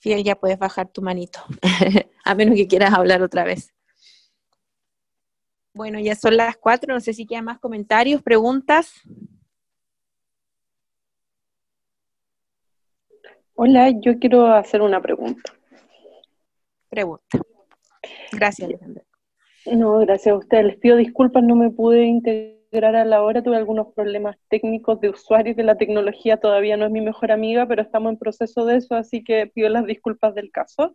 Fiel, 0.00 0.22
ya 0.22 0.36
puedes 0.36 0.58
bajar 0.58 0.92
tu 0.92 1.00
manito, 1.00 1.40
a 2.26 2.34
menos 2.34 2.56
que 2.56 2.68
quieras 2.68 2.92
hablar 2.92 3.22
otra 3.22 3.44
vez. 3.44 3.72
Bueno, 5.72 5.98
ya 5.98 6.14
son 6.14 6.36
las 6.36 6.58
cuatro, 6.58 6.92
no 6.92 7.00
sé 7.00 7.14
si 7.14 7.24
quedan 7.24 7.46
más 7.46 7.58
comentarios, 7.58 8.22
preguntas. 8.22 8.92
Hola, 13.60 13.90
yo 13.90 14.20
quiero 14.20 14.46
hacer 14.46 14.82
una 14.82 15.02
pregunta. 15.02 15.52
Pregunta. 16.88 17.40
Gracias, 18.30 18.68
Alejandra. 18.68 19.02
No, 19.66 19.98
gracias 19.98 20.32
a 20.32 20.38
usted. 20.38 20.62
Les 20.64 20.76
pido 20.76 20.96
disculpas, 20.96 21.42
no 21.42 21.56
me 21.56 21.68
pude 21.70 22.04
integrar 22.04 22.94
a 22.94 23.04
la 23.04 23.20
hora, 23.20 23.42
tuve 23.42 23.56
algunos 23.56 23.92
problemas 23.94 24.36
técnicos 24.48 25.00
de 25.00 25.08
usuario, 25.08 25.56
que 25.56 25.64
la 25.64 25.76
tecnología 25.76 26.36
todavía 26.36 26.76
no 26.76 26.84
es 26.84 26.92
mi 26.92 27.00
mejor 27.00 27.32
amiga, 27.32 27.66
pero 27.66 27.82
estamos 27.82 28.12
en 28.12 28.18
proceso 28.20 28.64
de 28.64 28.76
eso, 28.76 28.94
así 28.94 29.24
que 29.24 29.48
pido 29.48 29.68
las 29.70 29.86
disculpas 29.86 30.36
del 30.36 30.52
caso. 30.52 30.92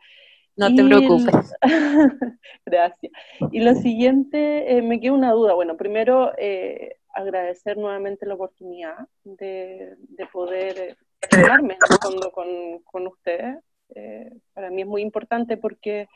No 0.55 0.73
te 0.73 0.85
preocupes. 0.85 1.53
gracias. 2.65 3.11
Y 3.51 3.59
lo 3.59 3.75
siguiente, 3.75 4.77
eh, 4.77 4.81
me 4.81 5.01
queda 5.01 5.11
una 5.11 5.33
duda. 5.33 5.53
Bueno, 5.53 5.75
primero, 5.75 6.31
eh, 6.37 6.95
agradecer 7.13 7.77
nuevamente 7.77 8.25
la 8.25 8.35
oportunidad 8.35 8.95
de, 9.25 9.97
poder 10.31 10.95
hablarme 11.31 11.73
en 11.73 11.79
el 11.89 11.97
fondo 11.97 12.31
con, 12.31 12.47
con 12.83 13.07
ustedes. 13.07 13.57
Eh, 13.95 14.31
para 14.53 14.69
mí 14.69 14.81
es 14.81 14.87
muy 14.87 15.01
importante 15.01 15.57
porque 15.57 16.07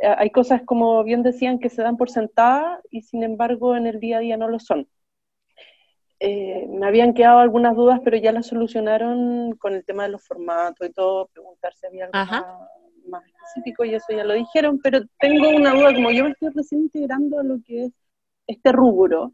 eh, 0.00 0.14
hay 0.16 0.30
cosas, 0.30 0.62
como 0.64 1.02
bien 1.04 1.22
decían, 1.22 1.58
que 1.58 1.68
se 1.68 1.82
dan 1.82 1.96
por 1.96 2.10
sentada 2.10 2.80
y 2.90 3.02
sin 3.02 3.22
embargo 3.22 3.76
en 3.76 3.86
el 3.86 4.00
día 4.00 4.18
a 4.18 4.20
día 4.20 4.36
no 4.36 4.48
lo 4.48 4.58
son. 4.58 4.88
Eh, 6.20 6.66
me 6.68 6.86
habían 6.86 7.12
quedado 7.12 7.38
algunas 7.40 7.74
dudas, 7.74 8.00
pero 8.02 8.16
ya 8.16 8.32
las 8.32 8.46
solucionaron 8.46 9.56
con 9.56 9.74
el 9.74 9.84
tema 9.84 10.04
de 10.04 10.10
los 10.10 10.24
formatos 10.24 10.88
y 10.88 10.92
todo, 10.92 11.26
preguntar 11.26 11.74
si 11.74 11.86
había 11.86 12.06
algo 12.06 12.56
más, 13.08 13.22
específico 13.26 13.84
y 13.84 13.94
eso 13.94 14.06
ya 14.10 14.24
lo 14.24 14.32
dijeron, 14.32 14.80
pero 14.82 15.00
tengo 15.18 15.50
una 15.50 15.74
duda, 15.74 15.92
como 15.92 16.10
yo 16.10 16.24
me 16.24 16.30
estoy 16.30 16.48
recién 16.54 16.82
integrando 16.82 17.38
a 17.38 17.42
lo 17.42 17.58
que 17.62 17.86
es 17.86 17.92
este 18.46 18.72
rubro, 18.72 19.32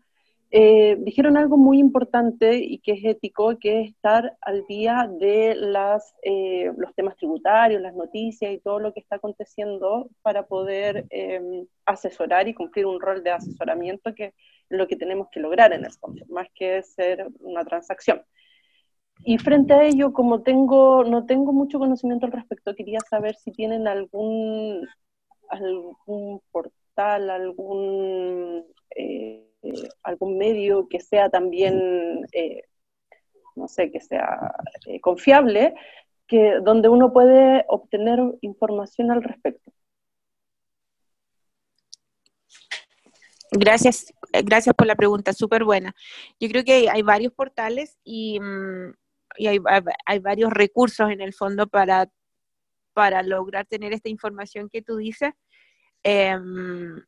eh, 0.52 0.96
dijeron 0.98 1.36
algo 1.36 1.56
muy 1.56 1.78
importante 1.78 2.56
y 2.56 2.78
que 2.80 2.92
es 2.92 3.04
ético, 3.04 3.56
que 3.58 3.82
es 3.82 3.90
estar 3.90 4.36
al 4.40 4.66
día 4.66 5.08
de 5.08 5.52
eh, 6.22 6.72
los 6.76 6.94
temas 6.96 7.16
tributarios, 7.16 7.80
las 7.80 7.94
noticias 7.94 8.52
y 8.52 8.58
todo 8.58 8.80
lo 8.80 8.92
que 8.92 8.98
está 8.98 9.16
aconteciendo 9.16 10.10
para 10.22 10.46
poder 10.46 11.06
em, 11.10 11.66
asesorar 11.86 12.48
y 12.48 12.54
cumplir 12.54 12.86
un 12.86 13.00
rol 13.00 13.22
de 13.22 13.30
asesoramiento 13.30 14.12
que 14.12 14.26
es 14.26 14.34
lo 14.68 14.88
que 14.88 14.96
tenemos 14.96 15.28
que 15.30 15.38
lograr 15.38 15.72
en 15.72 15.84
el 15.84 15.92
fondo, 15.92 16.24
más 16.28 16.48
que 16.52 16.82
ser 16.82 17.28
una 17.40 17.64
transacción. 17.64 18.22
Y 19.24 19.38
frente 19.38 19.74
a 19.74 19.84
ello, 19.84 20.12
como 20.12 20.42
tengo, 20.42 21.04
no 21.04 21.26
tengo 21.26 21.52
mucho 21.52 21.78
conocimiento 21.78 22.26
al 22.26 22.32
respecto, 22.32 22.74
quería 22.74 23.00
saber 23.08 23.36
si 23.36 23.52
tienen 23.52 23.86
algún, 23.86 24.88
algún 25.48 26.40
portal, 26.50 27.30
algún... 27.30 28.64
Eh, 29.62 29.68
eh, 29.72 29.88
algún 30.02 30.38
medio 30.38 30.88
que 30.88 31.00
sea 31.00 31.28
también, 31.30 32.26
eh, 32.32 32.62
no 33.56 33.68
sé, 33.68 33.90
que 33.90 34.00
sea 34.00 34.54
eh, 34.86 35.00
confiable, 35.00 35.74
que, 36.26 36.56
donde 36.62 36.88
uno 36.88 37.12
puede 37.12 37.64
obtener 37.68 38.20
información 38.40 39.10
al 39.10 39.22
respecto. 39.22 39.72
Gracias, 43.52 44.14
gracias 44.44 44.74
por 44.76 44.86
la 44.86 44.94
pregunta, 44.94 45.32
súper 45.32 45.64
buena. 45.64 45.92
Yo 46.38 46.48
creo 46.48 46.64
que 46.64 46.88
hay 46.88 47.02
varios 47.02 47.32
portales 47.32 47.98
y, 48.04 48.38
mm, 48.38 48.94
hay, 50.06 50.18
varios 50.20 50.52
recursos 50.52 51.10
en 51.10 51.20
el 51.20 51.34
fondo 51.34 51.66
para, 51.66 52.08
para 52.92 53.22
lograr 53.22 53.66
tener 53.66 53.92
esta 53.92 54.08
información 54.08 54.68
que 54.70 54.82
tú 54.82 54.96
dices. 54.96 55.32
Em, 56.02 57.02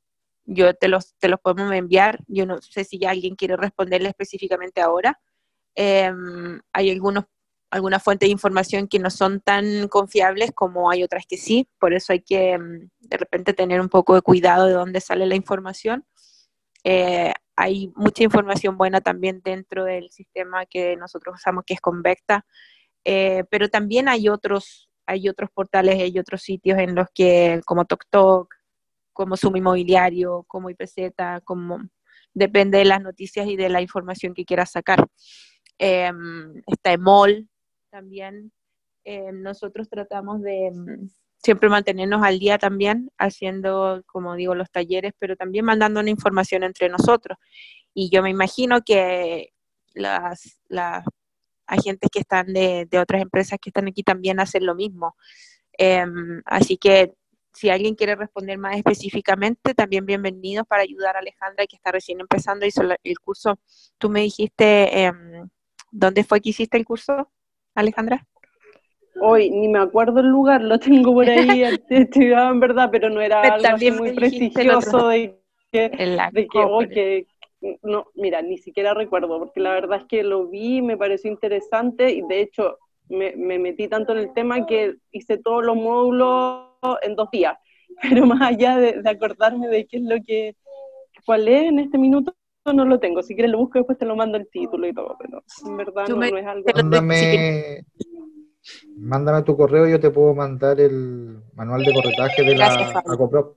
yo 0.44 0.74
te 0.74 0.88
los, 0.88 1.14
te 1.18 1.28
los 1.28 1.40
podemos 1.40 1.72
enviar. 1.72 2.20
Yo 2.26 2.46
no 2.46 2.60
sé 2.62 2.84
si 2.84 2.98
ya 2.98 3.10
alguien 3.10 3.36
quiere 3.36 3.56
responderle 3.56 4.08
específicamente 4.08 4.80
ahora. 4.80 5.20
Em, 5.74 6.60
hay 6.72 6.90
algunos, 6.90 7.24
algunas 7.70 8.02
fuentes 8.02 8.28
de 8.28 8.32
información 8.32 8.88
que 8.88 8.98
no 8.98 9.10
son 9.10 9.40
tan 9.40 9.88
confiables 9.88 10.52
como 10.54 10.90
hay 10.90 11.02
otras 11.02 11.24
que 11.26 11.38
sí, 11.38 11.68
por 11.78 11.94
eso 11.94 12.12
hay 12.12 12.20
que 12.20 12.52
em, 12.52 12.90
de 13.00 13.16
repente 13.16 13.54
tener 13.54 13.80
un 13.80 13.88
poco 13.88 14.14
de 14.14 14.22
cuidado 14.22 14.66
de 14.66 14.74
dónde 14.74 15.00
sale 15.00 15.26
la 15.26 15.34
información. 15.36 16.04
Eh, 16.84 17.32
hay 17.56 17.92
mucha 17.96 18.24
información 18.24 18.76
buena 18.76 19.00
también 19.00 19.40
dentro 19.44 19.84
del 19.84 20.10
sistema 20.10 20.66
que 20.66 20.96
nosotros 20.96 21.36
usamos, 21.36 21.64
que 21.66 21.74
es 21.74 21.80
Convecta, 21.80 22.44
eh, 23.04 23.44
pero 23.50 23.68
también 23.68 24.08
hay 24.08 24.28
otros, 24.28 24.90
hay 25.06 25.28
otros 25.28 25.50
portales, 25.50 26.00
hay 26.00 26.18
otros 26.18 26.42
sitios 26.42 26.78
en 26.78 26.94
los 26.94 27.06
que, 27.14 27.60
como 27.64 27.84
TokTok, 27.84 28.54
como 29.12 29.36
Sumo 29.36 29.56
Inmobiliario, 29.56 30.44
como 30.48 30.70
IPZ, 30.70 31.12
como 31.44 31.80
depende 32.34 32.78
de 32.78 32.84
las 32.84 33.02
noticias 33.02 33.46
y 33.46 33.56
de 33.56 33.68
la 33.68 33.82
información 33.82 34.34
que 34.34 34.44
quieras 34.44 34.72
sacar. 34.72 35.06
Em, 35.78 36.62
está 36.66 36.92
EMOL 36.92 37.48
también. 37.90 38.52
Em, 39.04 39.42
nosotros 39.42 39.88
tratamos 39.88 40.42
de 40.42 40.66
em, 40.68 41.10
siempre 41.38 41.68
mantenernos 41.68 42.22
al 42.22 42.38
día 42.38 42.58
también, 42.58 43.10
haciendo, 43.18 44.02
como 44.06 44.36
digo, 44.36 44.54
los 44.54 44.70
talleres, 44.70 45.12
pero 45.18 45.36
también 45.36 45.64
mandando 45.64 46.00
una 46.00 46.10
información 46.10 46.62
entre 46.62 46.88
nosotros. 46.88 47.38
Y 47.94 48.10
yo 48.10 48.22
me 48.22 48.30
imagino 48.30 48.80
que 48.82 49.50
las, 49.94 50.58
las 50.68 51.04
agentes 51.66 52.10
que 52.12 52.20
están 52.20 52.52
de, 52.52 52.88
otras 53.00 53.22
empresas 53.22 53.58
que 53.60 53.70
están 53.70 53.88
aquí 53.88 54.02
también 54.02 54.40
hacen 54.40 54.66
lo 54.66 54.74
mismo. 54.74 55.16
así 56.46 56.76
que 56.76 57.14
si 57.52 57.70
alguien 57.70 57.94
quiere 57.94 58.14
responder 58.14 58.58
más 58.58 58.76
específicamente, 58.76 59.74
también 59.74 60.06
bienvenidos 60.06 60.66
para 60.66 60.82
ayudar 60.82 61.16
a 61.16 61.20
Alejandra, 61.20 61.66
que 61.66 61.76
está 61.76 61.92
recién 61.92 62.20
empezando, 62.20 62.66
hizo 62.66 62.82
el 63.02 63.18
curso. 63.20 63.58
Tú 63.98 64.08
me 64.08 64.20
dijiste, 64.20 65.04
em, 65.04 65.48
¿dónde 65.90 66.24
fue 66.24 66.40
que 66.40 66.50
hiciste 66.50 66.76
el 66.78 66.84
curso, 66.84 67.30
Alejandra? 67.74 68.26
Hoy 69.20 69.50
ni 69.50 69.68
me 69.68 69.78
acuerdo 69.78 70.20
el 70.20 70.28
lugar, 70.28 70.62
lo 70.62 70.78
tengo 70.78 71.12
por 71.12 71.28
ahí 71.28 71.62
en 71.90 72.60
verdad, 72.60 72.88
pero 72.90 73.10
no 73.10 73.20
era 73.20 73.42
algo 73.42 73.96
muy 73.98 74.12
prestigioso 74.12 75.08
de 75.08 75.38
que, 75.70 75.90
de 76.32 76.46
que, 76.46 77.26
no, 77.82 78.06
mira, 78.14 78.42
ni 78.42 78.58
siquiera 78.58 78.94
recuerdo, 78.94 79.38
porque 79.38 79.60
la 79.60 79.72
verdad 79.72 80.00
es 80.00 80.04
que 80.06 80.22
lo 80.22 80.48
vi, 80.48 80.80
me 80.80 80.96
pareció 80.96 81.30
interesante 81.30 82.10
y 82.10 82.22
de 82.22 82.40
hecho 82.40 82.78
me, 83.08 83.36
me 83.36 83.58
metí 83.58 83.86
tanto 83.88 84.12
en 84.12 84.18
el 84.18 84.32
tema 84.32 84.66
que 84.66 84.96
hice 85.12 85.36
todos 85.36 85.64
los 85.64 85.76
módulos 85.76 86.71
en 87.02 87.16
dos 87.16 87.30
días, 87.30 87.56
pero 88.02 88.26
más 88.26 88.40
allá 88.42 88.76
de, 88.76 89.02
acordarme 89.08 89.68
de 89.68 89.86
qué 89.86 89.98
es 89.98 90.02
lo 90.02 90.16
que, 90.24 90.56
cuál 91.24 91.48
es 91.48 91.68
en 91.68 91.78
este 91.78 91.98
minuto, 91.98 92.34
no 92.64 92.84
lo 92.84 93.00
tengo. 93.00 93.22
Si 93.22 93.34
quieres 93.34 93.50
lo 93.50 93.58
busco, 93.58 93.78
después 93.78 93.98
te 93.98 94.06
lo 94.06 94.16
mando 94.16 94.38
el 94.38 94.48
título 94.48 94.86
y 94.86 94.94
todo, 94.94 95.16
pero 95.18 95.42
en 95.66 95.76
verdad 95.76 96.06
no, 96.08 96.22
es 96.22 96.46
algo... 96.46 96.66
Mándame, 96.74 97.84
mándame 98.96 99.42
tu 99.42 99.56
correo, 99.56 99.88
yo 99.88 99.98
te 99.98 100.10
puedo 100.10 100.34
mandar 100.34 100.80
el 100.80 101.42
manual 101.54 101.84
de 101.84 101.92
corretaje 101.92 102.42
de 102.44 102.56
la 102.56 103.02
ACOPROP. 103.04 103.56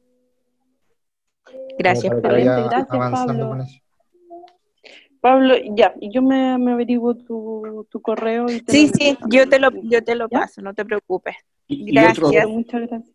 Gracias, 1.77 2.13
gracias 2.21 2.87
Pablo. 2.87 3.57
Pablo, 5.25 5.55
ya, 5.75 5.91
y 5.99 6.13
yo 6.13 6.21
me, 6.21 6.55
me 6.59 6.73
averiguo 6.73 7.15
tu, 7.15 7.87
tu 7.89 7.99
correo. 7.99 8.45
Y 8.47 8.61
sí, 8.67 8.91
sí, 8.93 9.17
yo 9.27 9.49
te 9.49 9.57
lo, 9.57 9.71
yo 9.81 10.03
te 10.03 10.13
lo 10.13 10.29
paso, 10.29 10.61
no 10.61 10.75
te 10.75 10.85
preocupes. 10.85 11.35
Y, 11.67 11.97
otro, 11.97 12.29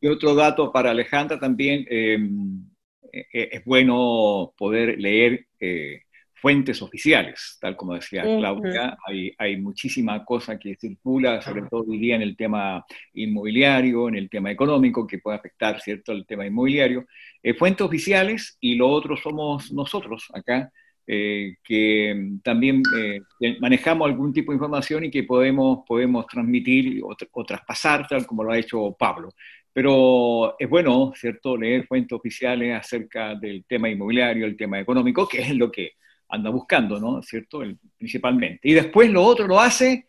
y 0.01 0.09
otro 0.09 0.35
dato 0.35 0.73
para 0.73 0.91
Alejandra 0.91 1.39
también, 1.39 1.87
em, 1.89 2.65
e, 3.13 3.27
e, 3.33 3.49
es 3.53 3.65
bueno 3.65 4.53
poder 4.59 4.99
leer 4.99 5.47
eh, 5.61 6.03
fuentes 6.35 6.83
oficiales, 6.83 7.59
tal 7.61 7.77
como 7.77 7.95
decía 7.95 8.23
Claudia, 8.23 8.99
hay, 9.07 9.33
hay, 9.39 9.57
muchísima 9.59 10.25
cosa 10.25 10.59
que 10.59 10.75
circula, 10.75 11.41
sobre 11.41 11.63
todo 11.71 11.85
diría 11.85 12.17
en 12.17 12.23
el 12.23 12.37
tema 12.37 12.85
inmobiliario, 13.15 14.09
en 14.09 14.17
el 14.17 14.29
tema 14.29 14.51
económico, 14.51 15.07
que 15.07 15.21
puede 15.21 15.37
afectar, 15.37 15.81
¿cierto?, 15.81 16.11
el 16.11 16.27
tema 16.27 16.45
inmobiliario. 16.45 17.07
Eh, 17.41 17.55
fuentes 17.55 17.87
oficiales 17.87 18.59
y 18.59 18.75
lo 18.75 18.89
otro 18.89 19.17
somos 19.17 19.71
nosotros 19.71 20.27
acá, 20.35 20.73
eh, 21.13 21.57
que 21.65 22.15
mm, 22.15 22.39
también 22.41 22.83
eh, 22.97 23.21
manejamos 23.59 24.09
algún 24.09 24.33
tipo 24.33 24.53
de 24.53 24.57
información 24.57 25.05
y 25.05 25.11
que 25.11 25.25
podemos, 25.25 25.81
podemos 25.85 26.25
transmitir 26.29 27.03
o, 27.03 27.45
traspasar, 27.45 28.07
tal 28.07 28.25
como 28.27 28.45
lo 28.45 28.53
ha 28.53 28.59
hecho 28.59 28.95
Pablo. 28.97 29.31
Pero 29.73 30.55
es 30.57 30.69
bueno, 30.71 31.13
¿cierto?, 31.17 31.57
leer 31.57 31.85
fuentes 31.89 32.17
oficiales 32.17 32.77
acerca 32.79 33.35
del 33.35 33.65
tema 33.65 33.89
inmobiliario, 33.91 34.47
el 34.47 34.57
tema 34.57 34.79
económico, 34.79 35.27
que 35.27 35.41
es 35.41 35.57
lo 35.57 35.69
que 35.73 35.95
anda 36.29 36.49
buscando, 36.51 37.01
¿no? 37.01 37.21
¿Cierto? 37.23 37.63
principalmente. 37.99 38.61
Y 38.63 38.75
después 38.75 39.11
lo 39.11 39.25
otro 39.25 39.49
lo 39.49 39.59
hace 39.59 40.09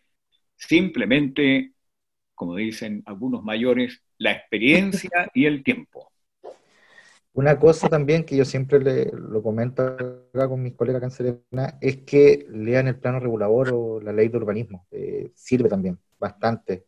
simplemente, 0.54 1.72
como 2.32 2.54
dicen 2.54 3.02
algunos 3.06 3.42
mayores, 3.42 4.00
la 4.18 4.30
experiencia 4.30 5.28
y 5.34 5.46
el 5.46 5.64
tiempo. 5.64 6.11
Una 7.34 7.58
cosa 7.58 7.88
también 7.88 8.24
que 8.24 8.36
yo 8.36 8.44
siempre 8.44 8.78
le, 8.78 9.10
lo 9.10 9.42
comento 9.42 9.82
acá 9.82 10.48
con 10.48 10.62
mis 10.62 10.74
colegas 10.74 11.14
Serena 11.14 11.78
es 11.80 11.98
que 11.98 12.46
lean 12.50 12.88
el 12.88 12.98
plano 12.98 13.20
regulador 13.20 13.70
o 13.72 14.00
la 14.00 14.12
ley 14.12 14.28
de 14.28 14.36
urbanismo. 14.36 14.86
Eh, 14.90 15.32
sirve 15.34 15.70
también 15.70 15.98
bastante, 16.18 16.84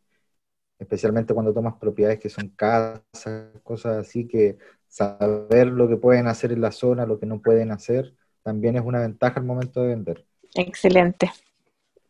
especialmente 0.79 1.33
cuando 1.33 1.55
tomas 1.55 1.75
propiedades 1.75 2.19
que 2.21 2.29
son 2.29 2.51
casas, 2.51 3.53
cosas 3.63 3.97
así, 3.97 4.29
que 4.29 4.59
saber 4.87 5.69
lo 5.69 5.89
que 5.89 5.97
pueden 5.97 6.27
hacer 6.27 6.53
en 6.53 6.61
la 6.61 6.73
zona, 6.73 7.07
lo 7.07 7.19
que 7.19 7.27
no 7.27 7.41
pueden 7.41 7.73
hacer, 7.73 8.15
también 8.43 8.77
es 8.77 8.83
una 8.85 9.01
ventaja 9.01 9.41
al 9.41 9.47
momento 9.47 9.81
de 9.81 9.89
vender. 9.89 10.27
Excelente. 10.55 11.33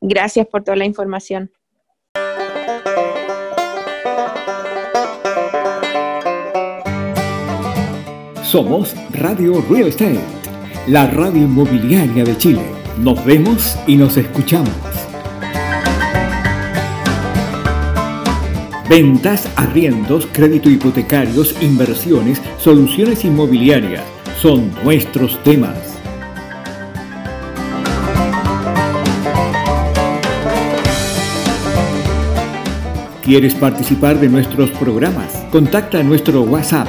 Gracias 0.01 0.47
por 0.49 0.65
toda 0.65 0.77
la 0.77 0.85
información. 0.85 1.53
Somos 8.55 8.95
Radio 9.11 9.61
Real 9.69 9.89
Estate, 9.89 10.21
la 10.87 11.09
radio 11.09 11.43
inmobiliaria 11.43 12.23
de 12.23 12.39
Chile. 12.39 12.63
Nos 12.97 13.25
vemos 13.25 13.77
y 13.89 13.97
nos 13.97 14.17
escuchamos. 14.17 14.71
Ventas, 18.89 19.49
arriendos, 19.57 20.29
crédito 20.31 20.71
hipotecarios, 20.71 21.61
inversiones, 21.63 22.41
soluciones 22.59 23.25
inmobiliarias 23.25 24.05
son 24.39 24.71
nuestros 24.85 25.43
temas. 25.43 25.99
¿Quieres 33.21 33.57
participar 33.57 34.21
de 34.21 34.29
nuestros 34.29 34.71
programas? 34.71 35.45
Contacta 35.51 35.99
a 35.99 36.03
nuestro 36.05 36.43
WhatsApp 36.43 36.87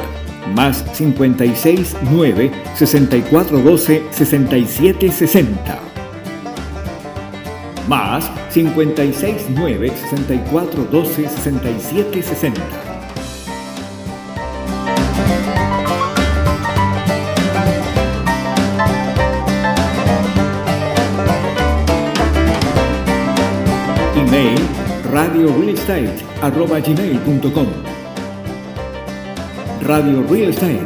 más 0.55 0.85
56 0.93 1.97
9 2.11 2.51
64 2.75 3.59
12 3.59 4.03
67 4.11 5.11
60 5.11 5.79
más 7.87 8.31
56 8.51 9.47
9 9.49 9.89
64 9.89 10.83
12 10.85 11.29
67 11.29 12.23
60 12.23 12.61
Email 24.15 24.59
radio 25.11 25.49
arroba 26.41 26.79
gmail.com 26.79 28.04
Radio 29.85 30.25
Real 30.27 30.49
Estate. 30.49 30.81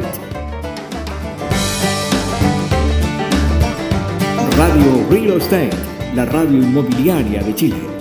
Radio 4.58 5.06
Real 5.08 5.38
Estate, 5.38 5.70
la 6.14 6.26
radio 6.26 6.58
inmobiliaria 6.58 7.42
de 7.42 7.54
Chile. 7.54 7.99